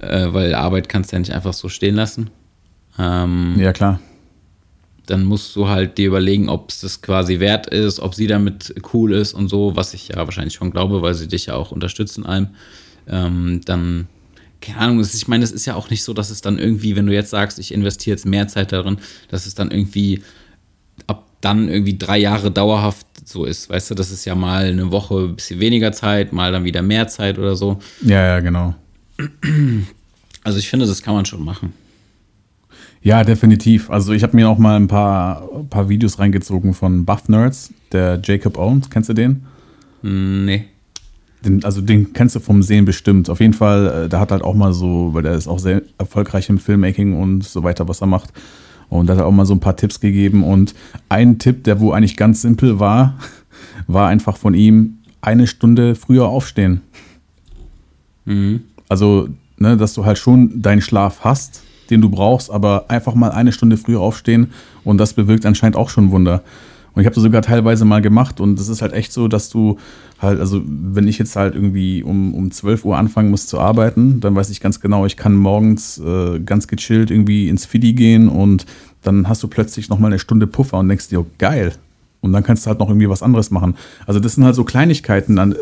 äh, 0.00 0.26
weil 0.30 0.54
Arbeit 0.54 0.88
kannst 0.88 1.12
du 1.12 1.16
ja 1.16 1.20
nicht 1.20 1.32
einfach 1.32 1.52
so 1.52 1.68
stehen 1.68 1.94
lassen. 1.94 2.30
Ähm, 2.98 3.54
ja, 3.58 3.72
klar. 3.72 4.00
Dann 5.06 5.24
musst 5.24 5.54
du 5.54 5.68
halt 5.68 5.98
dir 5.98 6.08
überlegen, 6.08 6.48
ob 6.48 6.70
es 6.70 6.80
das 6.80 7.00
quasi 7.00 7.38
wert 7.38 7.68
ist, 7.68 8.00
ob 8.00 8.14
sie 8.14 8.26
damit 8.26 8.74
cool 8.92 9.12
ist 9.12 9.34
und 9.34 9.48
so, 9.48 9.76
was 9.76 9.94
ich 9.94 10.08
ja 10.08 10.16
wahrscheinlich 10.16 10.54
schon 10.54 10.72
glaube, 10.72 11.00
weil 11.02 11.14
sie 11.14 11.28
dich 11.28 11.46
ja 11.46 11.54
auch 11.54 11.70
unterstützt 11.70 12.18
in 12.18 12.26
allem. 12.26 12.48
Ähm, 13.08 13.60
dann 13.64 14.08
keine 14.66 14.80
Ahnung, 14.80 15.00
ich 15.00 15.28
meine, 15.28 15.44
es 15.44 15.52
ist 15.52 15.66
ja 15.66 15.74
auch 15.74 15.90
nicht 15.90 16.02
so, 16.02 16.12
dass 16.12 16.30
es 16.30 16.40
dann 16.40 16.58
irgendwie, 16.58 16.96
wenn 16.96 17.06
du 17.06 17.12
jetzt 17.12 17.30
sagst, 17.30 17.58
ich 17.58 17.72
investiere 17.72 18.16
jetzt 18.16 18.26
mehr 18.26 18.48
Zeit 18.48 18.72
darin, 18.72 18.98
dass 19.28 19.46
es 19.46 19.54
dann 19.54 19.70
irgendwie 19.70 20.22
ab 21.06 21.24
dann 21.40 21.68
irgendwie 21.68 21.96
drei 21.96 22.18
Jahre 22.18 22.50
dauerhaft 22.50 23.06
so 23.24 23.44
ist. 23.44 23.70
Weißt 23.70 23.90
du, 23.90 23.94
das 23.94 24.10
ist 24.10 24.24
ja 24.24 24.34
mal 24.34 24.64
eine 24.64 24.90
Woche 24.90 25.26
ein 25.26 25.36
bisschen 25.36 25.60
weniger 25.60 25.92
Zeit, 25.92 26.32
mal 26.32 26.50
dann 26.50 26.64
wieder 26.64 26.82
mehr 26.82 27.08
Zeit 27.08 27.38
oder 27.38 27.54
so. 27.54 27.78
Ja, 28.02 28.26
ja, 28.26 28.40
genau. 28.40 28.74
Also 30.42 30.58
ich 30.58 30.68
finde, 30.68 30.86
das 30.86 31.02
kann 31.02 31.14
man 31.14 31.26
schon 31.26 31.44
machen. 31.44 31.72
Ja, 33.02 33.22
definitiv. 33.22 33.90
Also 33.90 34.12
ich 34.12 34.22
habe 34.22 34.34
mir 34.34 34.48
auch 34.48 34.58
mal 34.58 34.76
ein 34.76 34.88
paar, 34.88 35.48
ein 35.54 35.68
paar 35.68 35.88
Videos 35.88 36.18
reingezogen 36.18 36.74
von 36.74 37.04
Buff 37.04 37.28
Nerds, 37.28 37.72
der 37.92 38.20
Jacob 38.22 38.58
Owens. 38.58 38.90
Kennst 38.90 39.08
du 39.08 39.14
den? 39.14 39.46
Nee. 40.02 40.64
Den, 41.44 41.64
also 41.64 41.80
den 41.80 42.12
kennst 42.12 42.34
du 42.34 42.40
vom 42.40 42.62
Sehen 42.62 42.84
bestimmt. 42.84 43.28
Auf 43.28 43.40
jeden 43.40 43.52
Fall, 43.52 44.04
äh, 44.04 44.08
der 44.08 44.20
hat 44.20 44.30
halt 44.30 44.42
auch 44.42 44.54
mal 44.54 44.72
so, 44.72 45.10
weil 45.12 45.22
der 45.22 45.34
ist 45.34 45.48
auch 45.48 45.58
sehr 45.58 45.82
erfolgreich 45.98 46.48
im 46.48 46.58
Filmmaking 46.58 47.14
und 47.14 47.44
so 47.44 47.62
weiter, 47.62 47.88
was 47.88 48.00
er 48.00 48.06
macht. 48.06 48.32
Und 48.88 49.08
da 49.08 49.14
hat 49.14 49.20
er 49.20 49.26
auch 49.26 49.32
mal 49.32 49.46
so 49.46 49.54
ein 49.54 49.60
paar 49.60 49.76
Tipps 49.76 50.00
gegeben. 50.00 50.44
Und 50.44 50.74
ein 51.08 51.38
Tipp, 51.38 51.64
der 51.64 51.80
wo 51.80 51.92
eigentlich 51.92 52.16
ganz 52.16 52.42
simpel 52.42 52.80
war, 52.80 53.18
war 53.86 54.08
einfach 54.08 54.36
von 54.36 54.54
ihm 54.54 54.98
eine 55.20 55.46
Stunde 55.46 55.94
früher 55.94 56.26
aufstehen. 56.26 56.82
Mhm. 58.24 58.62
Also, 58.88 59.28
ne, 59.58 59.76
dass 59.76 59.94
du 59.94 60.04
halt 60.04 60.18
schon 60.18 60.62
deinen 60.62 60.80
Schlaf 60.80 61.20
hast, 61.24 61.62
den 61.90 62.00
du 62.00 62.08
brauchst, 62.08 62.50
aber 62.50 62.86
einfach 62.88 63.14
mal 63.14 63.30
eine 63.30 63.52
Stunde 63.52 63.76
früher 63.76 64.00
aufstehen 64.00 64.52
und 64.84 64.98
das 64.98 65.14
bewirkt 65.14 65.46
anscheinend 65.46 65.76
auch 65.76 65.90
schon 65.90 66.10
Wunder. 66.10 66.42
Und 66.96 67.02
ich 67.02 67.06
habe 67.06 67.14
das 67.14 67.22
sogar 67.22 67.42
teilweise 67.42 67.84
mal 67.84 68.00
gemacht 68.00 68.40
und 68.40 68.58
es 68.58 68.68
ist 68.68 68.80
halt 68.80 68.94
echt 68.94 69.12
so, 69.12 69.28
dass 69.28 69.50
du 69.50 69.76
halt, 70.18 70.40
also 70.40 70.62
wenn 70.64 71.06
ich 71.06 71.18
jetzt 71.18 71.36
halt 71.36 71.54
irgendwie 71.54 72.02
um, 72.02 72.32
um 72.32 72.50
12 72.50 72.86
Uhr 72.86 72.96
anfangen 72.96 73.30
muss 73.30 73.46
zu 73.46 73.60
arbeiten, 73.60 74.18
dann 74.20 74.34
weiß 74.34 74.48
ich 74.48 74.60
ganz 74.60 74.80
genau, 74.80 75.04
ich 75.04 75.18
kann 75.18 75.34
morgens 75.34 75.98
äh, 75.98 76.40
ganz 76.40 76.68
gechillt 76.68 77.10
irgendwie 77.10 77.50
ins 77.50 77.66
Fidi 77.66 77.92
gehen 77.92 78.30
und 78.30 78.64
dann 79.02 79.28
hast 79.28 79.42
du 79.42 79.48
plötzlich 79.48 79.90
nochmal 79.90 80.10
eine 80.10 80.18
Stunde 80.18 80.46
Puffer 80.46 80.78
und 80.78 80.88
denkst 80.88 81.08
dir, 81.08 81.20
oh, 81.20 81.26
geil. 81.36 81.74
Und 82.22 82.32
dann 82.32 82.42
kannst 82.42 82.64
du 82.64 82.68
halt 82.68 82.78
noch 82.78 82.88
irgendwie 82.88 83.10
was 83.10 83.22
anderes 83.22 83.50
machen. 83.50 83.76
Also 84.06 84.18
das 84.18 84.34
sind 84.34 84.44
halt 84.44 84.54
so 84.54 84.64
Kleinigkeiten, 84.64 85.38
an, 85.38 85.54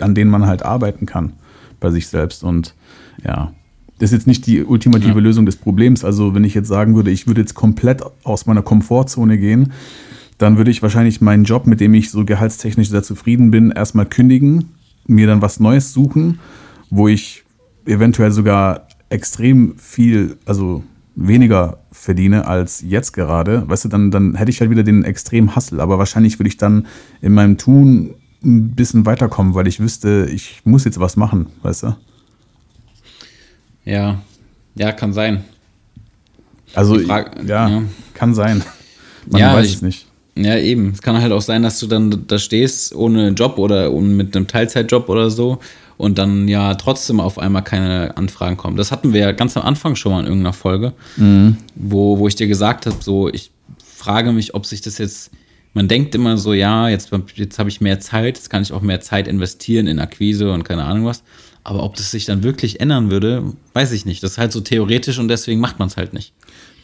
an 0.00 0.14
denen 0.14 0.30
man 0.30 0.46
halt 0.46 0.62
arbeiten 0.62 1.04
kann 1.04 1.34
bei 1.80 1.90
sich 1.90 2.08
selbst. 2.08 2.42
Und 2.42 2.74
ja, 3.22 3.52
das 3.98 4.10
ist 4.10 4.20
jetzt 4.20 4.26
nicht 4.26 4.46
die 4.46 4.64
ultimative 4.64 5.18
ja. 5.18 5.20
Lösung 5.20 5.44
des 5.44 5.56
Problems. 5.56 6.02
Also 6.02 6.34
wenn 6.34 6.44
ich 6.44 6.54
jetzt 6.54 6.68
sagen 6.68 6.96
würde, 6.96 7.10
ich 7.10 7.26
würde 7.26 7.42
jetzt 7.42 7.54
komplett 7.54 8.02
aus 8.24 8.46
meiner 8.46 8.62
Komfortzone 8.62 9.36
gehen, 9.36 9.74
dann 10.38 10.56
würde 10.56 10.70
ich 10.70 10.82
wahrscheinlich 10.82 11.20
meinen 11.20 11.44
Job, 11.44 11.66
mit 11.66 11.80
dem 11.80 11.94
ich 11.94 12.10
so 12.10 12.24
gehaltstechnisch 12.24 12.88
sehr 12.88 13.02
zufrieden 13.02 13.50
bin, 13.50 13.70
erstmal 13.70 14.06
kündigen, 14.06 14.70
mir 15.06 15.26
dann 15.26 15.42
was 15.42 15.60
Neues 15.60 15.92
suchen, 15.92 16.38
wo 16.90 17.08
ich 17.08 17.44
eventuell 17.86 18.30
sogar 18.30 18.86
extrem 19.08 19.76
viel, 19.78 20.36
also 20.46 20.84
weniger 21.16 21.78
verdiene 21.90 22.46
als 22.46 22.82
jetzt 22.82 23.12
gerade. 23.12 23.68
Weißt 23.68 23.86
du, 23.86 23.88
dann, 23.88 24.10
dann 24.10 24.36
hätte 24.36 24.50
ich 24.50 24.60
halt 24.60 24.70
wieder 24.70 24.84
den 24.84 25.02
extremen 25.02 25.56
Hassel. 25.56 25.80
Aber 25.80 25.98
wahrscheinlich 25.98 26.38
würde 26.38 26.48
ich 26.48 26.56
dann 26.56 26.86
in 27.20 27.34
meinem 27.34 27.58
Tun 27.58 28.14
ein 28.44 28.70
bisschen 28.70 29.04
weiterkommen, 29.04 29.54
weil 29.54 29.66
ich 29.66 29.80
wüsste, 29.80 30.28
ich 30.32 30.60
muss 30.64 30.84
jetzt 30.84 31.00
was 31.00 31.16
machen, 31.16 31.46
weißt 31.62 31.82
du? 31.84 31.96
Ja, 33.84 34.20
ja, 34.76 34.92
kann 34.92 35.12
sein. 35.12 35.44
Also, 36.74 36.98
Frage, 37.00 37.44
ja, 37.44 37.68
ja, 37.68 37.82
kann 38.14 38.34
sein. 38.34 38.62
Man 39.26 39.40
ja, 39.40 39.54
weiß 39.54 39.66
ich, 39.66 39.74
es 39.76 39.82
nicht. 39.82 40.07
Ja, 40.38 40.56
eben. 40.56 40.92
Es 40.94 41.02
kann 41.02 41.20
halt 41.20 41.32
auch 41.32 41.42
sein, 41.42 41.62
dass 41.62 41.80
du 41.80 41.86
dann 41.86 42.24
da 42.26 42.38
stehst 42.38 42.94
ohne 42.94 43.30
Job 43.30 43.58
oder 43.58 43.90
mit 43.90 44.36
einem 44.36 44.46
Teilzeitjob 44.46 45.08
oder 45.08 45.30
so 45.30 45.58
und 45.96 46.16
dann 46.16 46.46
ja 46.46 46.74
trotzdem 46.74 47.18
auf 47.18 47.38
einmal 47.38 47.64
keine 47.64 48.16
Anfragen 48.16 48.56
kommen. 48.56 48.76
Das 48.76 48.92
hatten 48.92 49.12
wir 49.12 49.20
ja 49.20 49.32
ganz 49.32 49.56
am 49.56 49.64
Anfang 49.64 49.96
schon 49.96 50.12
mal 50.12 50.20
in 50.20 50.26
irgendeiner 50.26 50.52
Folge, 50.52 50.92
mhm. 51.16 51.56
wo, 51.74 52.18
wo 52.18 52.28
ich 52.28 52.36
dir 52.36 52.46
gesagt 52.46 52.86
habe, 52.86 52.96
so, 53.00 53.28
ich 53.28 53.50
frage 53.84 54.32
mich, 54.32 54.54
ob 54.54 54.64
sich 54.64 54.80
das 54.80 54.98
jetzt, 54.98 55.32
man 55.74 55.88
denkt 55.88 56.14
immer 56.14 56.38
so, 56.38 56.54
ja, 56.54 56.88
jetzt, 56.88 57.10
jetzt 57.34 57.58
habe 57.58 57.68
ich 57.68 57.80
mehr 57.80 57.98
Zeit, 57.98 58.36
jetzt 58.36 58.48
kann 58.48 58.62
ich 58.62 58.72
auch 58.72 58.80
mehr 58.80 59.00
Zeit 59.00 59.26
investieren 59.26 59.88
in 59.88 59.98
Akquise 59.98 60.52
und 60.52 60.62
keine 60.62 60.84
Ahnung 60.84 61.04
was. 61.04 61.24
Aber 61.64 61.82
ob 61.82 61.96
das 61.96 62.12
sich 62.12 62.24
dann 62.24 62.44
wirklich 62.44 62.80
ändern 62.80 63.10
würde, 63.10 63.52
weiß 63.74 63.90
ich 63.92 64.06
nicht. 64.06 64.22
Das 64.22 64.32
ist 64.32 64.38
halt 64.38 64.52
so 64.52 64.60
theoretisch 64.60 65.18
und 65.18 65.28
deswegen 65.28 65.60
macht 65.60 65.80
man 65.80 65.88
es 65.88 65.96
halt 65.96 66.14
nicht. 66.14 66.32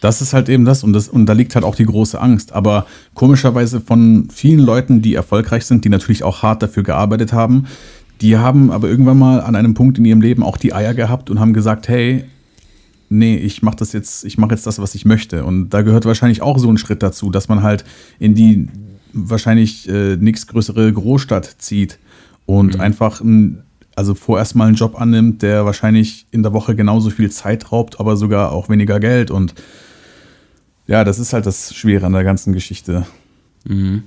Das 0.04 0.20
ist 0.20 0.34
halt 0.34 0.50
eben 0.50 0.66
das 0.66 0.84
und, 0.84 0.92
das 0.92 1.08
und 1.08 1.24
da 1.24 1.32
liegt 1.32 1.54
halt 1.54 1.64
auch 1.64 1.76
die 1.76 1.86
große 1.86 2.20
Angst. 2.20 2.52
Aber 2.52 2.84
komischerweise 3.14 3.80
von 3.80 4.28
vielen 4.30 4.60
Leuten, 4.60 5.00
die 5.00 5.14
erfolgreich 5.14 5.64
sind, 5.64 5.86
die 5.86 5.88
natürlich 5.88 6.22
auch 6.24 6.42
hart 6.42 6.62
dafür 6.62 6.82
gearbeitet 6.82 7.32
haben, 7.32 7.64
die 8.20 8.36
haben 8.36 8.70
aber 8.70 8.86
irgendwann 8.86 9.18
mal 9.18 9.40
an 9.40 9.56
einem 9.56 9.72
Punkt 9.72 9.96
in 9.96 10.04
ihrem 10.04 10.20
Leben 10.20 10.42
auch 10.42 10.58
die 10.58 10.74
Eier 10.74 10.92
gehabt 10.92 11.30
und 11.30 11.40
haben 11.40 11.54
gesagt, 11.54 11.88
hey, 11.88 12.24
nee, 13.08 13.36
ich 13.38 13.62
mache 13.62 13.76
das 13.76 13.94
jetzt, 13.94 14.26
ich 14.26 14.36
mache 14.36 14.50
jetzt 14.50 14.66
das, 14.66 14.78
was 14.78 14.94
ich 14.94 15.06
möchte. 15.06 15.42
Und 15.42 15.70
da 15.70 15.80
gehört 15.80 16.04
wahrscheinlich 16.04 16.42
auch 16.42 16.58
so 16.58 16.68
ein 16.68 16.76
Schritt 16.76 17.02
dazu, 17.02 17.30
dass 17.30 17.48
man 17.48 17.62
halt 17.62 17.86
in 18.18 18.34
die 18.34 18.68
wahrscheinlich 19.14 19.88
äh, 19.88 20.16
nächstgrößere 20.16 20.92
Großstadt 20.92 21.46
zieht 21.56 21.98
und 22.44 22.74
mhm. 22.74 22.80
einfach 22.82 23.22
ein, 23.22 23.62
also 23.96 24.14
vorerst 24.14 24.54
mal 24.54 24.66
einen 24.66 24.76
Job 24.76 25.00
annimmt, 25.00 25.40
der 25.40 25.64
wahrscheinlich 25.64 26.26
in 26.30 26.42
der 26.42 26.52
Woche 26.52 26.76
genauso 26.76 27.08
viel 27.08 27.30
Zeit 27.30 27.72
raubt, 27.72 28.00
aber 28.00 28.18
sogar 28.18 28.52
auch 28.52 28.68
weniger 28.68 29.00
Geld. 29.00 29.30
Und 29.30 29.54
ja, 30.86 31.04
das 31.04 31.18
ist 31.18 31.32
halt 31.32 31.46
das 31.46 31.74
Schwere 31.74 32.06
an 32.06 32.12
der 32.12 32.24
ganzen 32.24 32.52
Geschichte. 32.52 33.06
Mhm. 33.64 34.04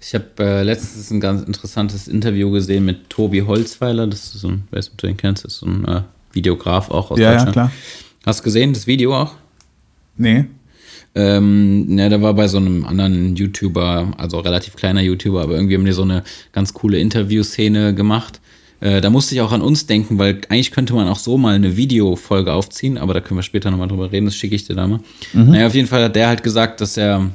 Ich 0.00 0.14
habe 0.14 0.26
äh, 0.38 0.62
letztens 0.62 1.10
ein 1.10 1.20
ganz 1.20 1.42
interessantes 1.42 2.08
Interview 2.08 2.50
gesehen 2.50 2.84
mit 2.84 3.10
Tobi 3.10 3.42
Holzweiler. 3.42 4.06
Das 4.06 4.34
ist 4.34 4.40
so 4.40 4.48
ein, 4.48 4.64
weiß 4.70 4.86
nicht, 4.86 4.92
ob 4.92 4.98
du 4.98 5.06
den 5.08 5.16
kennst, 5.16 5.44
das 5.44 5.54
ist 5.54 5.58
so 5.60 5.66
ein 5.66 5.84
äh, 5.86 6.02
Videograf 6.32 6.90
auch 6.90 7.10
aus 7.10 7.18
ja, 7.18 7.32
Deutschland. 7.32 7.48
Ja, 7.48 7.52
klar. 7.52 7.72
Hast 8.24 8.40
du 8.40 8.44
gesehen, 8.44 8.72
das 8.72 8.86
Video 8.86 9.16
auch? 9.16 9.34
Nee. 10.16 10.46
Ähm, 11.14 11.98
ja, 11.98 12.08
der 12.08 12.22
war 12.22 12.34
bei 12.34 12.48
so 12.48 12.58
einem 12.58 12.84
anderen 12.84 13.34
YouTuber, 13.34 14.12
also 14.18 14.38
relativ 14.38 14.76
kleiner 14.76 15.00
YouTuber, 15.00 15.42
aber 15.42 15.54
irgendwie 15.54 15.74
haben 15.74 15.84
die 15.84 15.92
so 15.92 16.02
eine 16.02 16.22
ganz 16.52 16.74
coole 16.74 16.98
Interviewszene 16.98 17.94
gemacht. 17.94 18.40
Äh, 18.80 19.00
da 19.00 19.10
musste 19.10 19.34
ich 19.34 19.40
auch 19.40 19.52
an 19.52 19.62
uns 19.62 19.86
denken, 19.86 20.18
weil 20.18 20.40
eigentlich 20.48 20.70
könnte 20.70 20.94
man 20.94 21.08
auch 21.08 21.18
so 21.18 21.36
mal 21.36 21.54
eine 21.54 21.76
Videofolge 21.76 22.52
aufziehen, 22.52 22.96
aber 22.98 23.14
da 23.14 23.20
können 23.20 23.38
wir 23.38 23.42
später 23.42 23.70
nochmal 23.70 23.88
drüber 23.88 24.12
reden, 24.12 24.26
das 24.26 24.36
schicke 24.36 24.54
ich 24.54 24.66
dir 24.66 24.76
da 24.76 24.86
mal. 24.86 25.00
Mhm. 25.32 25.50
Naja, 25.50 25.66
auf 25.66 25.74
jeden 25.74 25.88
Fall 25.88 26.04
hat 26.04 26.16
der 26.16 26.28
halt 26.28 26.42
gesagt, 26.42 26.80
dass 26.80 26.96
er, 26.96 27.30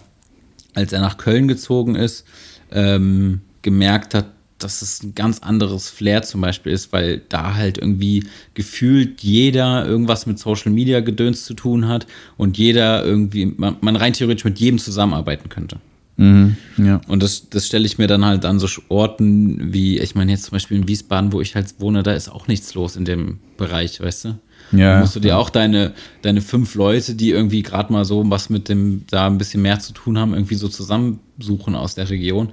als 0.73 0.93
er 0.93 1.01
nach 1.01 1.17
Köln 1.17 1.47
gezogen 1.47 1.95
ist, 1.95 2.25
ähm, 2.71 3.41
gemerkt 3.61 4.13
hat, 4.13 4.27
dass 4.59 4.81
es 4.81 5.03
ein 5.03 5.13
ganz 5.13 5.39
anderes 5.39 5.89
Flair 5.89 6.23
zum 6.23 6.41
Beispiel 6.41 6.71
ist, 6.71 6.93
weil 6.93 7.21
da 7.29 7.55
halt 7.55 7.77
irgendwie 7.77 8.23
gefühlt 8.53 9.21
jeder 9.21 9.85
irgendwas 9.85 10.25
mit 10.25 10.39
Social 10.39 10.71
Media 10.71 11.01
Gedöns 11.01 11.43
zu 11.45 11.53
tun 11.53 11.87
hat 11.87 12.07
und 12.37 12.57
jeder 12.57 13.03
irgendwie, 13.03 13.45
man, 13.45 13.77
man 13.81 13.95
rein 13.95 14.13
theoretisch 14.13 14.45
mit 14.45 14.59
jedem 14.59 14.79
zusammenarbeiten 14.79 15.49
könnte. 15.49 15.77
Mhm, 16.15 16.57
ja. 16.77 17.01
Und 17.07 17.23
das, 17.23 17.49
das 17.49 17.65
stelle 17.65 17.85
ich 17.85 17.97
mir 17.97 18.07
dann 18.07 18.23
halt 18.23 18.45
an 18.45 18.59
so 18.59 18.67
Orten 18.89 19.73
wie, 19.73 19.99
ich 19.99 20.13
meine 20.15 20.31
jetzt 20.31 20.43
zum 20.45 20.51
Beispiel 20.51 20.77
in 20.77 20.87
Wiesbaden, 20.87 21.33
wo 21.33 21.41
ich 21.41 21.55
halt 21.55 21.73
wohne, 21.79 22.03
da 22.03 22.13
ist 22.13 22.29
auch 22.29 22.47
nichts 22.47 22.73
los 22.75 22.95
in 22.95 23.05
dem 23.05 23.39
Bereich, 23.57 23.99
weißt 23.99 24.25
du? 24.25 24.29
Ja. 24.71 24.95
Da 24.95 24.99
musst 24.99 25.15
du 25.15 25.19
dir 25.19 25.37
auch 25.37 25.49
deine, 25.49 25.93
deine 26.21 26.41
fünf 26.41 26.75
Leute, 26.75 27.15
die 27.15 27.31
irgendwie 27.31 27.63
gerade 27.63 27.91
mal 27.91 28.05
so 28.05 28.23
was 28.29 28.49
mit 28.49 28.69
dem, 28.69 29.05
da 29.09 29.27
ein 29.27 29.37
bisschen 29.37 29.61
mehr 29.61 29.79
zu 29.79 29.93
tun 29.93 30.17
haben, 30.17 30.33
irgendwie 30.33 30.55
so 30.55 30.67
zusammensuchen 30.67 31.75
aus 31.75 31.95
der 31.95 32.09
Region. 32.09 32.49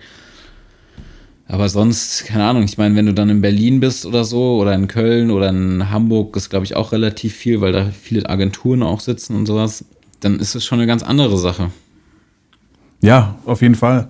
Aber 1.47 1.69
sonst, 1.69 2.27
keine 2.27 2.45
Ahnung, 2.45 2.63
ich 2.63 2.79
meine, 2.79 2.95
wenn 2.95 3.07
du 3.07 3.15
dann 3.15 3.29
in 3.29 3.41
Berlin 3.41 3.81
bist 3.81 4.07
oder 4.07 4.25
so, 4.25 4.59
oder 4.59 4.73
in 4.75 4.87
Köln 4.87 5.31
oder 5.31 5.49
in 5.49 5.91
Hamburg, 5.91 6.37
ist 6.37 6.49
glaube 6.49 6.65
ich 6.65 6.77
auch 6.77 6.93
relativ 6.93 7.35
viel, 7.35 7.61
weil 7.61 7.73
da 7.73 7.91
viele 7.91 8.29
Agenturen 8.29 8.83
auch 8.83 9.01
sitzen 9.01 9.35
und 9.35 9.47
sowas, 9.47 9.85
dann 10.21 10.39
ist 10.39 10.55
es 10.55 10.65
schon 10.65 10.79
eine 10.79 10.87
ganz 10.87 11.03
andere 11.03 11.39
Sache. 11.39 11.71
Ja, 13.01 13.37
auf 13.47 13.63
jeden 13.63 13.75
Fall. 13.75 14.09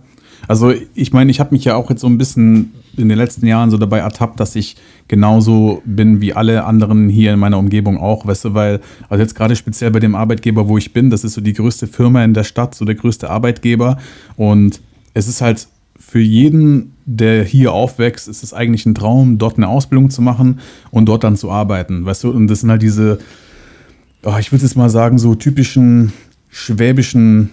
Also 0.48 0.72
ich 0.94 1.12
meine, 1.12 1.31
ich 1.31 1.40
habe 1.40 1.55
mich 1.55 1.64
ja 1.64 1.76
auch 1.76 1.90
jetzt 1.90 2.00
so 2.00 2.07
ein 2.07 2.18
bisschen 2.18 2.72
in 2.96 3.09
den 3.09 3.18
letzten 3.18 3.46
Jahren 3.46 3.70
so 3.70 3.76
dabei 3.76 3.98
ertappt, 3.98 4.40
dass 4.40 4.57
ich 4.57 4.76
genauso 5.09 5.83
bin 5.85 6.20
wie 6.20 6.33
alle 6.33 6.64
anderen 6.64 7.09
hier 7.09 7.33
in 7.33 7.38
meiner 7.38 7.59
Umgebung 7.59 7.98
auch, 7.98 8.26
weißt 8.26 8.46
du, 8.46 8.55
weil, 8.55 8.81
also 9.09 9.22
jetzt 9.22 9.35
gerade 9.35 9.55
speziell 9.55 9.90
bei 9.90 10.00
dem 10.00 10.14
Arbeitgeber, 10.14 10.68
wo 10.68 10.76
ich 10.76 10.92
bin, 10.92 11.11
das 11.11 11.24
ist 11.24 11.35
so 11.35 11.40
die 11.40 11.53
größte 11.53 11.87
Firma 11.87 12.24
in 12.24 12.35
der 12.35 12.44
Stadt, 12.44 12.74
so 12.74 12.85
der 12.85 12.94
größte 12.94 13.31
Arbeitgeber 13.31 13.98
und 14.37 14.81
es 15.14 15.29
ist 15.29 15.40
halt 15.40 15.68
für 15.98 16.20
jeden, 16.20 16.94
der 17.07 17.44
hier 17.44 17.72
aufwächst, 17.72 18.26
ist 18.26 18.42
es 18.42 18.53
eigentlich 18.53 18.87
ein 18.87 18.94
Traum, 18.94 19.38
dort 19.38 19.57
eine 19.57 19.68
Ausbildung 19.68 20.11
zu 20.11 20.22
machen 20.22 20.61
und 20.90 21.07
dort 21.07 21.22
dann 21.22 21.37
zu 21.37 21.50
arbeiten, 21.50 22.05
weißt 22.05 22.24
du, 22.24 22.31
und 22.31 22.48
das 22.48 22.61
sind 22.61 22.70
halt 22.70 22.83
diese, 22.83 23.20
oh, 24.24 24.35
ich 24.40 24.50
würde 24.50 24.64
jetzt 24.64 24.76
mal 24.76 24.90
sagen, 24.90 25.18
so 25.18 25.35
typischen 25.35 26.12
schwäbischen 26.48 27.50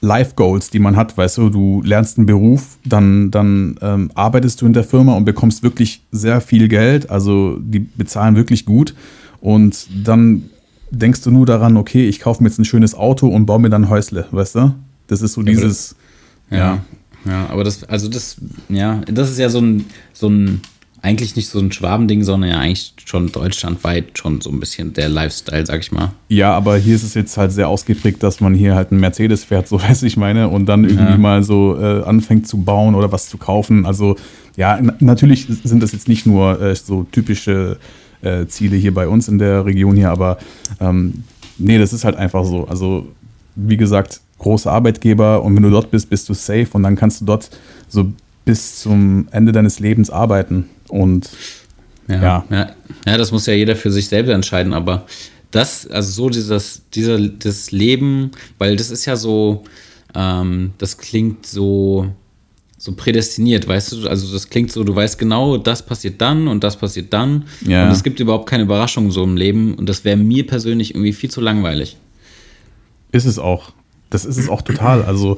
Life 0.00 0.34
Goals, 0.34 0.70
die 0.70 0.78
man 0.78 0.96
hat, 0.96 1.16
weißt 1.16 1.38
du, 1.38 1.50
du 1.50 1.82
lernst 1.84 2.16
einen 2.16 2.26
Beruf, 2.26 2.78
dann, 2.84 3.30
dann 3.30 3.76
ähm, 3.82 4.10
arbeitest 4.14 4.62
du 4.62 4.66
in 4.66 4.72
der 4.72 4.84
Firma 4.84 5.14
und 5.14 5.24
bekommst 5.24 5.62
wirklich 5.62 6.02
sehr 6.10 6.40
viel 6.40 6.68
Geld, 6.68 7.10
also 7.10 7.58
die 7.60 7.80
bezahlen 7.80 8.36
wirklich 8.36 8.64
gut 8.64 8.94
und 9.40 9.86
dann 10.04 10.44
denkst 10.90 11.22
du 11.22 11.30
nur 11.30 11.46
daran, 11.46 11.76
okay, 11.76 12.08
ich 12.08 12.20
kaufe 12.20 12.42
mir 12.42 12.48
jetzt 12.48 12.58
ein 12.58 12.64
schönes 12.64 12.94
Auto 12.94 13.28
und 13.28 13.46
baue 13.46 13.60
mir 13.60 13.70
dann 13.70 13.84
ein 13.84 13.90
Häusle, 13.90 14.26
weißt 14.30 14.54
du? 14.56 14.74
Das 15.06 15.22
ist 15.22 15.34
so 15.34 15.42
dieses, 15.42 15.96
ja. 16.50 16.56
ja. 16.56 16.78
Ja, 17.26 17.50
aber 17.50 17.64
das, 17.64 17.84
also 17.84 18.08
das, 18.08 18.36
ja, 18.68 19.02
das 19.06 19.30
ist 19.30 19.38
ja 19.38 19.50
so 19.50 19.60
ein, 19.60 19.84
so 20.12 20.28
ein 20.28 20.62
eigentlich 21.02 21.36
nicht 21.36 21.48
so 21.48 21.58
ein 21.58 21.72
Schwabending, 21.72 22.22
sondern 22.22 22.50
ja 22.50 22.58
eigentlich 22.58 22.94
schon 23.04 23.32
deutschlandweit 23.32 24.18
schon 24.18 24.40
so 24.40 24.50
ein 24.50 24.60
bisschen 24.60 24.92
der 24.92 25.08
Lifestyle, 25.08 25.64
sag 25.64 25.80
ich 25.80 25.92
mal. 25.92 26.12
Ja, 26.28 26.54
aber 26.54 26.76
hier 26.76 26.94
ist 26.94 27.02
es 27.02 27.14
jetzt 27.14 27.36
halt 27.36 27.52
sehr 27.52 27.68
ausgeprägt, 27.68 28.22
dass 28.22 28.40
man 28.40 28.54
hier 28.54 28.74
halt 28.74 28.90
einen 28.90 29.00
Mercedes 29.00 29.44
fährt, 29.44 29.68
so 29.68 29.80
weiß 29.80 30.02
ich 30.02 30.16
meine, 30.16 30.48
und 30.48 30.66
dann 30.66 30.84
irgendwie 30.84 31.12
ja. 31.12 31.18
mal 31.18 31.42
so 31.42 31.76
äh, 31.78 32.02
anfängt 32.02 32.46
zu 32.46 32.58
bauen 32.58 32.94
oder 32.94 33.10
was 33.12 33.28
zu 33.28 33.38
kaufen. 33.38 33.86
Also 33.86 34.16
ja, 34.56 34.78
natürlich 35.00 35.46
sind 35.64 35.82
das 35.82 35.92
jetzt 35.92 36.08
nicht 36.08 36.26
nur 36.26 36.60
äh, 36.60 36.74
so 36.74 37.06
typische 37.10 37.78
äh, 38.22 38.46
Ziele 38.46 38.76
hier 38.76 38.92
bei 38.92 39.08
uns 39.08 39.28
in 39.28 39.38
der 39.38 39.64
Region 39.64 39.96
hier, 39.96 40.10
aber 40.10 40.38
ähm, 40.80 41.24
nee, 41.56 41.78
das 41.78 41.92
ist 41.92 42.04
halt 42.04 42.16
einfach 42.16 42.44
so. 42.44 42.66
Also 42.66 43.08
wie 43.56 43.76
gesagt, 43.76 44.20
große 44.38 44.70
Arbeitgeber 44.70 45.42
und 45.42 45.56
wenn 45.56 45.62
du 45.62 45.70
dort 45.70 45.90
bist, 45.90 46.10
bist 46.10 46.28
du 46.28 46.34
safe 46.34 46.68
und 46.72 46.82
dann 46.82 46.96
kannst 46.96 47.20
du 47.20 47.24
dort 47.24 47.50
so 47.88 48.12
bis 48.44 48.80
zum 48.80 49.28
Ende 49.30 49.52
deines 49.52 49.80
Lebens 49.80 50.10
arbeiten. 50.10 50.66
Und 50.90 51.30
ja, 52.08 52.22
ja. 52.22 52.44
ja. 52.50 52.70
ja 53.06 53.16
das 53.16 53.32
muss 53.32 53.46
ja 53.46 53.54
jeder 53.54 53.76
für 53.76 53.90
sich 53.90 54.08
selber 54.08 54.32
entscheiden, 54.32 54.72
aber 54.72 55.06
das, 55.50 55.86
also 55.88 56.10
so 56.10 56.30
dieses, 56.30 56.82
dieser, 56.94 57.18
das 57.18 57.72
Leben, 57.72 58.30
weil 58.58 58.76
das 58.76 58.90
ist 58.90 59.04
ja 59.06 59.16
so, 59.16 59.64
ähm, 60.14 60.72
das 60.78 60.98
klingt 60.98 61.46
so, 61.46 62.12
so 62.78 62.92
prädestiniert, 62.92 63.66
weißt 63.66 63.92
du? 63.92 64.08
Also 64.08 64.32
das 64.32 64.48
klingt 64.48 64.70
so, 64.72 64.84
du 64.84 64.94
weißt 64.94 65.18
genau, 65.18 65.58
das 65.58 65.84
passiert 65.84 66.20
dann 66.20 66.48
und 66.48 66.64
das 66.64 66.76
passiert 66.76 67.12
dann. 67.12 67.44
Ja. 67.66 67.84
Und 67.86 67.92
es 67.92 68.02
gibt 68.02 68.20
überhaupt 68.20 68.48
keine 68.48 68.62
Überraschungen 68.62 69.10
so 69.10 69.24
im 69.24 69.36
Leben 69.36 69.74
und 69.74 69.88
das 69.88 70.04
wäre 70.04 70.16
mir 70.16 70.46
persönlich 70.46 70.94
irgendwie 70.94 71.12
viel 71.12 71.30
zu 71.30 71.40
langweilig. 71.40 71.96
Ist 73.12 73.26
es 73.26 73.38
auch. 73.38 73.72
Das 74.08 74.24
ist 74.24 74.38
es 74.38 74.48
auch 74.48 74.62
total. 74.62 75.02
Also 75.02 75.36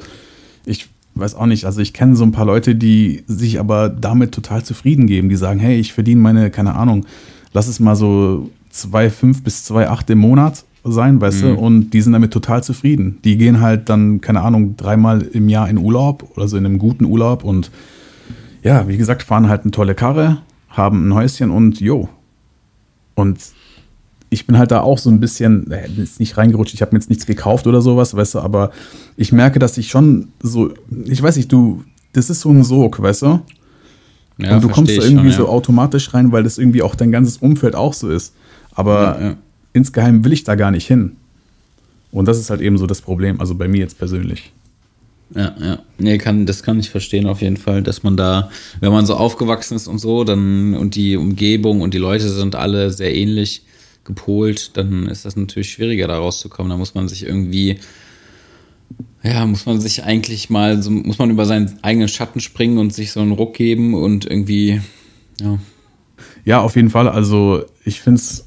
ich 0.65 0.87
weiß 1.15 1.35
auch 1.35 1.45
nicht, 1.45 1.65
also 1.65 1.81
ich 1.81 1.93
kenne 1.93 2.15
so 2.15 2.23
ein 2.23 2.31
paar 2.31 2.45
Leute, 2.45 2.75
die 2.75 3.23
sich 3.27 3.59
aber 3.59 3.89
damit 3.89 4.33
total 4.33 4.63
zufrieden 4.63 5.07
geben, 5.07 5.29
die 5.29 5.35
sagen, 5.35 5.59
hey, 5.59 5.79
ich 5.79 5.93
verdiene 5.93 6.21
meine, 6.21 6.49
keine 6.49 6.75
Ahnung, 6.75 7.05
lass 7.53 7.67
es 7.67 7.79
mal 7.79 7.95
so 7.95 8.49
2,5 8.73 9.43
bis 9.43 9.69
2,8 9.69 10.11
im 10.11 10.19
Monat 10.19 10.65
sein, 10.83 11.21
weißt 11.21 11.43
mhm. 11.43 11.47
du, 11.47 11.53
und 11.55 11.89
die 11.91 12.01
sind 12.01 12.13
damit 12.13 12.31
total 12.31 12.63
zufrieden. 12.63 13.19
Die 13.23 13.37
gehen 13.37 13.61
halt 13.61 13.89
dann, 13.89 14.21
keine 14.21 14.41
Ahnung, 14.41 14.75
dreimal 14.75 15.21
im 15.21 15.49
Jahr 15.49 15.69
in 15.69 15.77
Urlaub, 15.77 16.31
also 16.35 16.57
in 16.57 16.65
einem 16.65 16.79
guten 16.79 17.05
Urlaub 17.05 17.43
und 17.43 17.71
ja, 18.63 18.87
wie 18.87 18.97
gesagt, 18.97 19.23
fahren 19.23 19.49
halt 19.49 19.63
eine 19.63 19.71
tolle 19.71 19.93
Karre, 19.93 20.37
haben 20.69 21.07
ein 21.07 21.13
Häuschen 21.13 21.51
und 21.51 21.79
jo. 21.79 22.09
Und 23.15 23.39
ich 24.33 24.47
bin 24.47 24.57
halt 24.57 24.71
da 24.71 24.81
auch 24.81 24.97
so 24.97 25.09
ein 25.09 25.19
bisschen, 25.19 25.71
äh, 25.71 25.87
ist 25.97 26.19
nicht 26.19 26.37
reingerutscht, 26.37 26.73
ich 26.73 26.81
habe 26.81 26.93
mir 26.93 26.99
jetzt 26.99 27.09
nichts 27.09 27.25
gekauft 27.25 27.67
oder 27.67 27.81
sowas, 27.81 28.15
weißt 28.15 28.35
du, 28.35 28.39
aber 28.39 28.71
ich 29.15 29.31
merke, 29.31 29.59
dass 29.59 29.77
ich 29.77 29.89
schon 29.89 30.29
so, 30.41 30.73
ich 31.05 31.21
weiß 31.21 31.37
nicht, 31.37 31.51
du, 31.51 31.83
das 32.13 32.29
ist 32.29 32.41
so 32.41 32.49
ein 32.49 32.63
Sog, 32.63 33.01
weißt 33.01 33.21
du? 33.21 33.41
Ja, 34.39 34.55
und 34.55 34.63
du 34.63 34.69
kommst 34.69 34.97
da 34.97 35.03
irgendwie 35.03 35.31
schon, 35.31 35.43
ja. 35.43 35.47
so 35.47 35.49
automatisch 35.49 36.13
rein, 36.13 36.31
weil 36.31 36.43
das 36.43 36.57
irgendwie 36.57 36.81
auch 36.81 36.95
dein 36.95 37.11
ganzes 37.11 37.37
Umfeld 37.37 37.75
auch 37.75 37.93
so 37.93 38.09
ist. 38.09 38.33
Aber 38.71 39.21
ja, 39.21 39.37
insgeheim 39.73 40.25
will 40.25 40.33
ich 40.33 40.43
da 40.43 40.55
gar 40.55 40.71
nicht 40.71 40.87
hin. 40.87 41.15
Und 42.11 42.27
das 42.27 42.39
ist 42.39 42.49
halt 42.49 42.61
eben 42.61 42.77
so 42.77 42.87
das 42.87 43.01
Problem, 43.01 43.39
also 43.39 43.55
bei 43.55 43.67
mir 43.67 43.79
jetzt 43.79 43.97
persönlich. 43.97 44.51
Ja, 45.35 45.55
ja. 45.59 45.79
Nee, 45.97 46.17
kann, 46.17 46.45
das 46.45 46.63
kann 46.63 46.79
ich 46.79 46.89
verstehen 46.89 47.25
auf 47.25 47.41
jeden 47.41 47.57
Fall, 47.57 47.81
dass 47.81 48.03
man 48.03 48.17
da, 48.17 48.49
wenn 48.79 48.91
man 48.91 49.05
so 49.05 49.15
aufgewachsen 49.15 49.75
ist 49.75 49.87
und 49.87 49.99
so, 49.99 50.23
dann 50.23 50.75
und 50.75 50.95
die 50.95 51.17
Umgebung 51.17 51.81
und 51.81 51.93
die 51.93 51.99
Leute 51.99 52.29
sind 52.29 52.55
alle 52.55 52.91
sehr 52.91 53.15
ähnlich, 53.15 53.63
gepolt, 54.03 54.75
dann 54.77 55.07
ist 55.07 55.25
das 55.25 55.35
natürlich 55.35 55.71
schwieriger, 55.71 56.07
da 56.07 56.17
rauszukommen. 56.17 56.69
Da 56.69 56.77
muss 56.77 56.95
man 56.95 57.07
sich 57.07 57.25
irgendwie, 57.25 57.79
ja, 59.23 59.45
muss 59.45 59.65
man 59.65 59.79
sich 59.79 60.03
eigentlich 60.03 60.49
mal, 60.49 60.81
so, 60.81 60.91
muss 60.91 61.17
man 61.17 61.29
über 61.29 61.45
seinen 61.45 61.79
eigenen 61.83 62.07
Schatten 62.07 62.39
springen 62.39 62.77
und 62.77 62.93
sich 62.93 63.11
so 63.11 63.21
einen 63.21 63.31
Ruck 63.31 63.53
geben 63.53 63.93
und 63.93 64.25
irgendwie, 64.25 64.81
ja. 65.39 65.59
Ja, 66.45 66.61
auf 66.61 66.75
jeden 66.75 66.89
Fall. 66.89 67.07
Also 67.07 67.63
ich 67.85 68.01
finde 68.01 68.19
es, 68.19 68.45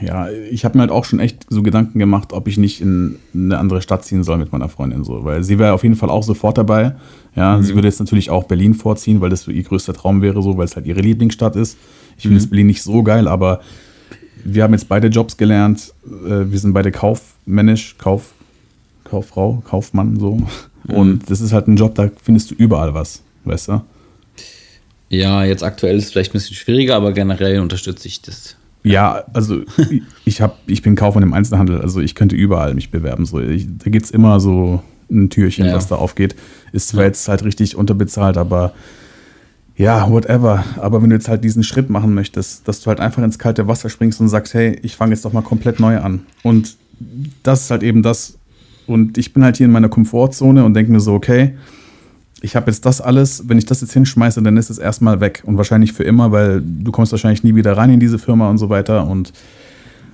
ja, 0.00 0.30
ich 0.30 0.64
habe 0.64 0.78
mir 0.78 0.82
halt 0.82 0.90
auch 0.90 1.04
schon 1.04 1.20
echt 1.20 1.44
so 1.48 1.62
Gedanken 1.62 1.98
gemacht, 1.98 2.32
ob 2.32 2.48
ich 2.48 2.56
nicht 2.56 2.80
in 2.80 3.16
eine 3.34 3.58
andere 3.58 3.82
Stadt 3.82 4.04
ziehen 4.04 4.24
soll 4.24 4.38
mit 4.38 4.52
meiner 4.52 4.68
Freundin 4.68 5.04
so, 5.04 5.24
weil 5.24 5.44
sie 5.44 5.58
wäre 5.58 5.74
auf 5.74 5.82
jeden 5.82 5.96
Fall 5.96 6.08
auch 6.10 6.22
sofort 6.22 6.56
dabei. 6.56 6.96
Ja, 7.36 7.56
mhm. 7.56 7.62
sie 7.62 7.74
würde 7.74 7.88
jetzt 7.88 8.00
natürlich 8.00 8.30
auch 8.30 8.44
Berlin 8.44 8.74
vorziehen, 8.74 9.20
weil 9.20 9.30
das 9.30 9.42
so 9.42 9.50
ihr 9.50 9.62
größter 9.62 9.92
Traum 9.92 10.22
wäre, 10.22 10.42
so, 10.42 10.56
weil 10.56 10.64
es 10.64 10.76
halt 10.76 10.86
ihre 10.86 11.00
Lieblingsstadt 11.00 11.54
ist. 11.56 11.76
Ich 12.16 12.22
finde 12.22 12.40
mhm. 12.40 12.48
Berlin 12.48 12.66
nicht 12.66 12.82
so 12.82 13.02
geil, 13.02 13.28
aber 13.28 13.60
wir 14.44 14.62
haben 14.62 14.72
jetzt 14.72 14.88
beide 14.88 15.08
Jobs 15.08 15.36
gelernt. 15.36 15.92
Äh, 16.04 16.50
wir 16.50 16.58
sind 16.58 16.72
beide 16.72 16.90
kaufmännisch, 16.90 17.96
Kauf, 17.98 18.32
Kauffrau, 19.04 19.62
Kaufmann 19.66 20.18
so. 20.18 20.36
Mhm. 20.36 20.94
Und 20.94 21.30
das 21.30 21.40
ist 21.40 21.52
halt 21.52 21.68
ein 21.68 21.76
Job, 21.76 21.94
da 21.94 22.10
findest 22.22 22.50
du 22.50 22.54
überall 22.54 22.94
was, 22.94 23.22
weißt 23.44 23.68
du? 23.68 23.82
Ja, 25.08 25.44
jetzt 25.44 25.64
aktuell 25.64 25.96
ist 25.96 26.04
es 26.04 26.12
vielleicht 26.12 26.30
ein 26.30 26.34
bisschen 26.34 26.56
schwieriger, 26.56 26.94
aber 26.94 27.12
generell 27.12 27.60
unterstütze 27.60 28.06
ich 28.06 28.22
das. 28.22 28.56
Ja, 28.82 29.24
also 29.32 29.62
ich, 30.24 30.40
hab, 30.40 30.58
ich 30.66 30.82
bin 30.82 30.94
Kaufmann 30.94 31.24
im 31.24 31.34
Einzelhandel, 31.34 31.80
also 31.80 32.00
ich 32.00 32.14
könnte 32.14 32.36
überall 32.36 32.74
mich 32.74 32.90
bewerben. 32.90 33.26
So. 33.26 33.40
Ich, 33.40 33.66
da 33.78 33.90
gibt 33.90 34.06
es 34.06 34.10
immer 34.10 34.40
so 34.40 34.82
ein 35.10 35.28
Türchen, 35.28 35.66
ja. 35.66 35.74
was 35.74 35.88
da 35.88 35.96
aufgeht. 35.96 36.36
Ist 36.72 36.88
zwar 36.88 37.02
ja. 37.02 37.08
jetzt 37.08 37.28
halt 37.28 37.44
richtig 37.44 37.76
unterbezahlt, 37.76 38.36
aber 38.36 38.72
ja, 39.80 40.10
whatever. 40.10 40.62
Aber 40.76 41.00
wenn 41.00 41.08
du 41.08 41.16
jetzt 41.16 41.28
halt 41.28 41.42
diesen 41.42 41.62
Schritt 41.62 41.88
machen 41.88 42.12
möchtest, 42.12 42.68
dass 42.68 42.82
du 42.82 42.88
halt 42.88 43.00
einfach 43.00 43.22
ins 43.22 43.38
kalte 43.38 43.66
Wasser 43.66 43.88
springst 43.88 44.20
und 44.20 44.28
sagst, 44.28 44.52
hey, 44.52 44.78
ich 44.82 44.94
fange 44.94 45.12
jetzt 45.14 45.24
doch 45.24 45.32
mal 45.32 45.40
komplett 45.40 45.80
neu 45.80 45.98
an. 45.98 46.20
Und 46.42 46.76
das 47.42 47.62
ist 47.62 47.70
halt 47.70 47.82
eben 47.82 48.02
das. 48.02 48.36
Und 48.86 49.16
ich 49.16 49.32
bin 49.32 49.42
halt 49.42 49.56
hier 49.56 49.64
in 49.64 49.72
meiner 49.72 49.88
Komfortzone 49.88 50.64
und 50.66 50.74
denke 50.74 50.92
mir 50.92 51.00
so, 51.00 51.14
okay, 51.14 51.54
ich 52.42 52.56
habe 52.56 52.70
jetzt 52.70 52.84
das 52.84 53.00
alles, 53.00 53.48
wenn 53.48 53.56
ich 53.56 53.64
das 53.64 53.80
jetzt 53.80 53.94
hinschmeiße, 53.94 54.42
dann 54.42 54.58
ist 54.58 54.68
es 54.68 54.76
erstmal 54.76 55.20
weg 55.20 55.42
und 55.46 55.56
wahrscheinlich 55.56 55.94
für 55.94 56.04
immer, 56.04 56.30
weil 56.30 56.60
du 56.62 56.92
kommst 56.92 57.12
wahrscheinlich 57.12 57.42
nie 57.42 57.54
wieder 57.54 57.74
rein 57.74 57.90
in 57.90 58.00
diese 58.00 58.18
Firma 58.18 58.50
und 58.50 58.58
so 58.58 58.68
weiter 58.68 59.06
und 59.06 59.32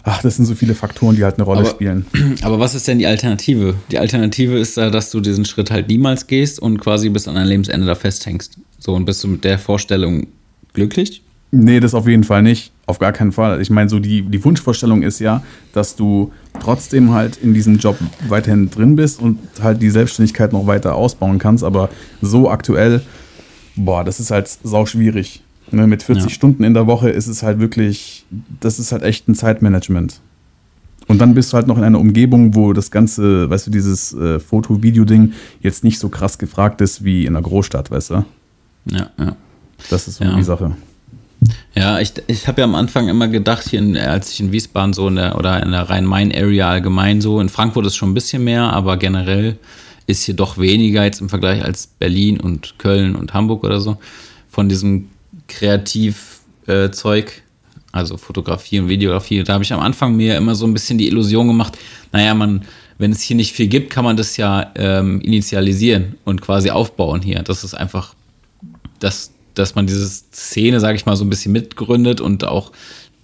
ach, 0.04 0.22
das 0.22 0.36
sind 0.36 0.44
so 0.44 0.54
viele 0.54 0.74
Faktoren, 0.74 1.16
die 1.16 1.24
halt 1.24 1.36
eine 1.36 1.44
Rolle 1.44 1.60
aber, 1.60 1.70
spielen. 1.70 2.06
Aber 2.42 2.58
was 2.58 2.74
ist 2.74 2.86
denn 2.86 2.98
die 2.98 3.06
Alternative? 3.06 3.74
Die 3.90 3.98
Alternative 3.98 4.58
ist 4.58 4.76
da, 4.76 4.90
dass 4.90 5.10
du 5.10 5.20
diesen 5.20 5.44
Schritt 5.44 5.70
halt 5.70 5.88
niemals 5.88 6.26
gehst 6.26 6.60
und 6.60 6.80
quasi 6.80 7.08
bis 7.08 7.26
an 7.28 7.34
dein 7.34 7.46
Lebensende 7.46 7.86
da 7.86 7.94
festhängst. 7.94 8.58
So, 8.78 8.94
und 8.94 9.04
bist 9.04 9.22
du 9.24 9.28
mit 9.28 9.44
der 9.44 9.58
Vorstellung 9.58 10.26
glücklich? 10.72 11.22
Nee, 11.50 11.80
das 11.80 11.94
auf 11.94 12.06
jeden 12.06 12.24
Fall 12.24 12.42
nicht. 12.42 12.72
Auf 12.86 12.98
gar 12.98 13.12
keinen 13.12 13.32
Fall. 13.32 13.60
Ich 13.60 13.70
meine, 13.70 13.88
so 13.88 13.98
die, 13.98 14.22
die 14.22 14.44
Wunschvorstellung 14.44 15.02
ist 15.02 15.18
ja, 15.18 15.42
dass 15.72 15.96
du 15.96 16.32
trotzdem 16.60 17.12
halt 17.12 17.36
in 17.36 17.54
diesem 17.54 17.78
Job 17.78 17.96
weiterhin 18.28 18.70
drin 18.70 18.96
bist 18.96 19.20
und 19.20 19.38
halt 19.62 19.80
die 19.80 19.90
Selbstständigkeit 19.90 20.52
noch 20.52 20.66
weiter 20.66 20.94
ausbauen 20.94 21.38
kannst. 21.38 21.64
Aber 21.64 21.88
so 22.20 22.50
aktuell, 22.50 23.02
boah, 23.74 24.04
das 24.04 24.20
ist 24.20 24.30
halt 24.30 24.48
sau 24.62 24.86
schwierig. 24.86 25.42
Ne, 25.72 25.88
mit 25.88 26.04
40 26.04 26.24
ja. 26.24 26.30
Stunden 26.30 26.62
in 26.62 26.74
der 26.74 26.86
Woche 26.86 27.10
ist 27.10 27.26
es 27.26 27.42
halt 27.42 27.58
wirklich, 27.58 28.24
das 28.60 28.78
ist 28.78 28.92
halt 28.92 29.02
echt 29.02 29.28
ein 29.28 29.34
Zeitmanagement. 29.34 30.20
Und 31.08 31.18
dann 31.20 31.34
bist 31.34 31.52
du 31.52 31.56
halt 31.56 31.66
noch 31.66 31.78
in 31.78 31.84
einer 31.84 31.98
Umgebung, 31.98 32.54
wo 32.54 32.72
das 32.72 32.90
ganze, 32.90 33.48
weißt 33.50 33.66
du, 33.66 33.70
dieses 33.70 34.12
äh, 34.12 34.38
Foto-Video-Ding 34.38 35.32
jetzt 35.60 35.82
nicht 35.82 35.98
so 35.98 36.08
krass 36.08 36.38
gefragt 36.38 36.80
ist 36.80 37.04
wie 37.04 37.26
in 37.26 37.34
einer 37.34 37.42
Großstadt, 37.42 37.90
weißt 37.90 38.10
du? 38.10 38.24
Ja, 38.90 39.10
ja. 39.18 39.36
Das 39.90 40.08
ist 40.08 40.16
so 40.16 40.24
ja. 40.24 40.34
die 40.34 40.42
Sache. 40.42 40.76
Ja, 41.74 42.00
ich, 42.00 42.12
ich 42.26 42.48
habe 42.48 42.62
ja 42.62 42.64
am 42.64 42.74
Anfang 42.74 43.08
immer 43.08 43.28
gedacht, 43.28 43.68
hier 43.68 43.78
in, 43.78 43.96
als 43.96 44.32
ich 44.32 44.40
in 44.40 44.52
Wiesbaden 44.52 44.94
so 44.94 45.08
in 45.08 45.16
der, 45.16 45.36
oder 45.36 45.62
in 45.62 45.72
der 45.72 45.88
Rhein-Main-Area 45.88 46.70
allgemein 46.70 47.20
so, 47.20 47.40
in 47.40 47.48
Frankfurt 47.48 47.86
ist 47.86 47.96
schon 47.96 48.10
ein 48.10 48.14
bisschen 48.14 48.42
mehr, 48.42 48.72
aber 48.72 48.96
generell 48.96 49.58
ist 50.06 50.24
hier 50.24 50.34
doch 50.34 50.56
weniger 50.56 51.04
jetzt 51.04 51.20
im 51.20 51.28
Vergleich 51.28 51.62
als 51.62 51.86
Berlin 51.86 52.40
und 52.40 52.78
Köln 52.78 53.14
und 53.14 53.34
Hamburg 53.34 53.64
oder 53.64 53.80
so 53.80 53.98
von 54.48 54.68
diesem 54.68 55.10
Kreativzeug, 55.48 57.28
äh, 57.28 57.42
also 57.92 58.16
Fotografie 58.16 58.80
und 58.80 58.88
Videografie. 58.88 59.42
Da 59.44 59.52
habe 59.54 59.64
ich 59.64 59.72
am 59.72 59.80
Anfang 59.80 60.16
mir 60.16 60.36
immer 60.36 60.54
so 60.54 60.66
ein 60.66 60.72
bisschen 60.72 60.96
die 60.96 61.08
Illusion 61.08 61.46
gemacht, 61.48 61.76
naja, 62.12 62.34
man 62.34 62.62
wenn 62.98 63.12
es 63.12 63.22
hier 63.22 63.36
nicht 63.36 63.52
viel 63.52 63.68
gibt, 63.68 63.90
kann 63.90 64.04
man 64.04 64.16
das 64.16 64.36
ja 64.36 64.72
ähm, 64.74 65.20
initialisieren 65.20 66.16
und 66.24 66.40
quasi 66.40 66.70
aufbauen 66.70 67.20
hier. 67.20 67.42
Das 67.42 67.64
ist 67.64 67.74
einfach, 67.74 68.14
dass, 69.00 69.32
dass 69.54 69.74
man 69.74 69.86
diese 69.86 70.06
Szene, 70.08 70.80
sage 70.80 70.96
ich 70.96 71.06
mal, 71.06 71.16
so 71.16 71.24
ein 71.24 71.30
bisschen 71.30 71.52
mitgründet 71.52 72.20
und 72.20 72.44
auch 72.44 72.72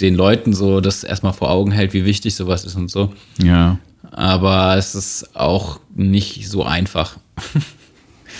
den 0.01 0.15
Leuten 0.15 0.53
so 0.55 0.81
das 0.81 1.05
erstmal 1.05 1.33
vor 1.33 1.51
Augen 1.51 1.71
hält, 1.71 1.93
wie 1.93 2.05
wichtig 2.05 2.35
sowas 2.35 2.65
ist 2.65 2.75
und 2.77 2.91
so. 2.91 3.13
Ja. 3.43 3.79
Aber 4.11 4.77
es 4.77 4.95
ist 4.95 5.37
auch 5.37 5.81
nicht 5.95 6.49
so 6.49 6.65
einfach. 6.65 7.17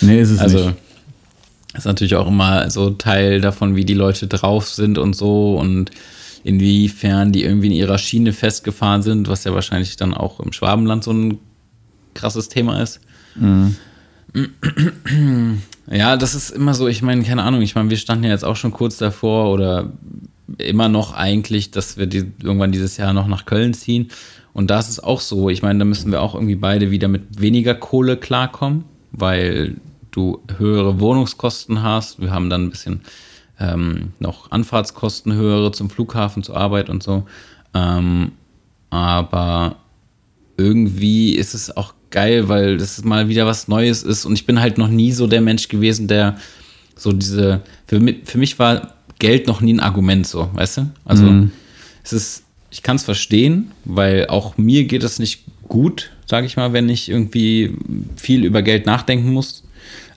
Nee, 0.01 0.19
ist 0.21 0.31
es 0.31 0.39
Also 0.39 0.69
nicht. 0.69 0.77
ist 1.75 1.85
natürlich 1.85 2.15
auch 2.15 2.27
immer 2.27 2.67
so 2.71 2.89
Teil 2.89 3.39
davon, 3.41 3.75
wie 3.75 3.85
die 3.85 3.93
Leute 3.93 4.25
drauf 4.27 4.67
sind 4.67 4.97
und 4.97 5.15
so 5.15 5.55
und 5.55 5.91
inwiefern 6.43 7.31
die 7.31 7.43
irgendwie 7.43 7.67
in 7.67 7.73
ihrer 7.73 7.99
Schiene 7.99 8.33
festgefahren 8.33 9.03
sind, 9.03 9.27
was 9.29 9.43
ja 9.43 9.53
wahrscheinlich 9.53 9.95
dann 9.95 10.15
auch 10.15 10.39
im 10.39 10.51
Schwabenland 10.51 11.03
so 11.03 11.11
ein 11.13 11.37
krasses 12.15 12.49
Thema 12.49 12.81
ist. 12.81 12.99
Ja, 15.89 16.15
das 16.15 16.33
ist 16.33 16.49
immer 16.51 16.73
so, 16.73 16.87
ich 16.87 17.01
meine, 17.01 17.23
keine 17.23 17.43
Ahnung, 17.43 17.61
ich 17.61 17.75
meine, 17.75 17.89
wir 17.89 17.97
standen 17.97 18.23
ja 18.23 18.29
jetzt 18.29 18.45
auch 18.45 18.55
schon 18.55 18.71
kurz 18.71 18.97
davor 18.97 19.51
oder 19.51 19.91
immer 20.57 20.87
noch 20.87 21.13
eigentlich, 21.13 21.71
dass 21.71 21.97
wir 21.97 22.07
die, 22.07 22.31
irgendwann 22.41 22.71
dieses 22.71 22.97
Jahr 22.97 23.13
noch 23.13 23.27
nach 23.27 23.45
Köln 23.45 23.73
ziehen. 23.73 24.09
Und 24.53 24.69
da 24.69 24.79
ist 24.79 24.89
es 24.89 24.99
auch 25.01 25.19
so, 25.19 25.49
ich 25.49 25.61
meine, 25.61 25.79
da 25.79 25.85
müssen 25.85 26.11
wir 26.11 26.21
auch 26.21 26.35
irgendwie 26.35 26.55
beide 26.55 26.91
wieder 26.91 27.07
mit 27.07 27.41
weniger 27.41 27.75
Kohle 27.75 28.17
klarkommen, 28.17 28.85
weil 29.11 29.75
du 30.11 30.41
höhere 30.57 30.99
Wohnungskosten 30.99 31.81
hast. 31.81 32.21
Wir 32.21 32.31
haben 32.31 32.49
dann 32.49 32.65
ein 32.65 32.69
bisschen 32.69 33.01
ähm, 33.59 34.13
noch 34.19 34.51
Anfahrtskosten 34.51 35.33
höhere 35.33 35.71
zum 35.71 35.89
Flughafen, 35.89 36.43
zur 36.43 36.55
Arbeit 36.55 36.89
und 36.89 37.01
so. 37.01 37.25
Ähm, 37.73 38.33
aber 38.89 39.77
irgendwie 40.57 41.35
ist 41.35 41.55
es 41.55 41.75
auch 41.75 41.93
geil, 42.13 42.47
weil 42.47 42.77
das 42.77 43.03
mal 43.03 43.27
wieder 43.27 43.45
was 43.45 43.67
Neues 43.67 44.03
ist. 44.03 44.23
Und 44.23 44.33
ich 44.33 44.45
bin 44.45 44.61
halt 44.61 44.77
noch 44.77 44.87
nie 44.87 45.11
so 45.11 45.27
der 45.27 45.41
Mensch 45.41 45.67
gewesen, 45.67 46.07
der 46.07 46.37
so 46.95 47.11
diese. 47.11 47.61
Für 47.87 47.99
mich, 47.99 48.17
für 48.23 48.37
mich 48.37 48.57
war 48.59 48.93
Geld 49.19 49.47
noch 49.47 49.59
nie 49.59 49.73
ein 49.73 49.81
Argument, 49.81 50.25
so, 50.25 50.49
weißt 50.53 50.77
du? 50.77 50.91
Also, 51.03 51.25
es 52.03 52.13
ist. 52.13 52.43
Ich 52.71 52.81
kann 52.81 52.95
es 52.95 53.03
verstehen, 53.03 53.71
weil 53.85 54.27
auch 54.27 54.57
mir 54.57 54.85
geht 54.85 55.03
es 55.03 55.19
nicht 55.19 55.43
gut, 55.67 56.09
sage 56.25 56.47
ich 56.47 56.57
mal, 56.57 56.73
wenn 56.73 56.89
ich 56.89 57.07
irgendwie 57.07 57.75
viel 58.15 58.45
über 58.45 58.63
Geld 58.63 58.87
nachdenken 58.87 59.31
muss. 59.31 59.63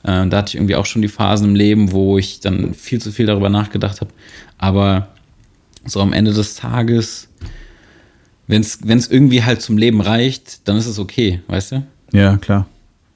Äh, 0.04 0.26
da 0.28 0.38
hatte 0.38 0.50
ich 0.50 0.54
irgendwie 0.54 0.76
auch 0.76 0.86
schon 0.86 1.02
die 1.02 1.08
Phasen 1.08 1.50
im 1.50 1.54
Leben, 1.54 1.92
wo 1.92 2.16
ich 2.16 2.40
dann 2.40 2.72
viel 2.72 2.98
zu 2.98 3.12
viel 3.12 3.26
darüber 3.26 3.50
nachgedacht 3.50 4.00
habe. 4.00 4.10
Aber 4.56 5.08
so 5.84 6.00
am 6.00 6.14
Ende 6.14 6.32
des 6.32 6.54
Tages, 6.54 7.25
wenn 8.46 8.62
es 8.62 9.08
irgendwie 9.08 9.42
halt 9.42 9.62
zum 9.62 9.78
Leben 9.78 10.00
reicht, 10.00 10.68
dann 10.68 10.76
ist 10.76 10.86
es 10.86 10.98
okay, 10.98 11.40
weißt 11.48 11.72
du? 11.72 11.86
Ja, 12.12 12.36
klar. 12.36 12.66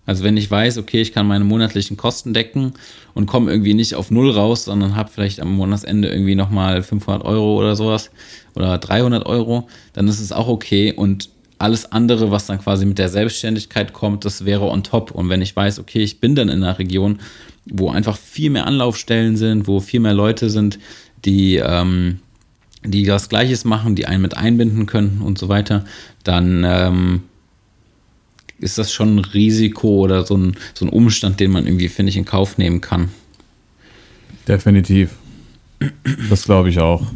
Also 0.07 0.25
wenn 0.25 0.37
ich 0.37 0.51
weiß, 0.51 0.79
okay, 0.79 1.01
ich 1.01 1.13
kann 1.13 1.29
meine 1.29 1.45
monatlichen 1.45 1.97
Kosten 1.97 2.35
decken 2.35 2.73
und 3.15 3.27
komme 3.27 3.53
irgendwie 3.53 3.75
nicht 3.75 3.95
auf 3.95 4.11
Null 4.11 4.31
raus, 4.31 4.65
sondern 4.65 4.97
habe 4.97 5.11
vielleicht 5.13 5.39
am 5.39 5.55
Monatsende 5.55 6.09
irgendwie 6.09 6.35
nochmal 6.35 6.83
500 6.83 7.25
Euro 7.25 7.57
oder 7.57 7.77
sowas 7.77 8.11
oder 8.57 8.77
300 8.79 9.25
Euro, 9.27 9.69
dann 9.93 10.09
ist 10.09 10.19
es 10.19 10.33
auch 10.33 10.49
okay 10.49 10.93
und 10.93 11.29
alles 11.59 11.93
andere, 11.93 12.31
was 12.31 12.47
dann 12.47 12.59
quasi 12.59 12.87
mit 12.87 12.99
der 12.99 13.11
Selbstständigkeit 13.11 13.93
kommt, 13.93 14.25
das 14.25 14.47
wäre 14.47 14.65
on 14.65 14.83
top. 14.83 15.11
Und 15.11 15.29
wenn 15.29 15.43
ich 15.43 15.55
weiß, 15.55 15.79
okay, 15.79 16.03
ich 16.03 16.19
bin 16.19 16.35
dann 16.35 16.49
in 16.49 16.65
einer 16.65 16.79
Region, 16.79 17.21
wo 17.67 17.91
einfach 17.91 18.17
viel 18.17 18.51
mehr 18.51 18.67
Anlaufstellen 18.67 19.37
sind, 19.37 19.69
wo 19.69 19.79
viel 19.79 20.01
mehr 20.01 20.15
Leute 20.15 20.49
sind, 20.49 20.79
die, 21.27 21.57
ähm, 21.57 22.21
die 22.85 23.05
das 23.05 23.29
Gleiches 23.29 23.65
machen, 23.65 23.95
die 23.95 24.07
einen 24.07 24.23
mit 24.23 24.37
einbinden 24.37 24.87
können 24.87 25.21
und 25.23 25.39
so 25.39 25.49
weiter, 25.49 25.85
dann 26.25 26.65
ähm, 26.67 27.23
ist 28.59 28.79
das 28.79 28.93
schon 28.93 29.17
ein 29.17 29.19
Risiko 29.19 29.89
oder 30.01 30.25
so 30.25 30.37
ein, 30.37 30.57
so 30.75 30.85
ein 30.85 30.89
Umstand, 30.91 31.41
den 31.41 31.51
man 31.51 31.67
irgendwie, 31.67 31.89
finde 31.89 32.11
ich, 32.11 32.17
in 32.17 32.25
Kauf 32.25 32.59
nehmen 32.59 32.81
kann. 32.81 33.09
Definitiv. 34.49 35.11
Das 36.29 36.45
glaube 36.45 36.69
ich 36.71 36.79
auch. 36.79 37.07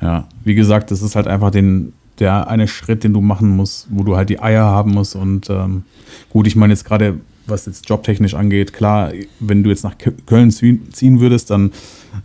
Ja, 0.00 0.28
wie 0.44 0.54
gesagt, 0.54 0.90
das 0.90 1.02
ist 1.02 1.16
halt 1.16 1.26
einfach 1.26 1.50
den, 1.50 1.92
der 2.18 2.48
eine 2.48 2.68
Schritt, 2.68 3.04
den 3.04 3.12
du 3.12 3.20
machen 3.20 3.50
musst, 3.50 3.88
wo 3.90 4.04
du 4.04 4.16
halt 4.16 4.30
die 4.30 4.40
Eier 4.40 4.64
haben 4.64 4.92
musst. 4.92 5.16
Und 5.16 5.50
ähm, 5.50 5.82
gut, 6.30 6.46
ich 6.46 6.56
meine 6.56 6.72
jetzt 6.72 6.84
gerade, 6.84 7.18
was 7.46 7.66
jetzt 7.66 7.88
jobtechnisch 7.88 8.34
angeht, 8.34 8.72
klar, 8.72 9.12
wenn 9.40 9.64
du 9.64 9.70
jetzt 9.70 9.82
nach 9.82 9.96
Kö- 9.96 10.14
Köln 10.26 10.50
ziehen 10.50 10.92
ziehen 10.92 11.20
würdest, 11.20 11.50
dann 11.50 11.72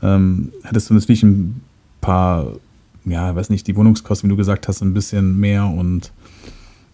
ähm, 0.01 0.51
hättest 0.63 0.89
du 0.89 0.93
natürlich 0.93 1.23
ein 1.23 1.61
paar, 2.03 2.47
ja, 3.05 3.35
weiß 3.35 3.49
nicht, 3.49 3.65
die 3.67 3.75
Wohnungskosten, 3.75 4.29
wie 4.29 4.31
du 4.33 4.37
gesagt 4.37 4.67
hast, 4.67 4.81
ein 4.81 4.93
bisschen 4.93 5.39
mehr 5.39 5.65
und 5.65 6.11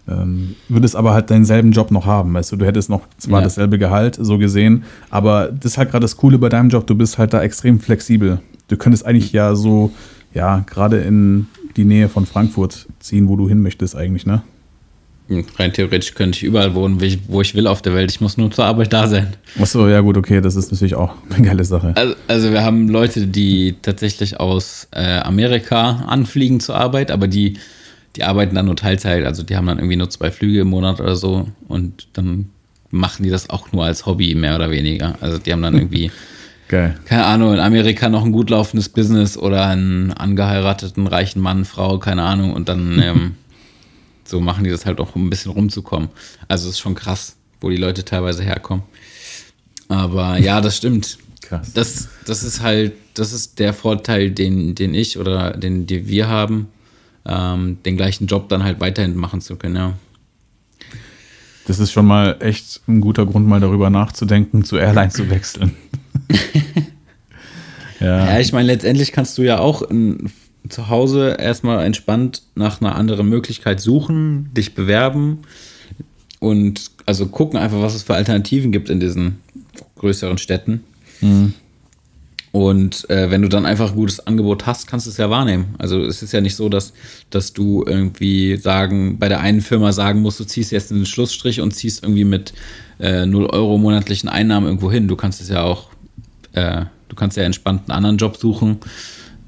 ähm, 0.08 0.56
würdest 0.70 0.96
aber 0.96 1.14
halt 1.14 1.30
denselben 1.30 1.72
Job 1.72 1.92
noch 1.92 2.06
haben, 2.06 2.34
weißt 2.34 2.52
du, 2.52 2.56
du 2.56 2.66
hättest 2.66 2.90
noch 2.90 3.02
zwar 3.18 3.40
Ja. 3.40 3.44
dasselbe 3.44 3.78
Gehalt, 3.78 4.18
so 4.20 4.38
gesehen, 4.38 4.84
aber 5.12 5.52
das 5.52 5.74
ist 5.74 5.78
halt 5.78 5.92
gerade 5.92 6.04
das 6.04 6.18
Coole 6.18 6.38
bei 6.40 6.50
deinem 6.50 6.70
Job, 6.70 6.88
du 6.88 6.96
bist 6.96 7.18
halt 7.18 7.34
da 7.34 7.42
extrem 7.44 7.80
flexibel. 7.80 8.40
Du 8.70 8.78
könntest 8.78 9.06
eigentlich 9.06 9.32
ja 9.34 9.56
so, 9.56 9.92
ja, 10.34 10.64
gerade 10.66 10.98
in 11.00 11.48
die 11.76 11.86
Nähe 11.86 12.10
von 12.10 12.26
Frankfurt 12.26 12.88
ziehen, 13.00 13.28
wo 13.28 13.36
du 13.36 13.48
hin 13.48 13.62
möchtest 13.62 13.96
eigentlich, 13.96 14.26
ne? 14.26 14.42
Rein 15.58 15.74
theoretisch 15.74 16.16
könnte 16.16 16.38
ich 16.38 16.44
überall 16.44 16.74
wohnen, 16.74 17.00
wo 17.28 17.42
ich, 17.42 17.54
will 17.54 17.68
auf 17.68 17.84
der 17.84 17.94
Welt. 17.94 18.10
Ich 18.10 18.20
muss 18.20 18.38
nur 18.38 18.50
zur 18.50 18.66
Arbeit 18.66 18.92
da 18.92 19.08
sein. 19.08 19.34
Achso, 19.60 19.88
ja 19.88 20.02
gut, 20.02 20.18
okay, 20.18 20.42
das 20.42 20.56
ist 20.56 20.72
natürlich 20.72 20.96
auch 20.96 21.14
eine 21.30 21.46
geile 21.46 21.64
Sache. 21.64 21.94
Also, 21.96 22.16
also 22.28 22.52
wir 22.52 22.64
haben 22.64 22.90
Leute, 22.90 23.28
die 23.28 23.76
tatsächlich 23.82 24.40
aus 24.40 24.88
äh, 24.92 25.20
Amerika 25.20 26.04
anfliegen 26.08 26.60
zur 26.60 26.76
Arbeit, 26.76 27.12
aber 27.12 27.28
die, 27.28 27.58
die 28.16 28.24
arbeiten 28.24 28.56
dann 28.56 28.66
nur 28.66 28.76
Teilzeit. 28.76 29.24
Also 29.24 29.44
die 29.44 29.56
haben 29.56 29.68
dann 29.68 29.78
irgendwie 29.78 29.98
nur 29.98 30.10
zwei 30.10 30.32
Flüge 30.32 30.62
im 30.62 30.70
Monat 30.70 31.00
oder 31.00 31.16
so 31.16 31.48
und 31.68 32.08
dann 32.14 32.50
machen 32.90 33.22
die 33.22 33.30
das 33.30 33.52
auch 33.52 33.72
nur 33.72 33.86
als 33.86 34.08
Hobby, 34.08 34.34
mehr 34.34 34.56
oder 34.56 34.72
weniger. 34.72 35.16
Also 35.22 35.38
die 35.38 35.54
haben 35.54 35.62
dann 35.62 35.76
irgendwie, 35.78 36.12
Geil. 36.70 36.96
keine 37.06 37.26
Ahnung, 37.26 37.54
in 37.54 37.60
Amerika 37.60 38.10
noch 38.10 38.26
ein 38.26 38.32
gut 38.32 38.50
laufendes 38.50 38.90
Business 38.90 39.38
oder 39.38 39.68
einen 39.68 40.12
angeheirateten 40.12 41.06
reichen 41.06 41.40
Mann, 41.40 41.66
Frau, 41.66 42.00
keine 42.00 42.24
Ahnung. 42.24 42.54
Und 42.54 42.68
dann 42.68 43.00
ähm, 43.04 43.36
so 44.30 44.40
machen 44.40 44.64
die 44.64 44.70
das 44.70 44.86
halt 44.86 45.00
auch, 45.00 45.16
um 45.16 45.26
ein 45.26 45.30
bisschen 45.30 45.52
rumzukommen. 45.52 46.10
Also 46.48 46.68
es 46.70 46.76
ist 46.76 46.80
schon 46.80 46.96
krass, 46.96 47.36
wo 47.60 47.70
die 47.70 47.78
Leute 47.78 48.06
teilweise 48.06 48.44
herkommen. 48.44 48.84
Aber 49.88 50.38
ja, 50.38 50.62
das 50.62 50.78
stimmt. 50.78 51.18
Krass. 51.42 51.74
Das, 51.74 52.10
das 52.26 52.44
ist 52.44 52.62
halt, 52.62 52.94
das 53.16 53.34
ist 53.34 53.58
der 53.58 53.74
Vorteil, 53.74 54.30
den, 54.30 54.76
den 54.76 54.94
ich 54.94 55.18
oder 55.18 55.58
den, 55.58 55.88
den 55.88 56.08
wir 56.08 56.28
haben, 56.28 56.68
ähm, 57.26 57.80
den 57.84 57.98
gleichen 57.98 58.28
Job 58.28 58.50
dann 58.50 58.64
halt 58.64 58.80
weiterhin 58.80 59.16
machen 59.16 59.42
zu 59.42 59.56
können, 59.56 59.76
ja. 59.76 59.94
Das 61.66 61.80
ist 61.80 61.92
schon 61.92 62.06
mal 62.06 62.38
echt 62.40 62.82
ein 62.88 63.02
guter 63.02 63.26
Grund, 63.26 63.48
mal 63.48 63.60
darüber 63.60 63.90
nachzudenken, 63.90 64.64
zu 64.64 64.78
Airline 64.78 65.10
zu 65.10 65.30
wechseln. 65.30 65.76
ja. 68.00 68.28
Ja, 68.34 68.40
ich 68.40 68.54
meine, 68.54 68.68
letztendlich 68.68 69.12
kannst 69.12 69.38
du 69.40 69.42
ja 69.42 69.58
auch 69.58 69.82
in, 69.82 70.32
zu 70.68 70.90
Hause 70.90 71.38
erstmal 71.40 71.86
entspannt 71.86 72.44
nach 72.56 72.82
einer 72.82 72.96
anderen 72.96 73.30
Möglichkeit 73.30 73.80
suchen, 73.80 74.54
dich 74.54 74.76
bewerben 74.76 75.40
und 76.40 76.92
also 77.06 77.28
gucken 77.28 77.60
einfach, 77.60 77.82
was 77.82 77.96
es 77.96 78.04
für 78.04 78.16
Alternativen 78.16 78.72
gibt 78.72 78.90
in 78.90 79.00
diesen 79.00 79.38
größeren 79.98 80.38
Städten. 80.38 80.84
Und 82.52 83.08
äh, 83.10 83.30
wenn 83.30 83.44
du 83.44 83.48
dann 83.48 83.66
einfach 83.66 83.92
ein 83.92 83.96
gutes 83.96 84.26
Angebot 84.26 84.66
hast, 84.66 84.88
kannst 84.88 85.06
du 85.06 85.12
es 85.12 85.18
ja 85.18 85.30
wahrnehmen. 85.30 85.76
Also 85.78 86.02
es 86.04 86.24
ist 86.24 86.32
ja 86.32 86.42
nicht 86.42 86.56
so, 86.56 86.68
dass, 86.68 86.94
dass 87.30 87.54
du 87.54 87.84
irgendwie 87.86 88.58
sagen, 88.58 89.20
bei 89.20 89.30
der 89.30 89.40
einen 89.42 89.62
Firma 89.62 89.92
sagen 89.92 90.22
musst, 90.22 90.40
du 90.40 90.46
ziehst 90.46 90.72
jetzt 90.72 90.92
einen 90.92 91.06
Schlussstrich 91.06 91.62
und 91.62 91.76
ziehst 91.76 92.04
irgendwie 92.04 92.24
mit 92.24 92.54
äh, 93.00 93.26
0 93.26 93.46
Euro 93.48 93.78
monatlichen 93.78 94.30
Einnahmen 94.30 94.66
irgendwo 94.66 94.92
hin. 94.92 95.08
Du 95.08 95.16
kannst 95.16 95.42
es 95.42 95.50
ja 95.50 95.62
auch, 95.62 95.90
äh, 96.54 96.86
du 97.08 97.16
kannst 97.16 97.38
ja 97.38 97.44
entspannt 97.44 97.84
einen 97.88 97.96
anderen 97.96 98.18
Job 98.18 98.36
suchen, 98.38 98.80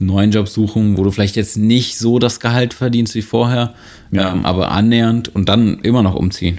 einen 0.01 0.07
neuen 0.07 0.31
Job 0.31 0.49
suchen, 0.49 0.97
wo 0.97 1.03
du 1.03 1.11
vielleicht 1.11 1.35
jetzt 1.37 1.57
nicht 1.57 1.97
so 1.97 2.19
das 2.19 2.39
Gehalt 2.41 2.73
verdienst 2.73 3.15
wie 3.15 3.21
vorher, 3.21 3.73
Ja. 4.11 4.33
ähm, 4.33 4.45
aber 4.45 4.71
annähernd 4.71 5.33
und 5.33 5.47
dann 5.47 5.79
immer 5.83 6.03
noch 6.03 6.15
umziehen. 6.15 6.57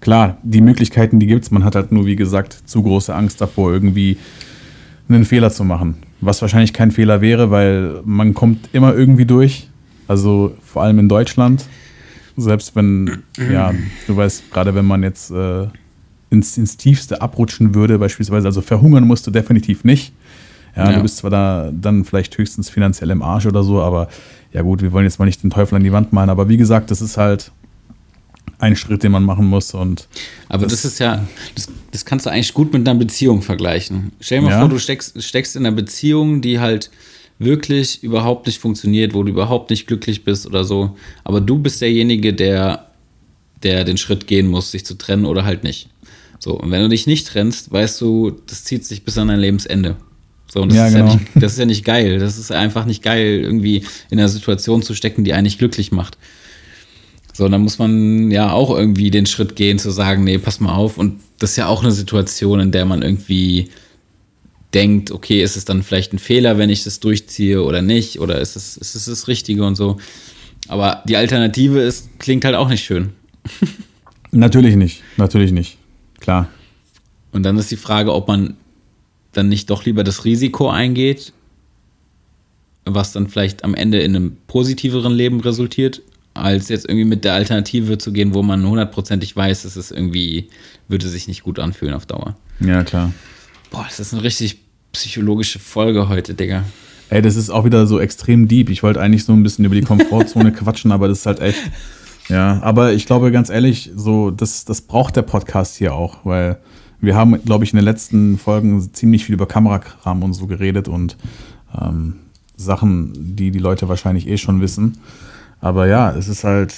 Klar, 0.00 0.38
die 0.42 0.60
Möglichkeiten, 0.60 1.18
die 1.18 1.26
gibt's. 1.26 1.50
Man 1.50 1.64
hat 1.64 1.74
halt 1.74 1.90
nur, 1.92 2.04
wie 2.06 2.16
gesagt, 2.16 2.52
zu 2.66 2.82
große 2.82 3.14
Angst 3.14 3.40
davor, 3.40 3.72
irgendwie 3.72 4.16
einen 5.08 5.24
Fehler 5.24 5.50
zu 5.50 5.64
machen. 5.64 5.96
Was 6.20 6.42
wahrscheinlich 6.42 6.72
kein 6.72 6.90
Fehler 6.90 7.20
wäre, 7.20 7.50
weil 7.50 8.00
man 8.04 8.34
kommt 8.34 8.68
immer 8.72 8.94
irgendwie 8.94 9.24
durch. 9.24 9.68
Also 10.06 10.54
vor 10.64 10.82
allem 10.82 10.98
in 10.98 11.08
Deutschland. 11.08 11.64
Selbst 12.36 12.76
wenn, 12.76 13.18
ja, 13.52 13.72
du 14.06 14.16
weißt, 14.16 14.50
gerade 14.52 14.74
wenn 14.74 14.84
man 14.84 15.02
jetzt 15.02 15.30
äh, 15.30 15.66
ins, 16.30 16.56
ins 16.56 16.76
Tiefste 16.76 17.20
abrutschen 17.20 17.74
würde, 17.74 17.98
beispielsweise, 17.98 18.46
also 18.46 18.60
verhungern 18.60 19.04
musst 19.06 19.26
du 19.26 19.30
definitiv 19.32 19.82
nicht. 19.84 20.12
Ja, 20.78 20.90
Ja. 20.90 20.96
du 20.96 21.02
bist 21.02 21.18
zwar 21.18 21.30
da 21.30 21.70
dann 21.72 22.04
vielleicht 22.04 22.36
höchstens 22.38 22.70
finanziell 22.70 23.10
im 23.10 23.22
Arsch 23.22 23.46
oder 23.46 23.62
so, 23.62 23.80
aber 23.82 24.08
ja 24.52 24.62
gut, 24.62 24.80
wir 24.82 24.92
wollen 24.92 25.04
jetzt 25.04 25.18
mal 25.18 25.26
nicht 25.26 25.42
den 25.42 25.50
Teufel 25.50 25.74
an 25.76 25.84
die 25.84 25.92
Wand 25.92 26.12
malen, 26.12 26.30
aber 26.30 26.48
wie 26.48 26.56
gesagt, 26.56 26.90
das 26.90 27.02
ist 27.02 27.16
halt 27.16 27.50
ein 28.60 28.74
Schritt, 28.76 29.02
den 29.02 29.12
man 29.12 29.22
machen 29.24 29.46
muss 29.46 29.74
und 29.74 30.08
Aber 30.48 30.66
das, 30.66 30.84
ist 30.84 30.98
ja, 30.98 31.24
das, 31.54 31.68
das 31.92 32.04
kannst 32.04 32.26
du 32.26 32.30
eigentlich 32.30 32.54
gut 32.54 32.72
mit 32.72 32.88
einer 32.88 32.98
Beziehung 32.98 33.42
vergleichen. 33.42 34.12
Stell 34.20 34.38
dir 34.40 34.46
mal 34.46 34.50
Ja. 34.52 34.60
vor, 34.60 34.68
du 34.68 34.78
steckst, 34.78 35.22
steckst 35.22 35.54
in 35.54 35.64
einer 35.66 35.76
Beziehung, 35.76 36.40
die 36.40 36.58
halt 36.58 36.90
wirklich 37.38 38.02
überhaupt 38.02 38.46
nicht 38.46 38.58
funktioniert, 38.60 39.14
wo 39.14 39.22
du 39.22 39.30
überhaupt 39.30 39.70
nicht 39.70 39.86
glücklich 39.86 40.24
bist 40.24 40.44
oder 40.46 40.64
so. 40.64 40.96
Aber 41.22 41.40
du 41.40 41.58
bist 41.58 41.80
derjenige, 41.80 42.32
der 42.34 42.84
der 43.64 43.82
den 43.82 43.96
Schritt 43.96 44.28
gehen 44.28 44.46
muss, 44.46 44.70
sich 44.70 44.84
zu 44.86 44.94
trennen 44.94 45.24
oder 45.26 45.44
halt 45.44 45.64
nicht. 45.64 45.88
So, 46.38 46.52
und 46.58 46.70
wenn 46.70 46.80
du 46.82 46.88
dich 46.88 47.08
nicht 47.08 47.26
trennst, 47.26 47.72
weißt 47.72 48.00
du, 48.00 48.30
das 48.46 48.62
zieht 48.62 48.84
sich 48.84 49.04
bis 49.04 49.18
an 49.18 49.26
dein 49.28 49.40
Lebensende. 49.40 49.96
So, 50.50 50.62
und 50.62 50.70
das, 50.70 50.76
Ja, 50.76 50.86
ist 50.86 50.94
genau. 50.94 51.08
ja 51.08 51.14
nicht, 51.14 51.26
das 51.34 51.52
ist 51.52 51.58
ja 51.58 51.66
nicht 51.66 51.84
geil. 51.84 52.18
Das 52.18 52.38
ist 52.38 52.50
einfach 52.50 52.84
nicht 52.86 53.02
geil, 53.02 53.40
irgendwie 53.42 53.84
in 54.10 54.18
einer 54.18 54.28
Situation 54.28 54.82
zu 54.82 54.94
stecken, 54.94 55.24
die 55.24 55.34
eigentlich 55.34 55.58
glücklich 55.58 55.92
macht. 55.92 56.16
So, 57.32 57.48
dann 57.48 57.60
muss 57.62 57.78
man 57.78 58.30
ja 58.30 58.50
auch 58.50 58.76
irgendwie 58.76 59.10
den 59.10 59.26
Schritt 59.26 59.54
gehen, 59.56 59.78
zu 59.78 59.90
sagen, 59.90 60.24
nee, 60.24 60.38
pass 60.38 60.58
mal 60.60 60.74
auf. 60.74 60.98
Und 60.98 61.20
das 61.38 61.50
ist 61.50 61.56
ja 61.56 61.66
auch 61.68 61.82
eine 61.82 61.92
Situation, 61.92 62.58
in 62.60 62.72
der 62.72 62.84
man 62.84 63.02
irgendwie 63.02 63.68
denkt, 64.74 65.12
okay, 65.12 65.42
ist 65.42 65.56
es 65.56 65.64
dann 65.64 65.82
vielleicht 65.82 66.12
ein 66.12 66.18
Fehler, 66.18 66.58
wenn 66.58 66.68
ich 66.70 66.84
das 66.84 67.00
durchziehe 67.00 67.62
oder 67.62 67.80
nicht? 67.80 68.18
Oder 68.20 68.40
ist 68.40 68.56
es, 68.56 68.76
ist 68.76 68.94
es 68.94 69.04
das 69.04 69.28
Richtige 69.28 69.64
und 69.64 69.76
so? 69.76 69.98
Aber 70.66 71.02
die 71.08 71.16
Alternative 71.16 71.80
ist, 71.80 72.18
klingt 72.18 72.44
halt 72.44 72.54
auch 72.56 72.68
nicht 72.68 72.84
schön. 72.84 73.10
Natürlich 74.30 74.76
nicht, 74.76 75.02
natürlich 75.16 75.52
nicht. 75.52 75.78
Klar. 76.20 76.48
Und 77.32 77.44
dann 77.44 77.56
ist 77.56 77.70
die 77.70 77.76
Frage, 77.76 78.12
ob 78.12 78.28
man 78.28 78.58
dann 79.38 79.48
nicht 79.48 79.70
doch 79.70 79.84
lieber 79.84 80.04
das 80.04 80.24
Risiko 80.24 80.68
eingeht, 80.68 81.32
was 82.84 83.12
dann 83.12 83.28
vielleicht 83.28 83.64
am 83.64 83.74
Ende 83.74 84.00
in 84.00 84.16
einem 84.16 84.36
positiveren 84.46 85.12
Leben 85.12 85.40
resultiert, 85.40 86.02
als 86.34 86.68
jetzt 86.68 86.88
irgendwie 86.88 87.04
mit 87.04 87.24
der 87.24 87.34
Alternative 87.34 87.98
zu 87.98 88.12
gehen, 88.12 88.34
wo 88.34 88.42
man 88.42 88.66
hundertprozentig 88.66 89.34
weiß, 89.36 89.62
dass 89.62 89.76
es 89.76 89.90
irgendwie 89.90 90.48
würde 90.88 91.08
sich 91.08 91.28
nicht 91.28 91.42
gut 91.42 91.58
anfühlen 91.58 91.94
auf 91.94 92.06
Dauer. 92.06 92.36
Ja, 92.60 92.82
klar. 92.84 93.12
Boah, 93.70 93.84
das 93.88 94.00
ist 94.00 94.12
eine 94.12 94.22
richtig 94.22 94.58
psychologische 94.92 95.58
Folge 95.58 96.08
heute, 96.08 96.34
Digga. 96.34 96.64
Ey, 97.10 97.22
das 97.22 97.36
ist 97.36 97.50
auch 97.50 97.64
wieder 97.64 97.86
so 97.86 98.00
extrem 98.00 98.48
deep. 98.48 98.70
Ich 98.70 98.82
wollte 98.82 99.00
eigentlich 99.00 99.24
so 99.24 99.32
ein 99.32 99.42
bisschen 99.42 99.64
über 99.64 99.74
die 99.74 99.82
Komfortzone 99.82 100.52
quatschen, 100.52 100.92
aber 100.92 101.08
das 101.08 101.20
ist 101.20 101.26
halt 101.26 101.40
echt. 101.40 101.58
Ja, 102.28 102.60
aber 102.62 102.92
ich 102.92 103.06
glaube 103.06 103.32
ganz 103.32 103.48
ehrlich, 103.48 103.90
so 103.94 104.30
das, 104.30 104.64
das 104.64 104.82
braucht 104.82 105.16
der 105.16 105.22
Podcast 105.22 105.76
hier 105.76 105.94
auch, 105.94 106.24
weil 106.24 106.58
wir 107.00 107.14
haben, 107.14 107.42
glaube 107.44 107.64
ich, 107.64 107.72
in 107.72 107.76
den 107.76 107.84
letzten 107.84 108.38
Folgen 108.38 108.92
ziemlich 108.92 109.24
viel 109.24 109.34
über 109.34 109.46
Kamerakram 109.46 110.22
und 110.22 110.34
so 110.34 110.46
geredet 110.46 110.88
und 110.88 111.16
ähm, 111.80 112.16
Sachen, 112.56 113.36
die 113.36 113.50
die 113.50 113.58
Leute 113.58 113.88
wahrscheinlich 113.88 114.26
eh 114.26 114.36
schon 114.36 114.60
wissen. 114.60 114.98
Aber 115.60 115.86
ja, 115.86 116.14
es 116.16 116.28
ist 116.28 116.44
halt, 116.44 116.74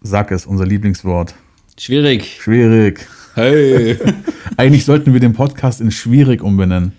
sag 0.00 0.32
es, 0.32 0.46
unser 0.46 0.66
Lieblingswort. 0.66 1.34
Schwierig. 1.78 2.38
Schwierig. 2.40 3.06
Hey. 3.34 3.98
Eigentlich 4.56 4.84
sollten 4.84 5.12
wir 5.12 5.20
den 5.20 5.32
Podcast 5.32 5.80
in 5.80 5.90
schwierig 5.90 6.42
umbenennen. 6.42 6.92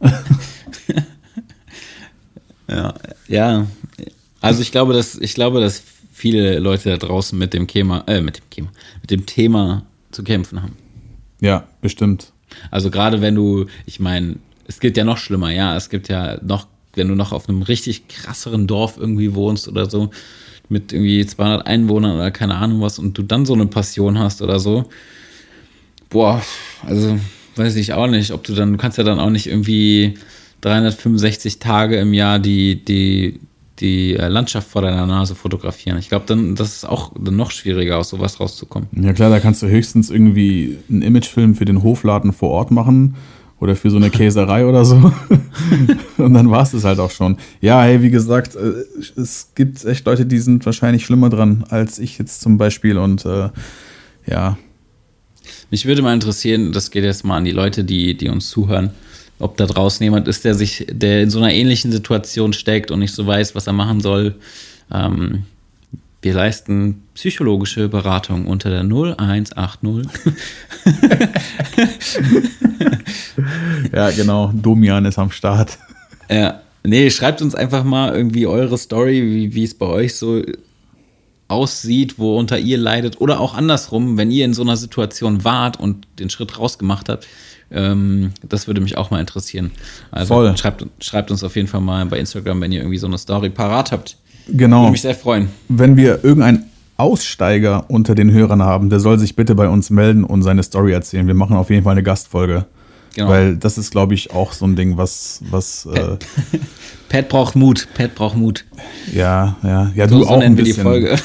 Ja, 2.68 2.94
ja. 3.28 3.66
Also 4.40 4.62
ich 4.62 4.72
glaube, 4.72 4.94
dass 4.94 5.16
ich 5.16 5.34
glaube, 5.34 5.60
dass 5.60 5.82
viele 6.12 6.58
Leute 6.58 6.90
da 6.90 6.96
draußen 6.96 7.38
mit 7.38 7.52
dem 7.52 7.66
Thema, 7.66 8.04
äh, 8.06 8.20
mit 8.20 8.38
dem 8.38 8.50
Thema, 8.50 8.72
mit 9.00 9.10
dem 9.10 9.26
Thema 9.26 9.82
zu 10.14 10.24
kämpfen 10.24 10.62
haben. 10.62 10.76
Ja, 11.40 11.66
bestimmt. 11.80 12.32
Also 12.70 12.90
gerade 12.90 13.20
wenn 13.20 13.34
du, 13.34 13.66
ich 13.86 14.00
meine, 14.00 14.36
es 14.66 14.80
gibt 14.80 14.96
ja 14.96 15.04
noch 15.04 15.18
schlimmer, 15.18 15.50
ja, 15.50 15.76
es 15.76 15.90
gibt 15.90 16.08
ja 16.08 16.38
noch, 16.42 16.66
wenn 16.94 17.08
du 17.08 17.14
noch 17.14 17.32
auf 17.32 17.48
einem 17.48 17.62
richtig 17.62 18.08
krasseren 18.08 18.66
Dorf 18.66 18.96
irgendwie 18.96 19.34
wohnst 19.34 19.68
oder 19.68 19.90
so, 19.90 20.10
mit 20.68 20.92
irgendwie 20.92 21.26
200 21.26 21.66
Einwohnern 21.66 22.16
oder 22.16 22.30
keine 22.30 22.54
Ahnung 22.54 22.80
was 22.80 22.98
und 22.98 23.18
du 23.18 23.22
dann 23.22 23.44
so 23.44 23.52
eine 23.52 23.66
Passion 23.66 24.18
hast 24.18 24.40
oder 24.40 24.58
so, 24.58 24.88
boah, 26.08 26.42
also 26.82 27.18
weiß 27.56 27.76
ich 27.76 27.92
auch 27.92 28.06
nicht, 28.06 28.32
ob 28.32 28.44
du 28.44 28.54
dann, 28.54 28.72
du 28.72 28.78
kannst 28.78 28.98
ja 28.98 29.04
dann 29.04 29.18
auch 29.18 29.30
nicht 29.30 29.46
irgendwie 29.46 30.14
365 30.62 31.58
Tage 31.58 31.96
im 31.96 32.14
Jahr 32.14 32.38
die, 32.38 32.82
die, 32.82 33.40
die 33.80 34.14
äh, 34.14 34.28
Landschaft 34.28 34.68
vor 34.68 34.82
deiner 34.82 35.06
Nase 35.06 35.34
fotografieren. 35.34 35.98
Ich 35.98 36.08
glaube, 36.08 36.26
dann, 36.26 36.54
das 36.54 36.76
ist 36.76 36.84
auch 36.84 37.12
noch 37.18 37.50
schwieriger, 37.50 37.98
aus 37.98 38.10
sowas 38.10 38.38
rauszukommen. 38.38 38.88
Ja 38.92 39.12
klar, 39.12 39.30
da 39.30 39.40
kannst 39.40 39.62
du 39.62 39.66
höchstens 39.66 40.10
irgendwie 40.10 40.78
einen 40.88 41.02
Imagefilm 41.02 41.54
für 41.54 41.64
den 41.64 41.82
Hofladen 41.82 42.32
vor 42.32 42.50
Ort 42.50 42.70
machen 42.70 43.16
oder 43.58 43.74
für 43.74 43.90
so 43.90 43.96
eine 43.96 44.10
Käserei 44.18 44.66
oder 44.66 44.84
so. 44.84 44.96
Und 46.18 46.34
dann 46.34 46.50
war 46.50 46.62
es 46.62 46.70
das 46.70 46.84
halt 46.84 47.00
auch 47.00 47.10
schon. 47.10 47.36
Ja, 47.60 47.82
hey, 47.82 48.00
wie 48.02 48.10
gesagt, 48.10 48.54
äh, 48.54 48.84
es 49.20 49.50
gibt 49.54 49.84
echt 49.84 50.06
Leute, 50.06 50.26
die 50.26 50.38
sind 50.38 50.64
wahrscheinlich 50.66 51.04
schlimmer 51.04 51.30
dran 51.30 51.64
als 51.68 51.98
ich 51.98 52.18
jetzt 52.18 52.42
zum 52.42 52.58
Beispiel. 52.58 52.96
Und 52.98 53.24
äh, 53.24 53.48
ja, 54.26 54.56
Mich 55.70 55.86
würde 55.86 56.02
mal 56.02 56.14
interessieren, 56.14 56.72
das 56.72 56.90
geht 56.90 57.04
jetzt 57.04 57.24
mal 57.24 57.38
an 57.38 57.44
die 57.44 57.50
Leute, 57.50 57.84
die, 57.84 58.16
die 58.16 58.28
uns 58.28 58.48
zuhören, 58.48 58.90
ob 59.38 59.56
da 59.56 59.66
draußen 59.66 60.02
jemand 60.02 60.28
ist, 60.28 60.44
der 60.44 60.54
sich, 60.54 60.86
der 60.90 61.22
in 61.22 61.30
so 61.30 61.38
einer 61.38 61.52
ähnlichen 61.52 61.90
Situation 61.92 62.52
steckt 62.52 62.90
und 62.90 63.00
nicht 63.00 63.14
so 63.14 63.26
weiß, 63.26 63.54
was 63.54 63.66
er 63.66 63.72
machen 63.72 64.00
soll. 64.00 64.36
Ähm, 64.92 65.44
wir 66.22 66.32
leisten 66.32 67.02
psychologische 67.14 67.88
Beratung 67.88 68.46
unter 68.46 68.70
der 68.70 68.80
0180. 68.80 70.08
ja, 73.92 74.10
genau. 74.10 74.50
Domian 74.54 75.04
ist 75.04 75.18
am 75.18 75.30
Start. 75.30 75.76
Ja, 76.30 76.62
nee, 76.82 77.10
schreibt 77.10 77.42
uns 77.42 77.54
einfach 77.54 77.84
mal 77.84 78.14
irgendwie 78.14 78.46
eure 78.46 78.78
Story, 78.78 79.22
wie, 79.22 79.54
wie 79.54 79.64
es 79.64 79.74
bei 79.74 79.84
euch 79.86 80.14
so 80.14 80.42
aussieht, 81.48 82.18
worunter 82.18 82.58
ihr 82.58 82.78
leidet. 82.78 83.20
Oder 83.20 83.38
auch 83.38 83.54
andersrum, 83.54 84.16
wenn 84.16 84.30
ihr 84.30 84.46
in 84.46 84.54
so 84.54 84.62
einer 84.62 84.78
Situation 84.78 85.44
wart 85.44 85.78
und 85.78 86.06
den 86.18 86.30
Schritt 86.30 86.58
rausgemacht 86.58 87.10
habt. 87.10 87.26
Ähm, 87.74 88.30
das 88.48 88.66
würde 88.66 88.80
mich 88.80 88.96
auch 88.96 89.10
mal 89.10 89.20
interessieren. 89.20 89.70
Also 90.10 90.34
Voll. 90.34 90.56
Schreibt, 90.56 90.86
schreibt 91.00 91.30
uns 91.30 91.42
auf 91.42 91.56
jeden 91.56 91.68
Fall 91.68 91.80
mal 91.80 92.04
bei 92.06 92.18
Instagram, 92.18 92.60
wenn 92.60 92.72
ihr 92.72 92.80
irgendwie 92.80 92.98
so 92.98 93.06
eine 93.06 93.18
Story 93.18 93.50
parat 93.50 93.92
habt. 93.92 94.16
Genau. 94.48 94.82
Würde 94.82 94.92
mich 94.92 95.02
sehr 95.02 95.14
freuen. 95.14 95.48
Wenn 95.68 95.96
wir 95.96 96.24
irgendeinen 96.24 96.64
Aussteiger 96.96 97.84
unter 97.88 98.14
den 98.14 98.30
Hörern 98.30 98.62
haben, 98.62 98.90
der 98.90 99.00
soll 99.00 99.18
sich 99.18 99.34
bitte 99.36 99.54
bei 99.54 99.68
uns 99.68 99.90
melden 99.90 100.24
und 100.24 100.42
seine 100.42 100.62
Story 100.62 100.92
erzählen. 100.92 101.26
Wir 101.26 101.34
machen 101.34 101.56
auf 101.56 101.70
jeden 101.70 101.82
Fall 101.84 101.92
eine 101.92 102.02
Gastfolge. 102.02 102.66
Genau. 103.16 103.28
Weil 103.28 103.56
das 103.56 103.78
ist, 103.78 103.90
glaube 103.90 104.14
ich, 104.14 104.32
auch 104.32 104.52
so 104.52 104.66
ein 104.66 104.74
Ding, 104.76 104.96
was, 104.96 105.40
was 105.50 105.86
äh, 105.86 106.16
Pat 107.08 107.28
braucht 107.28 107.54
Mut. 107.56 107.86
Pat 107.94 108.14
braucht 108.14 108.36
Mut. 108.36 108.64
ja, 109.12 109.56
ja, 109.62 109.92
ja, 109.94 110.08
So, 110.08 110.18
du 110.18 110.24
so 110.24 110.30
auch 110.30 110.38
nennen 110.38 110.54
ein 110.54 110.56
wir 110.58 110.64
die 110.64 110.70
bisschen. 110.70 110.82
Folge. 110.82 111.16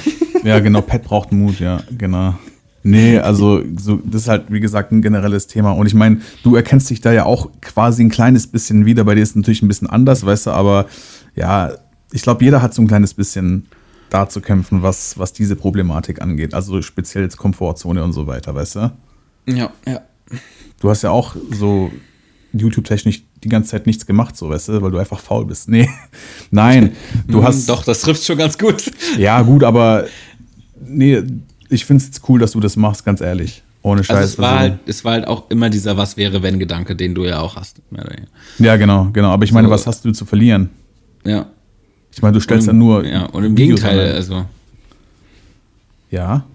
Ja, 0.43 0.59
genau, 0.59 0.81
Pet 0.81 1.03
braucht 1.03 1.31
Mut, 1.31 1.59
ja, 1.59 1.81
genau. 1.97 2.35
Nee, 2.83 3.19
also 3.19 3.61
so, 3.77 3.99
das 4.03 4.23
ist 4.23 4.27
halt, 4.27 4.45
wie 4.49 4.59
gesagt, 4.59 4.91
ein 4.91 5.01
generelles 5.01 5.47
Thema. 5.47 5.71
Und 5.71 5.85
ich 5.85 5.93
meine, 5.93 6.21
du 6.43 6.55
erkennst 6.55 6.89
dich 6.89 7.01
da 7.01 7.11
ja 7.11 7.25
auch 7.25 7.49
quasi 7.61 8.03
ein 8.03 8.09
kleines 8.09 8.47
bisschen 8.47 8.85
wieder. 8.85 9.03
Bei 9.03 9.15
dir 9.15 9.21
ist 9.21 9.31
es 9.31 9.35
natürlich 9.35 9.61
ein 9.61 9.67
bisschen 9.67 9.89
anders, 9.89 10.25
weißt 10.25 10.47
du, 10.47 10.51
aber 10.51 10.85
ja, 11.35 11.71
ich 12.11 12.21
glaube, 12.21 12.43
jeder 12.43 12.61
hat 12.61 12.73
so 12.73 12.81
ein 12.81 12.87
kleines 12.87 13.13
bisschen 13.13 13.67
da 14.09 14.27
zu 14.27 14.41
kämpfen, 14.41 14.81
was, 14.81 15.19
was 15.19 15.33
diese 15.33 15.55
Problematik 15.55 16.21
angeht. 16.21 16.53
Also 16.53 16.81
speziell 16.81 17.23
jetzt 17.23 17.37
Komfortzone 17.37 18.03
und 18.03 18.13
so 18.13 18.27
weiter, 18.27 18.55
weißt 18.55 18.75
du? 18.75 18.91
Ja, 19.47 19.71
ja. 19.85 20.01
Du 20.79 20.89
hast 20.89 21.01
ja 21.01 21.11
auch 21.11 21.35
so 21.51 21.91
YouTube-technisch 22.53 23.23
die 23.43 23.49
ganze 23.49 23.71
Zeit 23.71 23.85
nichts 23.85 24.05
gemacht, 24.05 24.35
so, 24.35 24.49
weißt 24.49 24.69
du, 24.69 24.81
weil 24.81 24.91
du 24.91 24.97
einfach 24.97 25.19
faul 25.19 25.45
bist. 25.45 25.69
Nee, 25.69 25.89
nein, 26.51 26.95
du 27.27 27.43
hast. 27.43 27.67
Doch, 27.69 27.83
das 27.83 28.01
trifft 28.01 28.25
schon 28.25 28.37
ganz 28.37 28.57
gut. 28.57 28.91
Ja, 29.17 29.41
gut, 29.41 29.63
aber 29.63 30.05
nee, 30.83 31.23
ich 31.69 31.85
finde 31.85 32.03
es 32.03 32.21
cool, 32.27 32.39
dass 32.39 32.51
du 32.51 32.59
das 32.59 32.75
machst, 32.75 33.05
ganz 33.05 33.21
ehrlich. 33.21 33.63
Ohne 33.81 34.03
Scheiß. 34.03 34.17
Also 34.17 34.33
es 34.33 34.39
war, 34.39 34.49
also- 34.51 34.59
halt, 34.59 34.79
es 34.87 35.05
war 35.05 35.11
halt 35.13 35.27
auch 35.27 35.49
immer 35.49 35.69
dieser 35.69 35.95
Was 35.95 36.17
wäre, 36.17 36.43
wenn 36.43 36.59
Gedanke, 36.59 36.95
den 36.95 37.15
du 37.15 37.23
ja 37.25 37.39
auch 37.39 37.55
hast. 37.55 37.77
ja, 38.59 38.75
genau, 38.75 39.09
genau. 39.13 39.29
Aber 39.29 39.45
ich 39.45 39.51
meine, 39.53 39.67
So- 39.67 39.73
was 39.73 39.87
hast 39.87 40.03
du 40.03 40.11
zu 40.11 40.25
verlieren? 40.25 40.69
Ja. 41.25 41.47
Ich 42.11 42.21
meine, 42.21 42.33
du 42.33 42.41
stellst 42.41 42.67
Und 42.67 42.73
im- 42.75 42.79
nur. 42.79 43.05
Ja, 43.05 43.25
und 43.27 43.43
im 43.45 43.55
Videos 43.57 43.81
Gegenteil, 43.81 44.13
also. 44.13 44.45
Ja. 46.11 46.45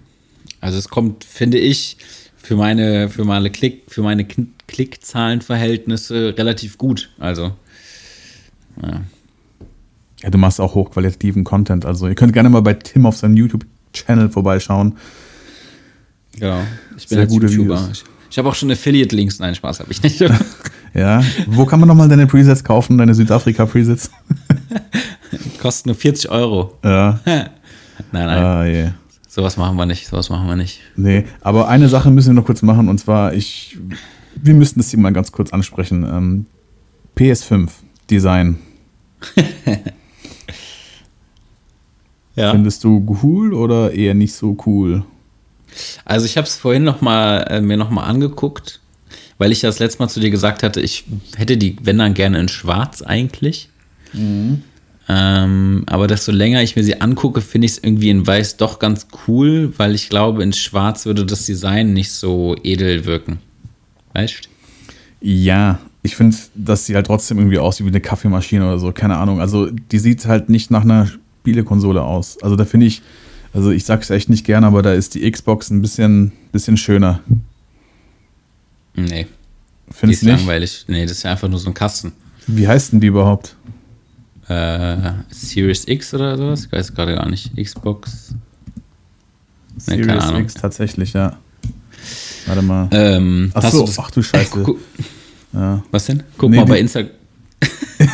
Also 0.61 0.77
es 0.77 0.89
kommt, 0.89 1.23
finde 1.23 1.57
ich, 1.57 1.97
für 2.37 2.55
meine, 2.57 3.09
für 3.09 3.23
meine 3.25 3.49
Klick, 3.49 3.83
für 3.87 4.01
meine 4.03 4.25
Klickzahlenverhältnisse 4.67 6.35
relativ 6.37 6.77
gut. 6.77 7.09
Also. 7.19 7.51
Ja. 8.81 9.01
Ja, 10.21 10.29
du 10.29 10.37
machst 10.37 10.59
auch 10.61 10.75
hochqualitativen 10.75 11.43
Content. 11.43 11.85
Also, 11.85 12.07
ihr 12.07 12.15
könnt 12.15 12.33
gerne 12.33 12.49
mal 12.49 12.61
bei 12.61 12.73
Tim 12.73 13.05
auf 13.05 13.17
seinem 13.17 13.35
YouTube-Channel 13.95 14.29
vorbeischauen. 14.29 14.95
Genau. 16.37 16.61
Ich 16.97 17.07
Sehr 17.07 17.17
bin 17.17 17.19
jetzt 17.19 17.31
gute 17.31 17.47
YouTuber. 17.47 17.81
Videos. 17.81 18.03
Ich, 18.29 18.37
habe 18.37 18.49
auch 18.49 18.55
schon 18.55 18.71
Affiliate-Links. 18.71 19.39
Nein, 19.39 19.55
Spaß 19.55 19.79
habe 19.79 19.91
ich 19.91 20.01
nicht. 20.03 20.23
Ja. 20.97 21.21
Wo 21.47 21.65
kann 21.65 21.81
man 21.81 21.89
nochmal 21.89 22.07
deine 22.07 22.25
Presets 22.25 22.63
kaufen, 22.63 22.97
deine 22.97 23.13
Südafrika-Presets? 23.13 24.11
Kostet 25.61 25.87
nur 25.87 25.95
40 25.95 26.29
Euro. 26.31 26.77
ja. 26.85 27.19
Nein, 27.25 27.49
nein. 28.27 28.43
Ah, 28.43 28.65
je. 28.65 28.89
Sowas 29.27 29.57
machen 29.57 29.75
wir 29.75 29.85
nicht. 29.85 30.07
Sowas 30.07 30.29
machen 30.29 30.47
wir 30.47 30.55
nicht. 30.55 30.79
Nee, 30.95 31.25
aber 31.41 31.67
eine 31.67 31.89
Sache 31.89 32.11
müssen 32.11 32.29
wir 32.29 32.33
noch 32.33 32.45
kurz 32.45 32.61
machen 32.61 32.87
und 32.87 32.97
zwar, 32.97 33.33
ich, 33.33 33.77
wir 34.35 34.53
müssten 34.53 34.79
das 34.79 34.89
hier 34.89 34.99
mal 34.99 35.11
ganz 35.11 35.33
kurz 35.33 35.51
ansprechen. 35.51 36.03
Ähm, 36.03 36.45
PS5 37.17 37.69
Design. 38.09 38.59
Ja. 42.35 42.51
Findest 42.51 42.83
du 42.83 43.19
cool 43.23 43.53
oder 43.53 43.93
eher 43.93 44.13
nicht 44.13 44.33
so 44.33 44.57
cool? 44.65 45.03
Also 46.03 46.25
ich 46.25 46.37
habe 46.37 46.47
es 46.47 46.55
vorhin 46.55 46.83
noch 46.83 47.01
mal, 47.01 47.39
äh, 47.49 47.61
mir 47.61 47.77
noch 47.77 47.89
mal 47.89 48.03
angeguckt, 48.03 48.79
weil 49.37 49.51
ich 49.51 49.61
das 49.61 49.79
letzte 49.79 49.99
Mal 50.03 50.09
zu 50.09 50.19
dir 50.19 50.29
gesagt 50.29 50.63
hatte, 50.63 50.81
ich 50.81 51.05
hätte 51.35 51.57
die, 51.57 51.77
wenn 51.81 51.97
dann 51.97 52.13
gerne 52.13 52.39
in 52.39 52.47
Schwarz 52.47 53.01
eigentlich. 53.01 53.69
Ähm, 55.07 55.83
aber 55.85 56.07
desto 56.07 56.31
länger 56.31 56.63
ich 56.63 56.75
mir 56.75 56.83
sie 56.83 56.99
angucke, 56.99 57.41
finde 57.41 57.65
ich 57.65 57.73
es 57.73 57.77
irgendwie 57.77 58.09
in 58.09 58.25
Weiß 58.25 58.57
doch 58.57 58.79
ganz 58.79 59.07
cool, 59.27 59.71
weil 59.77 59.93
ich 59.93 60.09
glaube, 60.09 60.41
in 60.41 60.51
Schwarz 60.51 61.05
würde 61.05 61.25
das 61.25 61.45
Design 61.45 61.93
nicht 61.93 62.11
so 62.11 62.55
edel 62.63 63.05
wirken. 63.05 63.39
Weißt 64.13 64.49
Ja, 65.21 65.79
ich 66.01 66.15
finde, 66.15 66.37
dass 66.55 66.85
sie 66.85 66.95
halt 66.95 67.07
trotzdem 67.07 67.37
irgendwie 67.37 67.59
aussieht 67.59 67.85
wie 67.85 67.91
eine 67.91 68.01
Kaffeemaschine 68.01 68.65
oder 68.65 68.79
so, 68.79 68.91
keine 68.91 69.17
Ahnung. 69.17 69.41
Also 69.41 69.69
die 69.69 69.99
sieht 69.99 70.25
halt 70.25 70.49
nicht 70.49 70.71
nach 70.71 70.83
einer 70.83 71.09
Spielekonsole 71.45 72.01
aus. 72.01 72.41
Also 72.41 72.55
da 72.55 72.65
finde 72.65 72.87
ich, 72.87 73.03
also 73.53 73.69
ich 73.69 73.85
sag's 73.85 74.09
echt 74.09 74.29
nicht 74.29 74.45
gern, 74.45 74.63
aber 74.63 74.81
da 74.81 74.93
ist 74.93 75.13
die 75.13 75.29
Xbox 75.29 75.69
ein 75.69 75.79
bisschen, 75.81 76.31
bisschen 76.51 76.75
schöner. 76.75 77.19
Nee. 78.95 79.27
Findest 79.91 80.01
die 80.23 80.25
du 80.25 80.31
ist 80.31 80.37
nicht? 80.37 80.45
langweilig. 80.47 80.85
Nee, 80.87 81.03
das 81.03 81.11
ist 81.17 81.23
ja 81.23 81.31
einfach 81.31 81.47
nur 81.47 81.59
so 81.59 81.69
ein 81.69 81.73
Kasten. 81.75 82.13
Wie 82.47 82.67
heißt 82.67 82.93
denn 82.93 82.99
die 82.99 83.07
überhaupt? 83.07 83.55
Äh, 84.47 85.11
Series 85.29 85.87
X 85.87 86.13
oder 86.15 86.35
sowas? 86.37 86.65
Ich 86.65 86.71
weiß 86.71 86.93
gerade 86.95 87.13
gar 87.15 87.29
nicht. 87.29 87.55
Xbox. 87.55 88.33
Nee, 89.87 89.97
keine 89.97 90.05
Series 90.05 90.23
Ahnung. 90.23 90.41
X 90.43 90.53
tatsächlich, 90.55 91.13
ja. 91.13 91.37
Warte 92.47 92.61
mal. 92.63 92.87
Ähm, 92.91 93.51
ach 93.53 93.69
so, 93.71 93.87
ach 93.99 94.09
du 94.11 94.21
Scheiße. 94.23 94.63
Gu- 94.63 94.77
ja. 95.53 95.83
Was 95.91 96.05
denn? 96.05 96.23
Guck 96.37 96.49
Nee, 96.51 96.57
mal 96.57 96.65
bei 96.65 96.79
Instagram. 96.79 97.11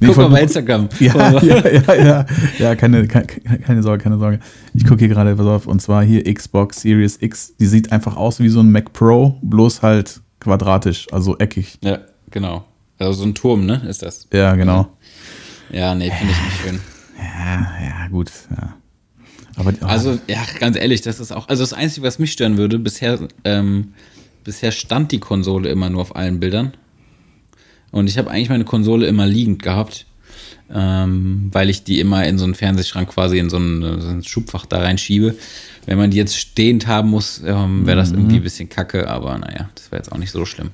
Nee, 0.00 0.06
Guck 0.08 0.16
mal 0.16 0.28
bei 0.30 0.42
Instagram. 0.42 0.88
Ja, 0.98 1.40
ja, 1.40 1.68
ja, 1.68 1.94
ja, 1.94 2.26
ja, 2.58 2.74
keine, 2.74 3.06
keine, 3.06 3.26
keine 3.26 3.82
Sorge, 3.82 4.02
keine 4.02 4.18
Sorge. 4.18 4.40
Ich 4.72 4.84
gucke 4.84 5.00
hier 5.00 5.08
gerade, 5.08 5.36
pass 5.36 5.46
auf, 5.46 5.66
und 5.66 5.80
zwar 5.82 6.02
hier 6.02 6.24
Xbox 6.32 6.80
Series 6.80 7.18
X. 7.20 7.54
Die 7.60 7.66
sieht 7.66 7.92
einfach 7.92 8.16
aus 8.16 8.40
wie 8.40 8.48
so 8.48 8.60
ein 8.60 8.72
Mac 8.72 8.92
Pro, 8.94 9.38
bloß 9.42 9.82
halt 9.82 10.20
quadratisch, 10.40 11.06
also 11.12 11.36
eckig. 11.38 11.78
Ja, 11.84 11.98
genau. 12.30 12.64
Also 12.98 13.12
so 13.22 13.24
ein 13.24 13.34
Turm, 13.34 13.66
ne? 13.66 13.82
Ist 13.88 14.02
das? 14.02 14.26
Ja, 14.32 14.54
genau. 14.56 14.88
Ja, 15.70 15.94
nee, 15.94 16.10
finde 16.10 16.32
ich 16.32 16.42
nicht 16.42 16.60
schön. 16.62 16.80
Ja, 17.18 17.70
ja, 17.82 18.08
gut, 18.08 18.30
ja. 18.50 18.74
Aber 19.56 19.72
oh, 19.82 19.86
Also, 19.86 20.18
ja, 20.26 20.38
ganz 20.58 20.76
ehrlich, 20.76 21.02
das 21.02 21.20
ist 21.20 21.32
auch. 21.32 21.48
Also 21.48 21.62
das 21.62 21.72
Einzige, 21.72 22.06
was 22.06 22.18
mich 22.18 22.32
stören 22.32 22.56
würde, 22.56 22.78
bisher, 22.78 23.18
ähm, 23.44 23.92
bisher 24.44 24.72
stand 24.72 25.12
die 25.12 25.20
Konsole 25.20 25.68
immer 25.68 25.90
nur 25.90 26.00
auf 26.02 26.16
allen 26.16 26.40
Bildern. 26.40 26.72
Und 27.90 28.08
ich 28.08 28.18
habe 28.18 28.30
eigentlich 28.30 28.48
meine 28.48 28.64
Konsole 28.64 29.06
immer 29.06 29.26
liegend 29.26 29.62
gehabt, 29.62 30.06
ähm, 30.72 31.48
weil 31.52 31.70
ich 31.70 31.84
die 31.84 32.00
immer 32.00 32.26
in 32.26 32.38
so 32.38 32.44
einen 32.44 32.54
Fernsehschrank 32.54 33.08
quasi 33.08 33.38
in 33.38 33.50
so 33.50 33.58
ein, 33.58 34.00
so 34.00 34.08
ein 34.08 34.22
Schubfach 34.22 34.66
da 34.66 34.78
reinschiebe. 34.80 35.34
Wenn 35.86 35.98
man 35.98 36.10
die 36.10 36.16
jetzt 36.16 36.36
stehend 36.36 36.86
haben 36.86 37.10
muss, 37.10 37.42
ähm, 37.44 37.86
wäre 37.86 37.96
das 37.96 38.12
irgendwie 38.12 38.36
ein 38.36 38.42
bisschen 38.42 38.68
kacke, 38.68 39.08
aber 39.08 39.38
naja, 39.38 39.70
das 39.74 39.90
wäre 39.90 40.02
jetzt 40.02 40.12
auch 40.12 40.18
nicht 40.18 40.30
so 40.30 40.44
schlimm. 40.44 40.70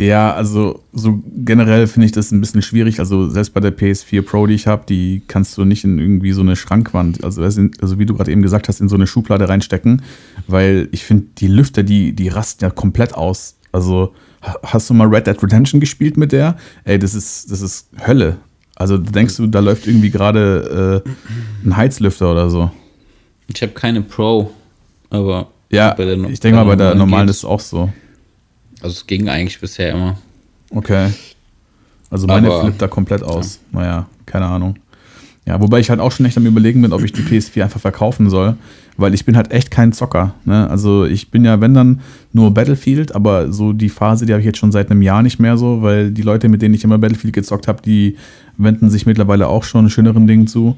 Ja, 0.00 0.32
also 0.32 0.82
so 0.94 1.22
generell 1.44 1.86
finde 1.86 2.06
ich 2.06 2.12
das 2.12 2.30
ein 2.30 2.40
bisschen 2.40 2.62
schwierig. 2.62 3.00
Also 3.00 3.28
selbst 3.28 3.52
bei 3.52 3.60
der 3.60 3.76
PS4 3.76 4.22
Pro, 4.22 4.46
die 4.46 4.54
ich 4.54 4.66
habe, 4.66 4.84
die 4.88 5.20
kannst 5.28 5.58
du 5.58 5.66
nicht 5.66 5.84
in 5.84 5.98
irgendwie 5.98 6.32
so 6.32 6.40
eine 6.40 6.56
Schrankwand, 6.56 7.22
also, 7.22 7.42
also 7.42 7.98
wie 7.98 8.06
du 8.06 8.14
gerade 8.14 8.32
eben 8.32 8.40
gesagt 8.40 8.68
hast, 8.68 8.80
in 8.80 8.88
so 8.88 8.96
eine 8.96 9.06
Schublade 9.06 9.48
reinstecken, 9.48 10.00
weil 10.46 10.88
ich 10.92 11.04
finde, 11.04 11.26
die 11.36 11.48
Lüfter, 11.48 11.82
die, 11.82 12.14
die 12.14 12.28
rasten 12.28 12.64
ja 12.64 12.70
komplett 12.70 13.14
aus. 13.14 13.56
Also 13.72 14.14
hast 14.62 14.88
du 14.90 14.94
mal 14.94 15.06
Red 15.08 15.26
Dead 15.26 15.42
Redemption 15.42 15.80
gespielt 15.80 16.16
mit 16.16 16.32
der? 16.32 16.56
Ey, 16.84 16.98
das 16.98 17.14
ist, 17.14 17.50
das 17.50 17.60
ist 17.60 17.88
Hölle. 18.06 18.36
Also 18.76 18.96
denkst 18.96 19.36
du, 19.36 19.46
da 19.46 19.60
läuft 19.60 19.86
irgendwie 19.86 20.10
gerade 20.10 21.02
äh, 21.04 21.66
ein 21.68 21.76
Heizlüfter 21.76 22.32
oder 22.32 22.48
so? 22.48 22.70
Ich 23.52 23.60
habe 23.62 23.72
keine 23.72 24.00
Pro, 24.02 24.50
aber 25.10 25.48
Ja, 25.70 25.92
bei 25.94 26.04
der 26.06 26.16
no- 26.16 26.28
ich 26.28 26.40
denke 26.40 26.56
mal, 26.56 26.64
bei 26.64 26.76
der 26.76 26.94
normalen 26.94 27.26
geht's. 27.26 27.38
ist 27.38 27.44
es 27.44 27.48
auch 27.50 27.60
so. 27.60 27.92
Also 28.80 28.94
es 28.94 29.06
ging 29.06 29.28
eigentlich 29.28 29.60
bisher 29.60 29.92
immer. 29.92 30.16
Okay. 30.70 31.10
Also 32.08 32.26
meine 32.26 32.46
Aber- 32.48 32.62
flippt 32.62 32.80
da 32.80 32.88
komplett 32.88 33.22
aus. 33.22 33.58
Naja, 33.72 34.08
keine 34.24 34.46
Ahnung. 34.46 34.76
Ja, 35.50 35.60
wobei 35.60 35.80
ich 35.80 35.90
halt 35.90 35.98
auch 35.98 36.12
schon 36.12 36.26
echt 36.26 36.36
am 36.36 36.46
überlegen 36.46 36.80
bin, 36.80 36.92
ob 36.92 37.02
ich 37.02 37.12
die 37.12 37.22
PS4 37.22 37.64
einfach 37.64 37.80
verkaufen 37.80 38.30
soll, 38.30 38.54
weil 38.96 39.14
ich 39.14 39.24
bin 39.24 39.36
halt 39.36 39.50
echt 39.50 39.72
kein 39.72 39.92
Zocker. 39.92 40.34
Ne? 40.44 40.70
Also 40.70 41.06
ich 41.06 41.32
bin 41.32 41.44
ja, 41.44 41.60
wenn 41.60 41.74
dann, 41.74 42.02
nur 42.32 42.54
Battlefield, 42.54 43.16
aber 43.16 43.50
so 43.50 43.72
die 43.72 43.88
Phase, 43.88 44.26
die 44.26 44.32
habe 44.32 44.38
ich 44.38 44.46
jetzt 44.46 44.58
schon 44.58 44.70
seit 44.70 44.92
einem 44.92 45.02
Jahr 45.02 45.24
nicht 45.24 45.40
mehr 45.40 45.56
so, 45.56 45.82
weil 45.82 46.12
die 46.12 46.22
Leute, 46.22 46.48
mit 46.48 46.62
denen 46.62 46.76
ich 46.76 46.84
immer 46.84 46.98
Battlefield 46.98 47.34
gezockt 47.34 47.66
habe, 47.66 47.82
die 47.82 48.14
wenden 48.58 48.90
sich 48.90 49.06
mittlerweile 49.06 49.48
auch 49.48 49.64
schon 49.64 49.90
schöneren 49.90 50.28
Dingen 50.28 50.46
zu. 50.46 50.76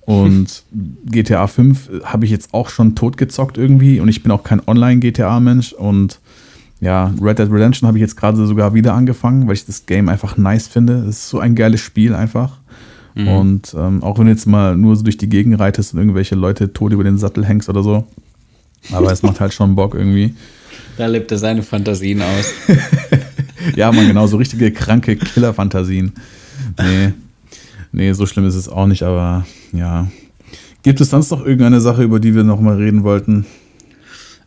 Und 0.00 0.64
GTA 1.04 1.46
5 1.46 2.02
habe 2.02 2.24
ich 2.24 2.32
jetzt 2.32 2.52
auch 2.52 2.70
schon 2.70 2.96
tot 2.96 3.18
gezockt 3.18 3.56
irgendwie 3.56 4.00
und 4.00 4.08
ich 4.08 4.24
bin 4.24 4.32
auch 4.32 4.42
kein 4.42 4.66
Online-GTA-Mensch 4.66 5.74
und 5.74 6.18
ja, 6.80 7.14
Red 7.22 7.38
Dead 7.38 7.52
Redemption 7.52 7.86
habe 7.86 7.98
ich 7.98 8.02
jetzt 8.02 8.16
gerade 8.16 8.44
sogar 8.44 8.74
wieder 8.74 8.94
angefangen, 8.94 9.46
weil 9.46 9.54
ich 9.54 9.64
das 9.64 9.86
Game 9.86 10.08
einfach 10.08 10.36
nice 10.36 10.66
finde. 10.66 11.04
Es 11.04 11.18
ist 11.18 11.28
so 11.28 11.38
ein 11.38 11.54
geiles 11.54 11.80
Spiel 11.80 12.16
einfach. 12.16 12.58
Und 13.26 13.74
ähm, 13.76 14.02
auch 14.02 14.18
wenn 14.18 14.26
du 14.26 14.32
jetzt 14.32 14.46
mal 14.46 14.76
nur 14.76 14.94
so 14.96 15.02
durch 15.02 15.16
die 15.16 15.28
Gegend 15.28 15.58
reitest 15.58 15.94
und 15.94 16.00
irgendwelche 16.00 16.34
Leute 16.34 16.72
tot 16.72 16.92
über 16.92 17.04
den 17.04 17.18
Sattel 17.18 17.44
hängst 17.44 17.68
oder 17.68 17.82
so. 17.82 18.04
Aber 18.92 19.10
es 19.10 19.22
macht 19.22 19.40
halt 19.40 19.52
schon 19.52 19.74
Bock 19.74 19.94
irgendwie. 19.94 20.34
Da 20.96 21.06
lebt 21.06 21.30
er 21.32 21.38
seine 21.38 21.62
Fantasien 21.62 22.22
aus. 22.22 22.52
Ja, 23.76 23.92
man, 23.92 24.06
genau, 24.06 24.26
so 24.26 24.36
richtige 24.36 24.72
kranke 24.72 25.16
Killer-Fantasien. 25.16 26.12
Nee. 26.78 27.12
Nee, 27.92 28.12
so 28.12 28.24
schlimm 28.24 28.46
ist 28.46 28.54
es 28.54 28.68
auch 28.68 28.86
nicht, 28.86 29.02
aber 29.02 29.46
ja. 29.72 30.08
Gibt 30.82 31.00
es 31.00 31.10
sonst 31.10 31.30
noch 31.30 31.44
irgendeine 31.44 31.80
Sache, 31.80 32.02
über 32.02 32.20
die 32.20 32.34
wir 32.34 32.44
noch 32.44 32.60
mal 32.60 32.76
reden 32.76 33.02
wollten? 33.02 33.46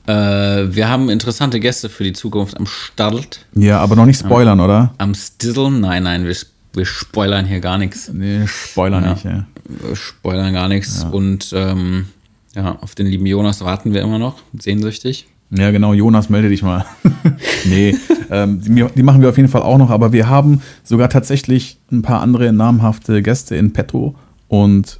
äh, 0.08 0.76
wir 0.76 0.90
haben 0.90 1.10
interessante 1.10 1.60
Gäste 1.60 1.90
für 1.90 2.04
die 2.04 2.14
Zukunft 2.14 2.58
am 2.58 2.66
Start. 2.66 3.46
Ja, 3.54 3.80
aber 3.80 3.96
noch 3.96 4.06
nicht 4.06 4.20
spoilern, 4.20 4.60
oder? 4.60 4.94
Am 4.98 5.14
Stizzle? 5.14 5.72
Nein, 5.72 6.04
nein, 6.04 6.26
wir, 6.26 6.36
wir 6.74 6.86
spoilern 6.86 7.46
hier 7.46 7.60
gar 7.60 7.78
nichts. 7.78 8.10
Nee, 8.14 8.46
Spoiler 8.48 9.02
Ja. 9.02 9.14
nicht, 9.14 9.24
ja. 9.26 9.46
Wir 9.68 9.96
spoilern 9.96 10.54
gar 10.54 10.68
nichts. 10.68 11.06
Und 11.12 11.52
ähm, 11.56 12.08
ja, 12.56 12.78
auf 12.82 12.96
den 12.96 13.08
lieben 13.08 13.26
Jonas 13.26 13.62
warten 13.62 13.94
wir 13.94 14.02
immer 14.02 14.20
noch, 14.20 14.36
sehnsüchtig. 14.58 15.28
Ja, 15.52 15.72
genau, 15.72 15.94
Jonas, 15.94 16.30
melde 16.30 16.48
dich 16.50 16.64
mal. 16.64 16.86
nee, 17.66 17.96
ähm, 18.30 18.62
die, 18.62 18.86
die 18.96 19.04
machen 19.04 19.22
wir 19.22 19.30
auf 19.30 19.38
jeden 19.38 19.50
Fall 19.50 19.62
auch 19.64 19.78
noch, 19.78 19.90
aber 19.90 20.14
wir 20.14 20.30
haben 20.30 20.62
sogar 20.84 21.10
tatsächlich 21.10 21.78
ein 21.92 22.02
paar 22.02 22.22
andere 22.22 22.54
namhafte 22.54 23.22
Gäste 23.22 23.56
in 23.58 23.74
petto 23.74 24.16
und 24.48 25.00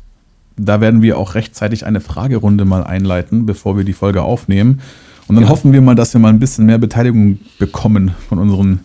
da 0.58 0.82
werden 0.82 1.02
wir 1.02 1.18
auch 1.18 1.36
rechtzeitig 1.36 1.86
eine 1.86 2.02
Fragerunde 2.02 2.66
mal 2.66 2.84
einleiten, 2.84 3.46
bevor 3.46 3.78
wir 3.78 3.86
die 3.86 3.94
Folge 3.94 4.22
aufnehmen. 4.24 4.82
Und 5.28 5.36
dann 5.36 5.46
Ja. 5.46 5.50
hoffen 5.50 5.72
wir 5.72 5.80
mal, 5.82 5.96
dass 5.96 6.14
wir 6.14 6.20
mal 6.20 6.28
ein 6.30 6.40
bisschen 6.40 6.66
mehr 6.66 6.78
Beteiligung 6.78 7.40
bekommen 7.58 8.12
von 8.28 8.38
unseren, 8.38 8.82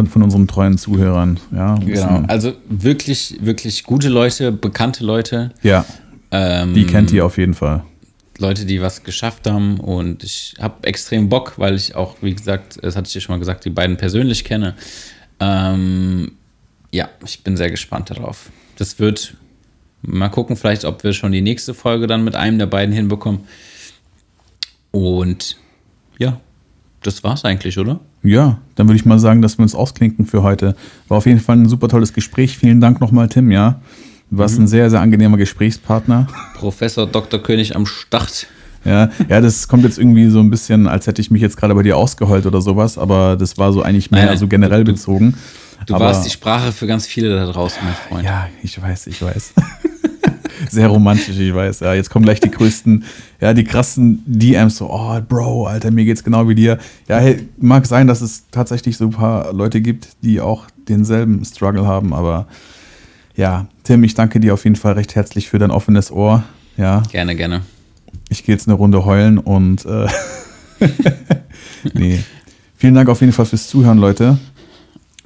von, 0.00 0.06
von 0.06 0.22
unseren 0.22 0.46
treuen 0.46 0.78
Zuhörern. 0.78 1.38
Ja, 1.52 1.74
Genau. 1.74 2.22
Also 2.28 2.52
wirklich, 2.68 3.38
wirklich 3.40 3.84
gute 3.84 4.08
Leute, 4.08 4.52
bekannte 4.52 5.04
Leute. 5.04 5.52
ja 5.62 5.84
Ähm, 6.30 6.74
die 6.74 6.86
kennt 6.86 7.12
ihr 7.12 7.26
auf 7.26 7.38
jeden 7.38 7.54
Fall. 7.54 7.84
Leute, 8.38 8.64
die 8.64 8.80
was 8.80 9.02
geschafft 9.02 9.46
haben 9.46 9.78
und 9.78 10.24
ich 10.24 10.54
habe 10.58 10.86
extrem 10.86 11.28
Bock, 11.28 11.54
weil 11.58 11.74
ich 11.74 11.94
auch, 11.94 12.16
wie 12.22 12.34
gesagt, 12.34 12.78
das 12.80 12.96
hatte 12.96 13.06
ich 13.08 13.12
dir 13.12 13.20
schon 13.20 13.34
mal 13.34 13.38
gesagt, 13.38 13.64
die 13.66 13.70
beiden 13.70 13.98
persönlich 13.98 14.44
kenne. 14.44 14.74
Ähm, 15.40 16.32
ja, 16.90 17.08
ich 17.26 17.42
bin 17.42 17.58
sehr 17.58 17.70
gespannt 17.70 18.08
darauf. 18.08 18.50
Das 18.76 18.98
wird 18.98 19.34
mal 20.00 20.30
gucken, 20.30 20.56
vielleicht, 20.56 20.86
ob 20.86 21.04
wir 21.04 21.12
schon 21.12 21.32
die 21.32 21.42
nächste 21.42 21.74
Folge 21.74 22.06
dann 22.06 22.24
mit 22.24 22.34
einem 22.34 22.58
der 22.58 22.66
beiden 22.66 22.94
hinbekommen. 22.94 23.40
Und 24.90 25.58
ja, 26.18 26.40
das 27.02 27.22
war's 27.22 27.44
eigentlich, 27.44 27.76
oder? 27.78 28.00
Ja, 28.22 28.58
dann 28.74 28.86
würde 28.88 28.96
ich 28.96 29.04
mal 29.06 29.18
sagen, 29.18 29.40
dass 29.42 29.58
wir 29.58 29.62
uns 29.62 29.74
ausklinken 29.74 30.26
für 30.26 30.42
heute. 30.42 30.76
War 31.08 31.18
auf 31.18 31.26
jeden 31.26 31.40
Fall 31.40 31.56
ein 31.56 31.68
super 31.68 31.88
tolles 31.88 32.12
Gespräch. 32.12 32.56
Vielen 32.58 32.80
Dank 32.80 33.00
nochmal, 33.00 33.28
Tim, 33.28 33.50
ja. 33.50 33.80
Du 34.30 34.38
warst 34.38 34.58
ein 34.58 34.68
sehr, 34.68 34.90
sehr 34.90 35.00
angenehmer 35.00 35.36
Gesprächspartner. 35.38 36.26
Professor 36.54 37.06
Dr. 37.06 37.40
König 37.42 37.74
am 37.74 37.86
Start. 37.86 38.46
Ja, 38.84 39.10
ja, 39.28 39.40
das 39.40 39.68
kommt 39.68 39.84
jetzt 39.84 39.98
irgendwie 39.98 40.28
so 40.30 40.40
ein 40.40 40.50
bisschen, 40.50 40.86
als 40.86 41.06
hätte 41.06 41.20
ich 41.20 41.30
mich 41.30 41.42
jetzt 41.42 41.56
gerade 41.56 41.74
bei 41.74 41.82
dir 41.82 41.96
ausgeheult 41.96 42.46
oder 42.46 42.62
sowas, 42.62 42.96
aber 42.96 43.36
das 43.36 43.58
war 43.58 43.72
so 43.72 43.82
eigentlich 43.82 44.10
mehr 44.10 44.24
nein, 44.26 44.38
so 44.38 44.48
generell 44.48 44.84
du- 44.84 44.92
bezogen. 44.92 45.34
Du 45.86 45.94
aber, 45.94 46.06
warst 46.06 46.24
die 46.26 46.30
Sprache 46.30 46.72
für 46.72 46.86
ganz 46.86 47.06
viele 47.06 47.34
da 47.34 47.46
draußen, 47.50 47.78
mein 47.82 47.94
Freund. 47.94 48.24
Ja, 48.24 48.48
ich 48.62 48.80
weiß, 48.80 49.06
ich 49.06 49.20
weiß. 49.22 49.54
Sehr 50.68 50.88
romantisch, 50.88 51.38
ich 51.38 51.54
weiß. 51.54 51.80
Ja, 51.80 51.94
jetzt 51.94 52.10
kommen 52.10 52.24
gleich 52.24 52.40
die 52.40 52.50
größten, 52.50 53.04
ja, 53.40 53.54
die 53.54 53.64
krassen 53.64 54.22
DMs 54.26 54.76
so, 54.76 54.90
oh, 54.90 55.20
Bro, 55.28 55.66
Alter, 55.66 55.90
mir 55.90 56.04
geht's 56.04 56.22
genau 56.24 56.48
wie 56.48 56.54
dir. 56.54 56.78
Ja, 57.08 57.18
hey, 57.18 57.48
mag 57.58 57.86
sein, 57.86 58.06
dass 58.06 58.20
es 58.20 58.44
tatsächlich 58.50 58.96
so 58.96 59.04
ein 59.06 59.10
paar 59.10 59.52
Leute 59.52 59.80
gibt, 59.80 60.08
die 60.22 60.40
auch 60.40 60.66
denselben 60.88 61.44
Struggle 61.44 61.86
haben, 61.86 62.12
aber 62.12 62.46
ja, 63.36 63.66
Tim, 63.84 64.04
ich 64.04 64.14
danke 64.14 64.40
dir 64.40 64.52
auf 64.54 64.64
jeden 64.64 64.76
Fall 64.76 64.94
recht 64.94 65.14
herzlich 65.14 65.48
für 65.48 65.58
dein 65.58 65.70
offenes 65.70 66.10
Ohr. 66.10 66.42
Ja, 66.76 67.02
Gerne, 67.10 67.36
gerne. 67.36 67.62
ich 68.28 68.44
gehe 68.44 68.54
jetzt 68.54 68.68
eine 68.68 68.74
Runde 68.76 69.04
heulen 69.04 69.38
und 69.38 69.84
äh, 69.86 70.06
nee. 71.94 72.20
Vielen 72.76 72.94
Dank 72.94 73.08
auf 73.10 73.20
jeden 73.20 73.32
Fall 73.34 73.44
fürs 73.44 73.68
Zuhören, 73.68 73.98
Leute. 73.98 74.38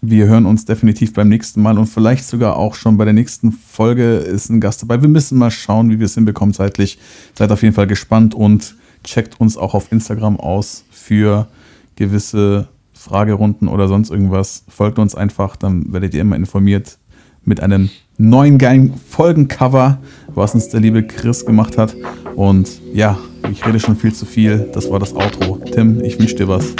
Wir 0.06 0.26
hören 0.26 0.44
uns 0.44 0.66
definitiv 0.66 1.14
beim 1.14 1.30
nächsten 1.30 1.62
Mal 1.62 1.78
und 1.78 1.86
vielleicht 1.86 2.26
sogar 2.26 2.56
auch 2.56 2.74
schon 2.74 2.98
bei 2.98 3.06
der 3.06 3.14
nächsten 3.14 3.52
Folge 3.52 4.16
ist 4.16 4.50
ein 4.50 4.60
Gast 4.60 4.82
dabei. 4.82 5.00
Wir 5.00 5.08
müssen 5.08 5.38
mal 5.38 5.50
schauen, 5.50 5.88
wie 5.88 5.98
wir 5.98 6.04
es 6.04 6.14
hinbekommen 6.14 6.52
zeitlich. 6.52 6.98
Seid 7.34 7.50
auf 7.50 7.62
jeden 7.62 7.74
Fall 7.74 7.86
gespannt 7.86 8.34
und 8.34 8.76
checkt 9.02 9.40
uns 9.40 9.56
auch 9.56 9.72
auf 9.72 9.90
Instagram 9.90 10.38
aus 10.38 10.84
für 10.90 11.48
gewisse 11.96 12.68
Fragerunden 12.92 13.66
oder 13.66 13.88
sonst 13.88 14.10
irgendwas. 14.10 14.64
Folgt 14.68 14.98
uns 14.98 15.14
einfach, 15.14 15.56
dann 15.56 15.90
werdet 15.90 16.12
ihr 16.12 16.20
immer 16.20 16.36
informiert 16.36 16.98
mit 17.42 17.60
einem 17.60 17.88
neuen 18.18 18.58
geilen 18.58 18.92
Folgencover, 19.08 20.00
was 20.34 20.54
uns 20.54 20.68
der 20.68 20.80
liebe 20.80 21.02
Chris 21.02 21.46
gemacht 21.46 21.78
hat. 21.78 21.96
Und 22.34 22.78
ja, 22.92 23.18
ich 23.50 23.64
rede 23.64 23.80
schon 23.80 23.96
viel 23.96 24.12
zu 24.12 24.26
viel. 24.26 24.68
Das 24.74 24.90
war 24.90 24.98
das 24.98 25.14
Outro. 25.14 25.62
Tim, 25.72 26.04
ich 26.04 26.18
wünsche 26.18 26.34
dir 26.34 26.48
was. 26.48 26.74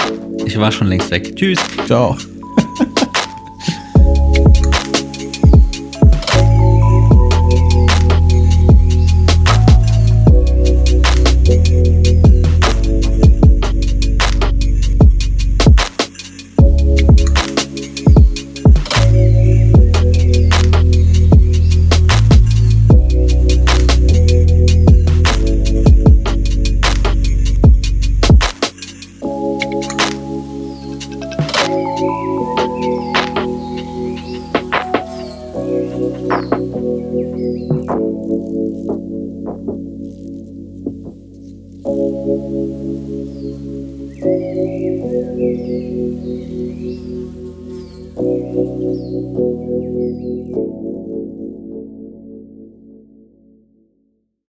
Ich 0.45 0.59
war 0.59 0.71
schon 0.71 0.87
längst 0.87 1.09
weg. 1.09 1.35
Tschüss. 1.35 1.59
Ciao. 1.87 2.15